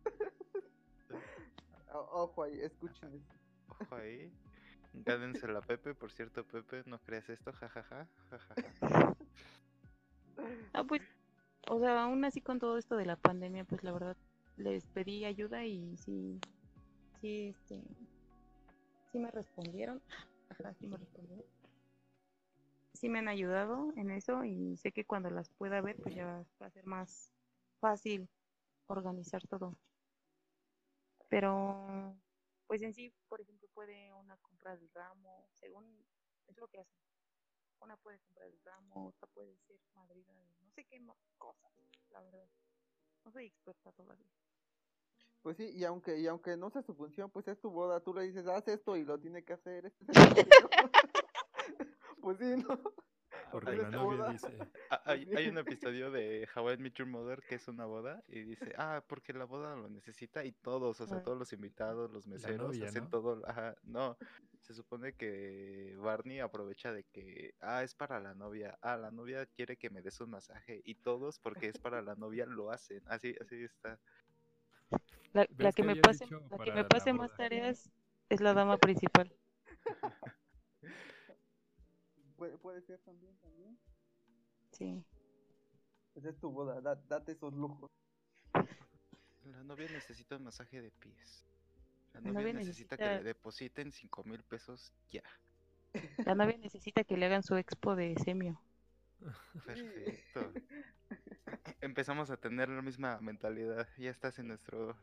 Ojo 1.93 2.43
ahí, 2.43 2.61
escuchen. 2.61 3.23
Ojo 3.69 3.95
ahí. 3.97 4.33
Gánense 4.95 5.47
la 5.47 5.61
Pepe, 5.61 5.95
por 5.95 6.11
cierto, 6.11 6.45
Pepe, 6.45 6.83
no 6.87 6.99
creas 7.01 7.29
esto, 7.29 7.53
jajaja, 7.53 8.09
jajaja. 8.31 9.15
Ah, 10.75 10.85
pues, 10.85 11.03
o 11.69 11.79
sea, 11.81 12.05
aún 12.05 12.25
así 12.25 12.41
con 12.41 12.59
todo 12.59 12.79
esto 12.79 12.97
de 12.97 13.07
la 13.07 13.17
pandemia, 13.17 13.65
pues 13.65 13.83
la 13.83 13.93
verdad, 13.93 14.17
les 14.57 14.85
pedí 14.87 15.25
ayuda 15.25 15.65
y 15.65 15.97
sí, 15.97 16.41
sí, 17.21 17.49
este, 17.49 17.83
sí 19.13 19.19
me 19.19 19.31
respondieron. 19.31 20.01
Ajá, 20.51 20.75
sí 20.75 20.87
me 20.87 20.97
respondieron. 20.97 21.45
Sí 22.95 23.09
me 23.09 23.19
han 23.21 23.29
ayudado 23.29 23.93
en 23.97 24.11
eso 24.11 24.45
y 24.45 24.77
sé 24.77 24.93
que 24.93 25.05
cuando 25.05 25.31
las 25.31 25.49
pueda 25.51 25.81
ver, 25.81 25.97
pues 26.03 26.15
ya 26.15 26.45
va 26.61 26.67
a 26.67 26.71
ser 26.71 26.87
más 26.87 27.33
fácil 27.81 28.29
organizar 28.89 29.47
todo. 29.47 29.77
Pero, 31.29 32.17
pues 32.67 32.83
en 32.83 32.95
sí, 32.95 33.13
por 33.29 33.41
ejemplo, 33.41 33.69
puede 33.75 34.13
una 34.15 34.37
comprar 34.39 34.79
el 34.79 34.89
ramo, 34.95 35.49
según 35.55 35.85
es 36.49 36.57
lo 36.57 36.67
que 36.69 36.81
hacen. 36.81 37.08
Una 37.81 37.97
puede 37.97 38.19
comprar 38.21 38.49
el 38.49 38.59
ramo, 38.65 39.09
otra 39.09 39.29
puede 39.29 39.57
ser 39.67 39.79
madrina 39.95 40.35
de 40.35 40.49
no 40.61 40.71
sé 40.73 40.85
qué 40.85 41.01
más 41.01 41.19
cosas, 41.39 41.73
la 42.11 42.21
verdad. 42.21 42.49
No 43.25 43.33
soy 43.33 43.47
experta 43.47 43.93
todavía. 43.93 44.31
Pues 45.43 45.57
sí, 45.57 45.71
y 45.73 45.85
aunque, 45.85 46.19
y 46.19 46.27
aunque 46.27 46.57
no 46.57 46.71
sea 46.71 46.83
su 46.83 46.95
función, 46.95 47.31
pues 47.31 47.47
es 47.49 47.61
tu 47.61 47.71
boda, 47.71 48.01
tú 48.01 48.13
le 48.13 48.23
dices, 48.23 48.47
haz 48.47 48.67
esto 48.69 48.97
y 48.97 49.05
lo 49.05 49.19
tiene 49.19 49.45
que 49.45 49.53
hacer. 49.53 49.87
este 49.87 50.05
es 50.05 50.09
pues 52.21 52.39
sí, 52.39 52.57
¿no? 52.57 52.81
Porque 53.53 53.77
la 53.77 53.91
novia 53.91 54.19
boda. 54.19 54.33
dice, 54.33 54.49
Ah, 54.91 55.03
Hay, 55.05 55.29
hay 55.37 55.49
un 55.49 55.59
episodio 55.59 56.11
de 56.11 56.49
How 56.55 56.73
I 56.73 56.77
Met 56.79 56.95
Your 56.95 57.09
Mother 57.09 57.43
que 57.43 57.57
es 57.57 57.69
una 57.69 57.85
boda 57.87 58.23
y 58.29 58.43
dice, 58.43 58.75
ah, 58.77 59.03
porque 59.07 59.33
la 59.33 59.45
boda 59.45 59.77
lo 59.77 59.89
necesita 59.89 60.45
y 60.45 60.53
todos, 60.53 61.01
o 61.01 61.07
sea, 61.07 61.23
todos 61.23 61.39
los 61.39 61.53
invitados, 61.53 62.11
los 62.11 62.27
meseros, 62.27 62.69
novia, 62.69 62.89
hacen 62.89 63.05
¿no? 63.05 63.11
todo, 63.11 63.43
ajá, 63.47 63.75
no, 63.83 64.17
se 64.63 64.75
supone 64.75 65.15
que 65.15 65.97
Barney 65.99 66.41
aprovecha 66.41 66.93
de 66.93 67.05
que, 67.05 67.55
ah, 67.61 67.83
es 67.83 67.95
para 67.95 68.21
la 68.21 68.35
novia, 68.35 68.79
ah, 68.83 68.97
la 68.97 69.11
novia 69.11 69.47
quiere 69.47 69.77
que 69.77 69.91
me 69.91 70.03
des 70.03 70.21
un 70.21 70.31
masaje 70.31 70.81
y 70.85 70.95
todos, 70.97 71.39
porque 71.39 71.69
es 71.69 71.79
para 71.79 72.03
la 72.03 72.15
novia, 72.15 72.47
lo 72.47 72.71
hacen, 72.71 73.03
así, 73.07 73.35
así 73.41 73.65
está. 73.65 73.99
La, 75.33 75.47
la 75.59 75.73
que 75.73 75.83
que 75.83 75.89
me 75.89 75.97
pase, 75.97 76.27
la 76.51 76.59
que 76.59 76.71
me 76.71 76.83
la 76.83 76.89
pase 76.89 77.13
más 77.13 77.35
tareas 77.37 77.91
es 78.29 78.41
la 78.41 78.55
dama 78.55 78.79
principal. 78.79 79.31
Puede, 82.39 82.57
puede 82.57 82.81
ser 82.83 83.01
también, 83.01 83.37
también. 83.39 83.77
Sí. 84.71 85.05
Pues 86.15 86.25
es 86.25 86.39
tu 86.39 86.51
boda, 86.51 86.81
da- 86.81 86.95
date 87.09 87.33
esos 87.33 87.53
lujos. 87.53 87.91
La 89.45 89.65
novia 89.65 89.89
necesita 89.91 90.37
un 90.37 90.45
masaje 90.45 90.81
de 90.81 90.93
pies. 90.93 91.45
La 92.15 92.21
La 92.21 92.31
novia, 92.31 92.53
necesita, 92.53 92.97
que 92.97 93.05
le 93.05 93.23
depositen 93.25 93.91
cinco 93.93 94.23
mil 94.23 94.43
pesos 94.45 94.93
ya. 95.11 95.23
La 96.25 96.37
novia 96.37 96.57
necesita 96.59 97.03
que 97.03 97.17
le 97.17 97.27
hagan 97.27 97.43
su 97.43 97.57
expo 97.57 97.97
de 97.97 98.15
semio. 98.25 98.61
Perfecto. 99.67 100.53
Empezamos 101.81 102.31
a 102.31 102.37
tener 102.37 102.69
la 102.69 102.83
misma 102.83 103.19
mentalidad. 103.21 103.89
Ya 103.99 104.11
estás 104.11 104.39
en 104.39 104.47
nuestro. 104.49 104.97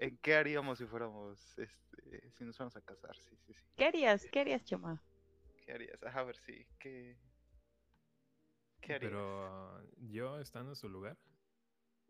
¿En 0.00 0.18
qué 0.18 0.34
haríamos 0.36 0.78
si 0.78 0.86
fuéramos, 0.86 1.58
este, 1.58 2.30
si 2.32 2.44
nos 2.44 2.56
fuéramos 2.56 2.76
a 2.76 2.82
casar? 2.82 3.16
Sí, 3.16 3.36
sí, 3.46 3.54
sí. 3.54 3.60
¿Qué 3.76 3.86
harías? 3.86 4.26
¿Qué 4.30 4.40
harías, 4.40 4.64
chama? 4.64 5.02
¿Qué 5.64 5.72
harías? 5.72 5.98
A 6.16 6.22
ver 6.22 6.36
si. 6.36 6.66
¿Qué, 6.78 7.16
qué 8.80 8.94
harías? 8.94 9.10
Pero 9.10 9.82
yo 9.98 10.38
estando 10.40 10.70
en 10.72 10.76
su 10.76 10.88
lugar, 10.88 11.18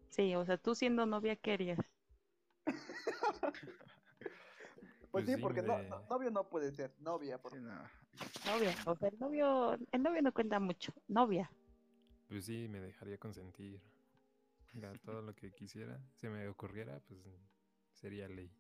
Sí, 0.09 0.35
o 0.35 0.45
sea, 0.47 0.57
tú 0.57 0.75
siendo 0.75 1.05
novia, 1.05 1.37
¿qué 1.37 1.53
harías? 1.53 1.79
Pues, 5.11 5.11
Pues 5.11 5.27
sí, 5.27 5.37
sí, 5.37 5.43
porque 5.43 5.63
no, 5.63 5.83
no- 5.85 6.03
novio 6.11 6.31
no 6.31 6.49
puede 6.49 6.73
ser, 6.73 6.93
novia. 7.01 7.39
Por... 7.41 7.53
Sí, 7.53 7.61
no. 7.61 7.91
Novia, 8.47 8.77
o 8.87 8.97
sea, 8.97 9.09
el 9.09 9.19
novio, 9.19 9.75
el 9.93 10.03
novio 10.03 10.23
no 10.23 10.33
cuenta 10.33 10.61
mucho, 10.61 10.93
novia. 11.09 11.51
pues 12.29 12.45
sí, 12.47 12.69
me 12.69 12.81
dejaría 12.81 13.19
consentir. 13.19 13.81
Mira, 14.75 14.93
todo 15.05 15.23
lo 15.23 15.35
que 15.35 15.53
quisiera, 15.53 16.01
se 16.15 16.29
me 16.29 16.49
ocurriera, 16.49 17.01
pues 17.09 17.21
sería 17.95 18.29
ley. 18.29 18.51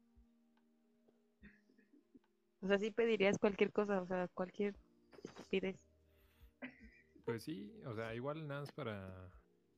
O 2.62 2.66
sea, 2.66 2.78
sí 2.78 2.90
pedirías 2.90 3.38
cualquier 3.38 3.70
cosa, 3.72 4.00
o 4.02 4.06
sea, 4.06 4.26
cualquier 4.28 4.74
estupidez. 5.54 5.76
Pues 7.24 7.42
sí, 7.42 7.72
o 7.86 7.94
sea, 7.94 8.14
igual 8.14 8.46
nada 8.46 8.60
más 8.60 8.72
para, 8.72 9.30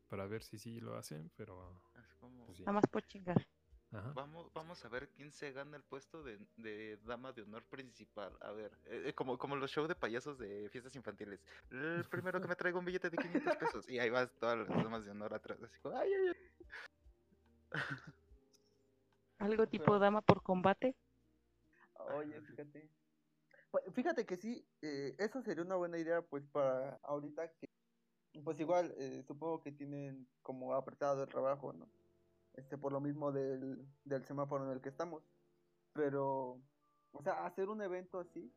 para 0.08 0.26
ver 0.26 0.42
si 0.42 0.58
sí 0.58 0.80
lo 0.80 0.96
hacen, 0.96 1.30
pero 1.36 1.80
Es 1.96 2.14
como. 2.14 2.46
pues 2.46 2.58
sí. 2.58 2.62
Nada 2.64 2.72
más 2.74 2.86
por 2.90 3.02
chingar. 3.06 3.46
Ajá. 3.92 4.12
Vamos, 4.14 4.52
vamos 4.52 4.84
a 4.84 4.88
ver 4.88 5.08
quién 5.10 5.30
se 5.30 5.52
gana 5.52 5.76
el 5.76 5.84
puesto 5.84 6.22
de, 6.24 6.38
de 6.56 6.98
dama 7.04 7.32
de 7.32 7.42
honor 7.42 7.64
principal. 7.64 8.36
A 8.40 8.50
ver, 8.50 8.72
eh, 8.86 9.04
eh, 9.06 9.14
como, 9.14 9.38
como 9.38 9.54
los 9.54 9.70
shows 9.70 9.88
de 9.88 9.94
payasos 9.94 10.38
de 10.38 10.68
fiestas 10.70 10.96
infantiles. 10.96 11.40
El 11.70 12.04
primero 12.10 12.40
que 12.40 12.48
me 12.48 12.56
traiga 12.56 12.78
un 12.80 12.84
billete 12.84 13.10
de 13.10 13.16
500 13.16 13.56
pesos. 13.56 13.88
Y 13.88 14.00
ahí 14.00 14.10
vas 14.10 14.28
todas 14.40 14.58
las 14.58 14.68
damas 14.68 15.04
de 15.04 15.12
honor 15.12 15.32
atrás. 15.34 15.62
Así 15.62 15.78
como, 15.80 15.96
ay, 15.96 16.10
ay, 16.12 16.34
ay. 17.72 17.80
Algo 19.38 19.66
tipo 19.68 19.98
dama 20.00 20.20
por 20.20 20.42
combate. 20.42 20.96
Oye, 21.94 22.40
fíjate. 22.42 22.90
Pues, 23.76 23.94
Fíjate 23.94 24.24
que 24.24 24.36
sí, 24.36 24.66
eh, 24.80 25.14
eso 25.18 25.42
sería 25.42 25.62
una 25.62 25.76
buena 25.76 25.98
idea, 25.98 26.22
pues 26.22 26.46
para 26.46 26.98
ahorita 27.02 27.52
que, 27.52 27.68
pues 28.42 28.58
igual, 28.58 28.94
eh, 28.96 29.22
supongo 29.26 29.60
que 29.60 29.70
tienen 29.70 30.26
como 30.40 30.74
apretado 30.74 31.22
el 31.22 31.28
trabajo, 31.28 31.74
¿no? 31.74 31.86
Este, 32.54 32.78
por 32.78 32.90
lo 32.92 33.02
mismo 33.02 33.32
del, 33.32 33.86
del 34.04 34.24
semáforo 34.24 34.64
en 34.64 34.70
el 34.70 34.80
que 34.80 34.88
estamos. 34.88 35.22
Pero, 35.92 36.58
o 37.12 37.22
sea, 37.22 37.44
hacer 37.44 37.68
un 37.68 37.82
evento 37.82 38.18
así, 38.18 38.50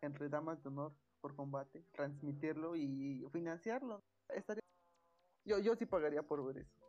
entre 0.00 0.28
damas 0.28 0.60
de 0.64 0.68
honor 0.68 0.92
por 1.20 1.36
combate, 1.36 1.84
transmitirlo 1.92 2.74
y 2.74 3.24
financiarlo, 3.32 4.02
estaría... 4.30 4.62
Yo, 5.44 5.60
yo 5.60 5.76
sí 5.76 5.86
pagaría 5.86 6.24
por 6.24 6.44
ver 6.44 6.58
eso. 6.58 6.83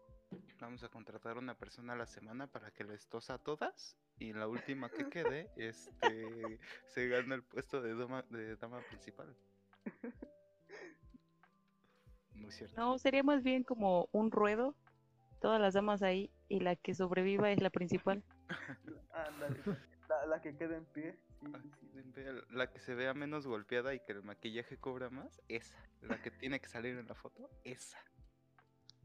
Vamos 0.60 0.84
a 0.84 0.90
contratar 0.90 1.38
a 1.38 1.40
una 1.40 1.56
persona 1.58 1.94
a 1.94 1.96
la 1.96 2.06
semana 2.06 2.48
para 2.48 2.72
que 2.72 2.84
les 2.84 3.08
tosa 3.08 3.36
a 3.36 3.38
todas. 3.38 3.98
Y 4.18 4.34
la 4.34 4.48
última 4.48 4.90
que 4.90 5.10
quede, 5.10 5.50
este, 5.58 6.60
se 6.88 7.08
gana 7.08 7.36
el 7.36 7.44
puesto 7.44 7.82
de 7.82 7.96
dama, 7.96 8.24
de 8.30 8.56
dama 8.56 8.82
principal. 8.90 9.36
Muy 12.34 12.52
cierto. 12.52 12.76
No, 12.80 12.98
sería 12.98 13.24
más 13.24 13.44
bien 13.44 13.64
como 13.64 14.10
un 14.12 14.32
ruedo, 14.32 14.76
todas 15.42 15.60
las 15.62 15.74
damas 15.74 16.02
ahí, 16.04 16.32
y 16.48 16.60
la 16.60 16.76
que 16.76 16.94
sobreviva 16.94 17.52
es 17.52 17.62
la 17.62 17.70
principal. 17.70 18.24
Ándale, 19.14 19.60
la, 20.10 20.26
la 20.28 20.42
que 20.42 20.56
quede 20.56 20.78
en 20.78 20.86
pie. 20.86 21.18
sí, 21.40 21.48
Ah, 21.54 21.60
sí, 21.80 21.88
sí. 21.94 22.02
Vea, 22.16 22.34
La 22.50 22.72
que 22.72 22.80
se 22.80 22.96
vea 22.96 23.14
menos 23.14 23.48
golpeada 23.48 23.94
y 23.94 24.00
que 24.00 24.12
el 24.14 24.24
maquillaje 24.24 24.78
cobra 24.78 25.10
más, 25.10 25.42
esa. 25.48 25.78
La 26.02 26.22
que 26.22 26.32
tiene 26.32 26.60
que 26.60 26.68
salir 26.68 26.98
en 26.98 27.08
la 27.08 27.16
foto, 27.16 27.50
esa. 27.64 28.00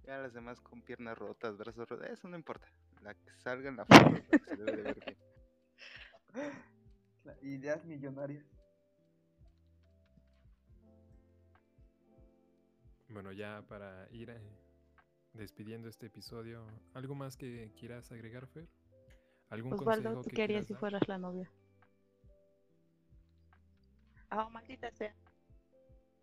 Ya 0.05 0.19
las 0.19 0.33
demás 0.35 0.61
con 0.61 0.83
piernas 0.83 1.17
rotas, 1.17 1.57
brazos 1.57 1.89
rotos, 1.89 2.07
eso 2.09 2.29
no 2.29 2.37
importa. 2.37 2.67
La 3.03 3.15
que 3.15 3.31
salga 3.39 3.69
en 3.69 3.77
la 3.77 3.85
foto 3.87 4.17
es 4.17 4.29
la 4.29 4.39
que 4.39 4.47
se 4.47 4.57
debe 4.57 4.77
de 4.77 4.83
ver 4.83 5.01
bien. 5.05 5.19
Ideas 7.43 7.85
millonarias. 7.85 8.45
Bueno, 13.09 13.33
ya 13.33 13.63
para 13.69 14.09
ir 14.13 14.31
eh, 14.31 14.41
despidiendo 15.35 15.89
este 15.89 16.07
episodio, 16.07 16.65
¿algo 16.95 17.15
más 17.15 17.37
que 17.37 17.73
quieras 17.79 18.11
agregar, 18.13 18.47
Fer? 18.47 18.69
¿Algún 19.51 19.75
Osvaldo, 19.75 20.11
consejo 20.11 20.23
¿tú 20.23 20.31
que 20.31 20.37
qué 20.37 20.43
harías 20.45 20.67
si 20.67 20.75
dar? 20.75 20.81
fueras 20.81 21.09
la 21.09 21.19
novia? 21.19 21.51
Ah, 24.31 24.49
maldita 24.49 24.91
sea. 24.93 25.15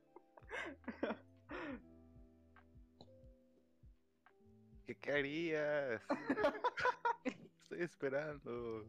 ¿Qué, 5.05 5.12
harías? 5.12 6.02
Estoy 7.62 7.82
esperando. 7.82 8.86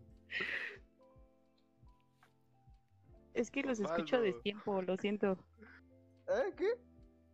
Es 3.34 3.52
que 3.52 3.64
los 3.64 3.82
escucho 3.82 4.16
a 4.16 4.22
destiempo, 4.22 4.82
lo 4.82 4.96
siento. 4.96 5.38
¿Eh? 6.30 6.54
¿Qué? 6.56 6.70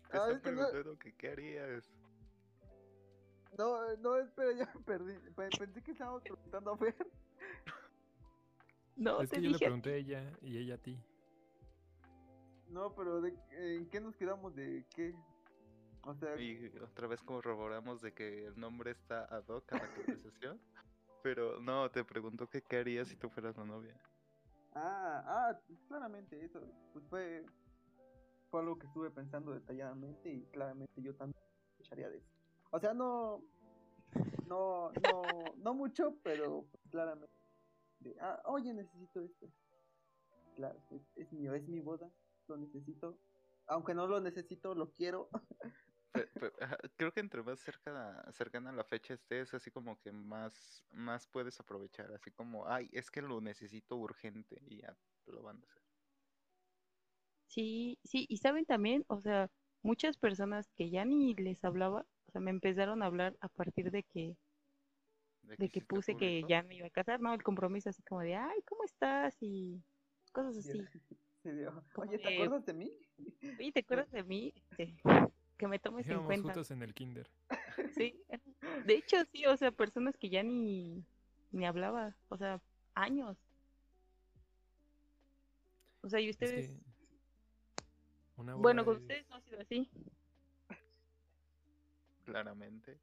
Te 0.10 0.18
Ah, 0.18 0.32
están 0.32 0.36
es 0.38 0.42
que 0.42 0.52
no- 0.52 0.58
preguntando 0.68 0.98
que 0.98 1.14
qué 1.16 1.30
harías. 1.30 1.92
No, 3.56 3.96
no, 3.98 4.18
espera, 4.18 4.52
ya 4.54 4.72
me 4.74 4.82
perdí. 4.82 5.14
Pe- 5.36 5.50
Pensé 5.60 5.84
que 5.84 5.92
estábamos 5.92 6.24
preguntando 6.24 6.72
a 6.72 6.78
Fer. 6.78 6.96
No, 8.96 9.22
Es 9.22 9.30
te 9.30 9.36
que 9.38 9.42
yo 9.44 9.52
le 9.52 9.60
pregunté 9.60 9.92
a 9.92 9.96
ella 9.96 10.34
y 10.42 10.58
ella 10.58 10.76
a 10.76 10.78
ti. 10.80 10.98
No, 12.68 12.96
pero 12.96 13.22
de, 13.22 13.38
¿en 13.52 13.88
qué 13.90 14.00
nos 14.00 14.16
quedamos 14.16 14.56
de 14.56 14.86
qué? 14.96 15.14
O 16.04 16.16
sea, 16.16 16.36
Y 16.40 16.72
otra 16.82 17.08
vez 17.08 17.22
corroboramos 17.22 18.02
de 18.02 18.14
que 18.14 18.46
el 18.48 18.60
nombre 18.60 18.92
está 18.92 19.26
ad 19.26 19.48
hoc 19.48 19.72
a 19.74 19.78
la 19.78 19.88
conversación. 19.94 20.60
Pero 21.24 21.60
no, 21.62 21.90
te 21.92 22.04
pregunto 22.04 22.48
que 22.50 22.64
qué 22.64 22.78
harías 22.80 23.08
si 23.08 23.16
tú 23.16 23.30
fueras 23.30 23.58
la 23.58 23.66
novia. 23.66 23.96
ah, 24.74 25.24
ah, 25.28 25.60
claramente 25.88 26.44
eso, 26.44 26.62
pues 26.94 27.06
fue, 27.10 27.46
fue 28.50 28.62
algo 28.62 28.78
que 28.78 28.88
estuve 28.88 29.12
pensando 29.12 29.54
detalladamente 29.54 30.32
y 30.32 30.46
claramente 30.48 31.02
yo 31.02 31.16
también 31.16 31.42
echaría 31.80 32.10
de 32.10 32.18
eso. 32.18 32.32
O 32.72 32.80
sea, 32.80 32.94
no, 32.94 33.44
no, 34.48 34.92
no, 35.04 35.22
no 35.58 35.74
mucho, 35.74 36.18
pero 36.24 36.66
pues, 36.72 36.84
claramente. 36.90 37.36
De, 38.00 38.16
ah, 38.20 38.42
oye, 38.46 38.74
necesito 38.74 39.22
esto. 39.22 39.48
Claro, 40.56 40.80
es, 40.92 41.02
es 41.16 41.32
mío, 41.34 41.54
es 41.54 41.68
mi 41.68 41.80
boda, 41.82 42.12
lo 42.48 42.58
necesito. 42.58 43.18
Aunque 43.68 43.94
no 43.94 44.08
lo 44.08 44.20
necesito, 44.20 44.74
lo 44.76 44.92
quiero. 44.92 45.30
Creo 46.98 47.14
que 47.14 47.20
entre 47.20 47.44
más 47.44 47.60
cerca, 47.60 48.26
cercana 48.32 48.70
a 48.72 48.74
la 48.74 48.84
fecha 48.84 49.14
estés, 49.14 49.54
así 49.54 49.72
como 49.72 50.00
que 50.00 50.12
más, 50.12 50.84
más 50.92 51.28
puedes 51.28 51.60
aprovechar. 51.60 52.12
Así 52.14 52.32
como, 52.32 52.68
ay, 52.68 52.90
es 52.92 53.10
que 53.12 53.22
lo 53.22 53.40
necesito 53.42 53.96
urgente 53.98 54.62
y 54.68 54.82
ya 54.82 54.96
lo 55.28 55.42
van 55.42 55.58
a 55.58 55.66
hacer. 55.66 55.82
Sí, 57.48 58.00
sí, 58.04 58.26
y 58.30 58.38
saben 58.38 58.66
también, 58.66 59.04
o 59.08 59.20
sea, 59.20 59.50
muchas 59.84 60.18
personas 60.18 60.70
que 60.76 60.90
ya 60.90 61.04
ni 61.06 61.34
les 61.36 61.64
hablaba, 61.66 62.06
o 62.28 62.32
sea, 62.32 62.40
me 62.42 62.52
empezaron 62.52 63.04
a 63.04 63.08
hablar 63.08 63.36
a 63.42 63.50
partir 63.50 63.92
de 63.92 64.04
que, 64.04 64.38
de 65.58 65.70
que 65.70 65.82
puse 65.82 66.16
que 66.16 66.44
ya 66.48 66.64
me 66.64 66.76
iba 66.76 66.88
a 66.88 66.92
casar, 66.92 67.20
¿no? 67.20 67.34
El 67.34 67.44
compromiso 67.44 67.90
así 67.90 68.02
como 68.04 68.22
de, 68.22 68.36
ay, 68.36 68.62
¿cómo 68.68 68.84
estás? 68.86 69.36
Y 69.42 69.82
cosas 70.32 70.58
así. 70.58 70.82
Sí, 71.44 71.50
Oye, 71.96 72.20
¿te 72.20 72.30
acuerdas 72.30 72.66
de 72.68 72.74
mí? 72.74 72.92
Oye, 73.58 73.72
¿te 73.72 73.80
acuerdas 73.80 74.12
de 74.12 74.24
mí? 74.24 74.54
Este, 74.72 74.96
que 75.62 75.68
me 75.68 75.78
tomes 75.80 76.06
en 76.08 76.14
Íbamos 76.14 76.26
cuenta. 76.26 76.44
juntos 76.48 76.72
en 76.72 76.82
el 76.82 76.94
kinder. 76.96 77.30
Sí, 78.04 78.20
de 78.86 78.94
hecho 78.96 79.18
sí, 79.32 79.46
o 79.46 79.56
sea, 79.58 79.72
personas 79.72 80.18
que 80.18 80.30
ya 80.30 80.42
ni, 80.44 81.06
ni 81.52 81.66
hablaba, 81.66 82.16
o 82.30 82.38
sea, 82.38 82.60
años. 82.96 83.38
O 86.02 86.10
sea, 86.10 86.20
y 86.20 86.30
Es 86.30 86.36
ustedes, 86.36 86.68
que 86.70 86.84
una 88.38 88.56
bueno, 88.56 88.84
con 88.86 88.96
es- 88.96 89.02
ustedes 89.04 89.30
no 89.30 89.36
ha 89.36 89.42
sido 89.42 89.62
así. 89.62 89.90
Claramente. 92.26 93.00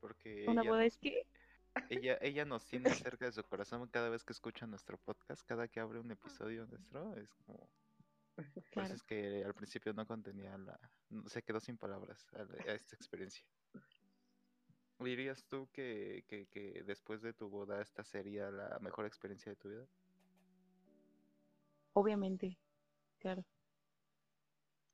Porque 0.00 0.44
Una 0.48 0.62
ella 0.62 0.70
boda 0.70 0.84
nos, 0.84 0.92
es 0.92 0.98
que, 0.98 1.26
ella, 1.90 2.18
ella 2.20 2.44
nos 2.44 2.66
tiene 2.66 2.90
cerca 3.18 3.24
de 3.26 3.32
su 3.32 3.42
corazón 3.44 3.88
cada 3.88 4.08
vez 4.10 4.22
que 4.24 4.32
escucha 4.32 4.66
nuestro 4.66 4.96
podcast, 4.98 5.42
cada 5.46 5.66
que 5.68 5.80
abre 5.80 5.98
un 6.00 6.10
episodio 6.10 6.66
nuestro, 6.66 7.16
es 7.16 7.28
como... 7.34 7.68
Por 8.36 8.44
eso 8.44 8.62
claro, 8.70 8.94
es 8.94 9.02
que 9.02 9.42
al 9.44 9.54
principio 9.54 9.92
no 9.94 10.06
contenía 10.06 10.56
la... 10.58 10.78
no- 11.10 11.28
Se 11.28 11.42
quedó 11.42 11.60
sin 11.60 11.76
palabras 11.78 12.26
a, 12.34 12.42
esta 12.72 12.96
experiencia. 12.96 13.44
¿Dirías 14.98 15.44
tú 15.44 15.68
que, 15.72 16.24
que, 16.26 16.46
que 16.46 16.82
después 16.84 17.20
de 17.22 17.34
tu 17.34 17.48
boda 17.50 17.82
esta 17.82 18.02
sería 18.02 18.50
la 18.50 18.78
mejor 18.80 19.04
experiencia 19.06 19.50
de 19.52 19.56
tu 19.56 19.68
vida? 19.68 19.86
obviamente, 21.92 22.58
claro. 23.18 23.44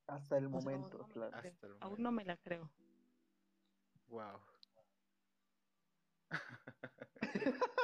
Hasta 0.06 0.38
el 0.38 0.46
O 0.46 0.48
sea, 0.60 0.60
momento, 0.60 1.08
claro. 1.08 1.36
creo, 1.40 1.52
Hasta 1.52 1.66
el 1.66 1.76
Aún 1.80 2.02
no 2.02 2.12
me 2.12 2.24
la 2.24 2.36
creo. 2.36 2.70
Wow. 4.08 4.40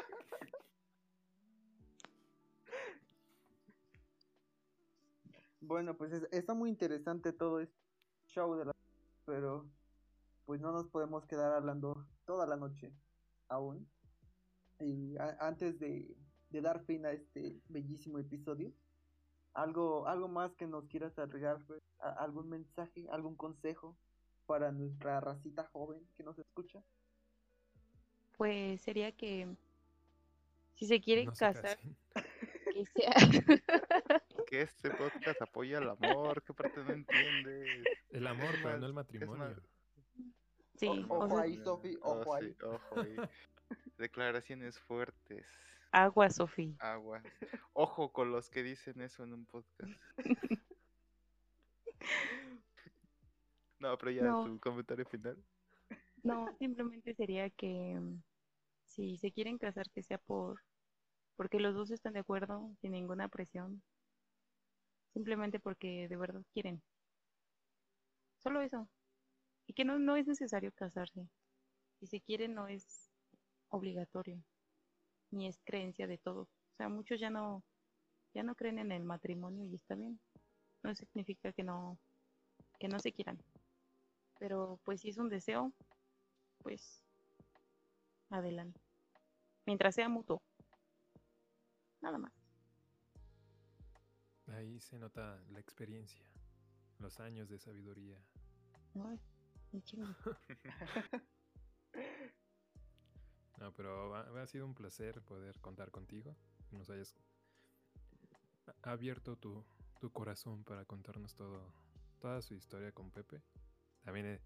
Bueno, 5.61 5.97
pues 5.97 6.13
es- 6.13 6.29
está 6.33 6.55
muy 6.55 6.71
interesante 6.71 7.33
todo 7.33 7.61
este 7.61 7.77
show 8.39 8.55
de 8.55 8.65
la... 8.67 8.73
Pero 9.27 9.67
pues 10.47 10.61
no 10.61 10.73
nos 10.73 10.87
podemos 10.89 11.27
quedar 11.27 11.53
hablando 11.53 12.07
toda 12.25 12.47
la 12.47 12.57
noche 12.57 12.93
aún. 13.49 13.87
Y 14.81 15.17
antes 15.41 15.79
de, 15.81 16.17
de 16.51 16.61
dar 16.61 16.85
fin 16.85 17.05
a 17.05 17.11
este 17.13 17.61
bellísimo 17.69 18.19
episodio. 18.19 18.73
Algo, 19.55 20.07
algo 20.07 20.29
más 20.29 20.55
que 20.55 20.67
nos 20.69 20.85
quieras 20.87 21.19
agregar? 21.19 21.59
¿A- 21.99 22.11
algún 22.25 22.49
mensaje, 22.49 23.09
algún 23.11 23.35
consejo 23.35 23.97
para 24.47 24.71
nuestra 24.71 25.21
racita 25.21 25.65
joven 25.73 26.01
que 26.17 26.23
nos 26.23 26.39
escucha. 26.39 26.81
Pues 28.37 28.81
sería 28.83 29.11
que 29.11 29.49
si 30.75 30.87
se 30.87 31.01
quieren 31.01 31.27
No 31.27 31.35
se 31.35 31.41
casar, 31.41 31.77
casen. 31.77 31.97
que 32.73 32.85
sea 32.87 33.13
Que 34.49 34.63
este 34.63 34.91
podcast 34.91 35.43
apoya 35.43 35.77
el 35.79 35.91
amor, 35.91 36.43
¿qué 36.43 36.55
parte 36.55 36.83
no 36.83 36.91
entiendes? 36.93 37.85
El 38.09 38.27
amor, 38.27 38.49
pero 38.63 38.79
no 38.79 38.87
el 38.87 38.95
matrimonio. 38.95 39.63
sí, 40.77 40.89
O- 41.09 41.15
o 41.19 41.25
ojo 41.27 41.39
ahí, 41.39 41.57
Sofi, 41.59 41.99
Oh, 42.01 42.21
ojo 42.21 42.39
sí, 42.39 42.45
ahí. 42.47 42.57
ojo 42.63 43.01
ahí. 43.01 43.17
Declaraciones 43.99 44.79
fuertes. 44.81 45.47
agua, 45.93 46.31
Sofía. 46.31 46.75
Agua. 46.79 47.23
Ojo 47.75 48.11
con 48.13 48.33
los 48.33 48.49
que 48.49 48.63
dicen 48.63 49.01
eso 49.03 49.23
en 49.25 49.35
un 49.35 49.45
podcast. 49.45 49.93
No, 53.81 53.97
pero 53.97 54.11
ya 54.11 54.23
No. 54.23 54.45
tu 54.45 54.59
comentario 54.59 55.07
final. 55.07 55.37
No, 56.25 56.53
simplemente 56.59 57.15
sería 57.15 57.49
que 57.51 57.97
mm, 58.01 58.21
si 58.87 59.17
se 59.19 59.31
quieren 59.31 59.57
casar, 59.59 59.89
que 59.91 60.03
sea 60.03 60.19
por 60.19 60.61
porque 61.37 61.61
los 61.61 61.75
dos 61.77 61.93
están 61.93 62.15
de 62.15 62.19
acuerdo, 62.19 62.73
sin 62.81 62.91
ninguna 62.91 63.29
presión. 63.29 63.81
Simplemente 65.13 65.59
porque 65.61 66.09
de 66.09 66.17
verdad 66.17 66.43
quieren. 66.53 66.83
Solo 68.39 68.61
eso. 68.61 68.89
Y 69.67 69.75
que 69.75 69.85
no, 69.85 69.99
no 69.99 70.17
es 70.17 70.27
necesario 70.27 70.73
casarse. 70.73 71.29
Si 72.01 72.07
se 72.07 72.21
quiere, 72.21 72.49
no 72.49 72.69
es 72.69 73.11
obligatorio. 73.69 74.43
Ni 75.31 75.47
es 75.49 75.61
creencia 75.65 76.07
de 76.07 76.19
todos. 76.19 76.49
O 76.49 76.77
sea, 76.77 76.89
muchos 76.89 77.21
ya 77.21 77.31
no, 77.31 77.63
ya 78.35 78.43
no 78.43 78.55
creen 78.55 78.79
en 78.79 78.93
el 78.93 79.05
matrimonio 79.05 79.65
y 79.65 79.75
está 79.75 79.95
bien. 79.95 80.21
No 80.83 80.95
significa 80.95 81.53
que 81.53 81.65
no, 81.65 81.99
que 82.79 82.89
no 82.89 82.99
se 83.01 83.13
quieran. 83.13 83.39
Pero 84.39 84.79
pues 84.85 85.01
si 85.01 85.11
es 85.11 85.19
un 85.19 85.29
deseo, 85.29 85.73
pues 86.63 87.03
adelante. 88.31 88.81
Mientras 89.67 89.95
sea 89.95 90.09
mutuo. 90.09 90.41
Nada 92.01 92.19
más. 92.19 92.38
Ahí 94.55 94.81
se 94.81 94.99
nota 94.99 95.41
la 95.51 95.61
experiencia, 95.61 96.25
los 96.99 97.21
años 97.21 97.49
de 97.49 97.59
sabiduría. 97.59 98.19
Ay. 99.05 99.21
No, 103.59 103.73
pero 103.73 104.15
ha, 104.15 104.41
ha 104.41 104.47
sido 104.47 104.65
un 104.65 104.73
placer 104.73 105.21
poder 105.23 105.59
contar 105.61 105.91
contigo, 105.91 106.37
nos 106.71 106.89
hayas 106.91 107.17
abierto 108.83 109.35
tu, 109.35 109.65
tu 110.01 110.13
corazón 110.13 110.63
para 110.63 110.85
contarnos 110.85 111.35
todo, 111.35 111.73
toda 112.21 112.41
su 112.41 112.55
historia 112.55 112.93
con 112.93 113.11
Pepe. 113.11 113.43
También 114.05 114.27
eh, 114.27 114.41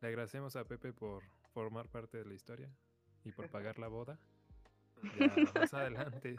le 0.00 0.08
agradecemos 0.08 0.54
a 0.56 0.64
Pepe 0.64 0.92
por 0.92 1.22
formar 1.54 1.88
parte 1.88 2.18
de 2.18 2.26
la 2.26 2.34
historia 2.34 2.70
y 3.24 3.32
por 3.32 3.48
pagar 3.50 3.78
la 3.78 3.88
boda. 3.88 4.18
Ya 5.18 5.34
más 5.54 5.72
adelante 5.74 6.36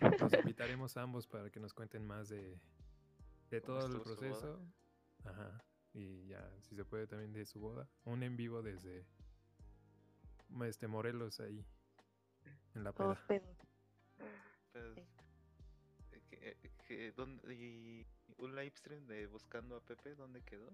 los 0.00 0.32
invitaremos 0.54 0.96
a 0.96 1.02
ambos 1.02 1.26
para 1.26 1.50
que 1.50 1.60
nos 1.60 1.72
cuenten 1.74 2.06
más 2.06 2.28
de, 2.28 2.58
de 3.50 3.60
¿Cómo 3.60 3.78
todo 3.78 3.86
el 3.96 4.00
proceso. 4.02 4.60
Ajá. 5.24 5.62
Y 5.94 6.26
ya, 6.26 6.50
si 6.62 6.74
se 6.74 6.84
puede 6.84 7.06
también 7.06 7.32
de 7.32 7.44
su 7.46 7.60
boda. 7.60 7.86
Un 8.04 8.22
en 8.22 8.36
vivo 8.36 8.62
desde 8.62 9.04
este 10.64 10.88
Morelos 10.88 11.38
ahí. 11.40 11.64
En 12.74 12.84
la 12.84 12.92
peda. 12.92 13.22
Pues, 13.26 13.38
eh, 14.74 15.06
eh, 16.32 16.70
que- 16.86 17.12
¿dónde- 17.12 17.54
y 17.54 18.06
un 18.38 18.54
live 18.56 18.72
stream 18.76 19.06
de 19.06 19.26
Buscando 19.26 19.76
a 19.76 19.80
Pepe, 19.80 20.14
¿dónde 20.14 20.42
quedó? 20.42 20.70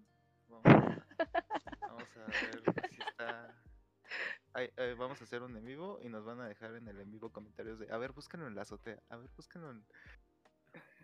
Vamos 0.48 0.64
a, 0.66 1.06
vamos 1.80 2.16
a 2.16 2.26
ver 2.26 2.62
si 2.88 3.00
está. 3.02 3.54
Ay, 4.52 4.70
eh, 4.76 4.94
vamos 4.98 5.20
a 5.20 5.24
hacer 5.24 5.42
un 5.42 5.56
en 5.56 5.64
vivo 5.64 5.98
y 6.02 6.08
nos 6.08 6.24
van 6.24 6.40
a 6.40 6.48
dejar 6.48 6.74
en 6.74 6.88
el 6.88 7.00
en 7.00 7.10
vivo 7.10 7.30
comentarios 7.30 7.78
de, 7.78 7.92
a 7.92 7.98
ver, 7.98 8.12
búscalo 8.12 8.46
en 8.46 8.54
la 8.54 8.62
azotea, 8.62 8.98
a 9.08 9.16
ver, 9.16 9.28
búscalo 9.36 9.70
en... 9.70 9.84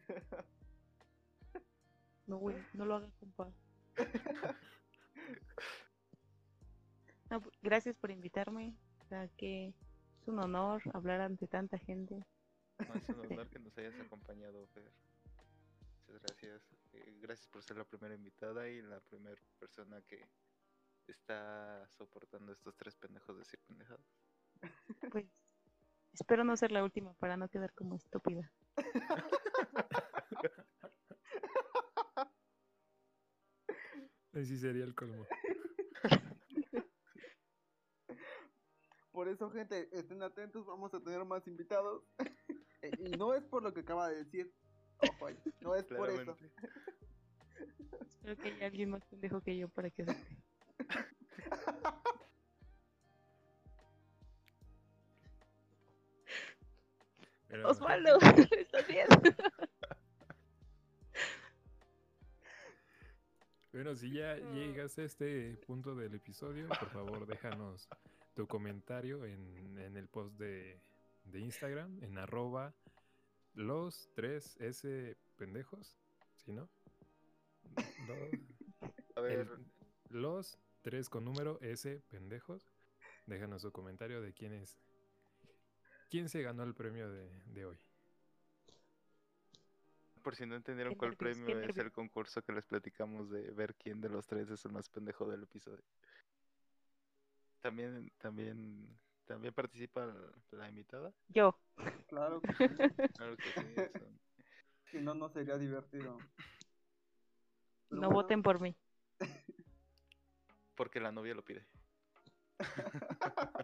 No, 2.27 2.39
güey, 2.39 2.57
no 2.73 2.87
lo 2.87 2.95
hagas, 2.97 3.15
compa. 3.17 3.53
No, 7.31 7.41
pu- 7.41 7.53
gracias 7.63 7.97
por 7.97 8.11
invitarme. 8.11 8.75
O 9.01 9.05
sea, 9.09 9.29
que 9.37 9.69
es 9.69 10.29
un 10.29 10.39
honor 10.39 10.83
hablar 10.93 11.21
ante 11.21 11.47
tanta 11.47 11.79
gente. 11.79 12.25
No, 12.79 12.95
es 12.95 13.09
un 13.09 13.21
honor 13.21 13.49
que 13.51 13.59
nos 13.59 13.77
hayas 13.79 13.99
acompañado, 14.01 14.67
Fer. 14.69 14.91
Muchas 16.07 16.23
gracias. 16.23 16.63
Eh, 16.93 17.19
gracias 17.21 17.49
por 17.49 17.63
ser 17.63 17.77
la 17.79 17.85
primera 17.85 18.15
invitada 18.15 18.69
y 18.69 18.83
la 18.83 19.01
primera 19.01 19.37
persona 19.59 20.01
que 20.03 20.27
está 21.13 21.87
soportando 21.91 22.53
estos 22.53 22.77
tres 22.77 22.97
pendejos 22.97 23.39
decir 23.39 23.61
pendejadas. 23.67 24.07
Pues 25.11 25.27
espero 26.13 26.45
no 26.45 26.57
ser 26.57 26.73
la 26.73 26.83
última 26.83 27.15
para 27.15 27.37
no 27.37 27.49
quedar 27.49 27.73
como 27.75 27.97
estúpida. 27.97 28.53
Ahí 34.33 34.47
sí 34.47 34.59
sería 34.59 34.85
el 34.85 34.95
colmo. 34.95 35.27
Por 39.13 39.29
eso, 39.29 39.49
gente, 39.51 39.89
estén 39.93 40.23
atentos, 40.25 40.67
vamos 40.67 40.93
a 40.93 41.01
tener 41.01 41.25
más 41.25 41.47
invitados. 41.47 42.03
Eh, 42.83 42.91
y 42.99 43.11
no 43.17 43.33
es 43.33 43.45
por 43.45 43.63
lo 43.63 43.73
que 43.73 43.81
acaba 43.81 44.09
de 44.09 44.25
decir. 44.25 44.53
Ojo 44.99 45.29
no 45.61 45.75
es 45.77 45.85
por 45.85 46.11
eso. 46.11 46.37
Espero 48.01 48.37
que 48.37 48.49
haya 48.49 48.67
alguien 48.67 48.91
más 48.91 49.05
pendejo 49.07 49.41
que 49.41 49.57
yo 49.57 49.69
para 49.69 49.91
que 49.91 50.05
Pero- 57.55 57.71
Osvaldo, 57.71 58.19
¿estás 58.59 58.89
bien? 58.89 59.07
Bueno, 63.73 63.95
si 63.95 64.11
ya 64.13 64.37
llegas 64.53 64.99
a 64.99 65.05
este 65.05 65.57
punto 65.67 65.95
del 65.95 66.15
episodio, 66.15 66.67
por 66.69 66.91
favor 66.91 67.27
déjanos 67.29 67.89
tu 68.35 68.49
comentario 68.49 69.25
en, 69.25 69.79
en 69.79 69.97
el 69.97 70.09
post 70.09 70.37
de, 70.37 70.81
de 71.27 71.39
Instagram, 71.39 72.03
en 72.03 72.19
arroba 72.19 72.75
los 73.55 74.11
tres 74.15 74.57
S 74.61 75.17
pendejos, 75.37 75.97
¿sí 76.45 76.53
no? 76.53 76.69
Lo- 78.09 78.15
A 79.15 79.21
el- 79.29 79.37
ver, 79.47 79.49
los 80.09 80.59
tres 80.83 81.09
con 81.09 81.25
número 81.25 81.61
S 81.61 82.03
pendejos. 82.09 82.69
Déjanos 83.27 83.63
su 83.63 83.71
comentario 83.71 84.21
de 84.21 84.33
quién 84.35 84.53
es. 84.53 84.77
¿Quién 86.11 86.29
se 86.29 86.43
ganó 86.43 86.63
el 86.63 86.75
premio 86.75 87.11
de, 87.11 87.29
de 87.47 87.65
hoy? 87.67 87.79
por 90.23 90.35
si 90.37 90.47
no 90.47 90.55
entendieron 90.57 90.95
Qué 90.95 90.99
cuál 91.01 91.11
nervios, 91.11 91.37
premio 91.37 91.59
es 91.59 91.63
nervios. 91.67 91.87
el 91.87 91.93
concurso 91.93 92.41
que 92.41 92.53
les 92.55 92.65
platicamos 92.65 93.29
de 93.31 93.51
ver 93.51 93.75
quién 93.75 94.01
de 94.01 94.09
los 94.09 94.27
tres 94.27 94.49
es 94.51 94.65
el 94.65 94.73
más 94.73 94.89
pendejo 94.89 95.29
del 95.29 95.43
episodio. 95.43 95.85
También, 97.61 98.11
también, 98.19 98.89
también 99.27 99.53
participa 99.53 100.07
la- 100.07 100.33
la 100.53 100.69
invitada. 100.71 101.13
Yo. 101.29 101.59
Claro 102.09 102.41
que 102.41 102.55
sí, 102.55 102.65
Claro 103.19 103.37
que 103.37 103.53
sí, 103.53 103.75
eso. 103.77 104.07
si 104.93 104.99
no, 105.01 105.15
no 105.15 105.29
sería 105.29 105.59
divertido. 105.59 106.19
Pero 107.91 108.01
No 108.01 108.09
bueno, 108.09 108.23
voten 108.23 108.43
por 108.43 108.61
mí. 108.61 108.75
porque 110.75 111.01
la 111.01 111.13
novia 111.13 111.35
lo 111.35 111.43
pide. 111.45 111.67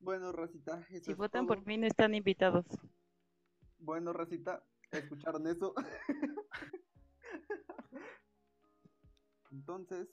Bueno, 0.00 0.32
Racita, 0.32 0.86
eso 0.90 1.04
Si 1.04 1.10
es 1.12 1.16
votan 1.16 1.46
todo. 1.46 1.56
por 1.58 1.66
mí 1.66 1.76
no 1.78 1.86
están 1.86 2.14
invitados. 2.14 2.64
Bueno, 3.78 4.12
Racita, 4.12 4.64
¿escucharon 4.90 5.46
eso? 5.46 5.74
Entonces, 9.50 10.08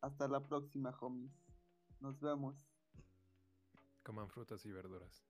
hasta 0.00 0.28
la 0.28 0.40
próxima, 0.46 0.96
homies. 1.00 1.32
Nos 2.00 2.20
vemos. 2.20 2.56
Coman 4.02 4.28
frutas 4.28 4.64
y 4.66 4.72
verduras. 4.72 5.24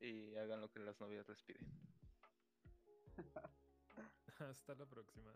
Y 0.00 0.34
hagan 0.36 0.60
lo 0.60 0.70
que 0.70 0.80
las 0.80 1.00
novias 1.00 1.26
les 1.28 1.42
piden. 1.42 1.66
Hasta 4.38 4.74
la 4.74 4.86
próxima. 4.86 5.32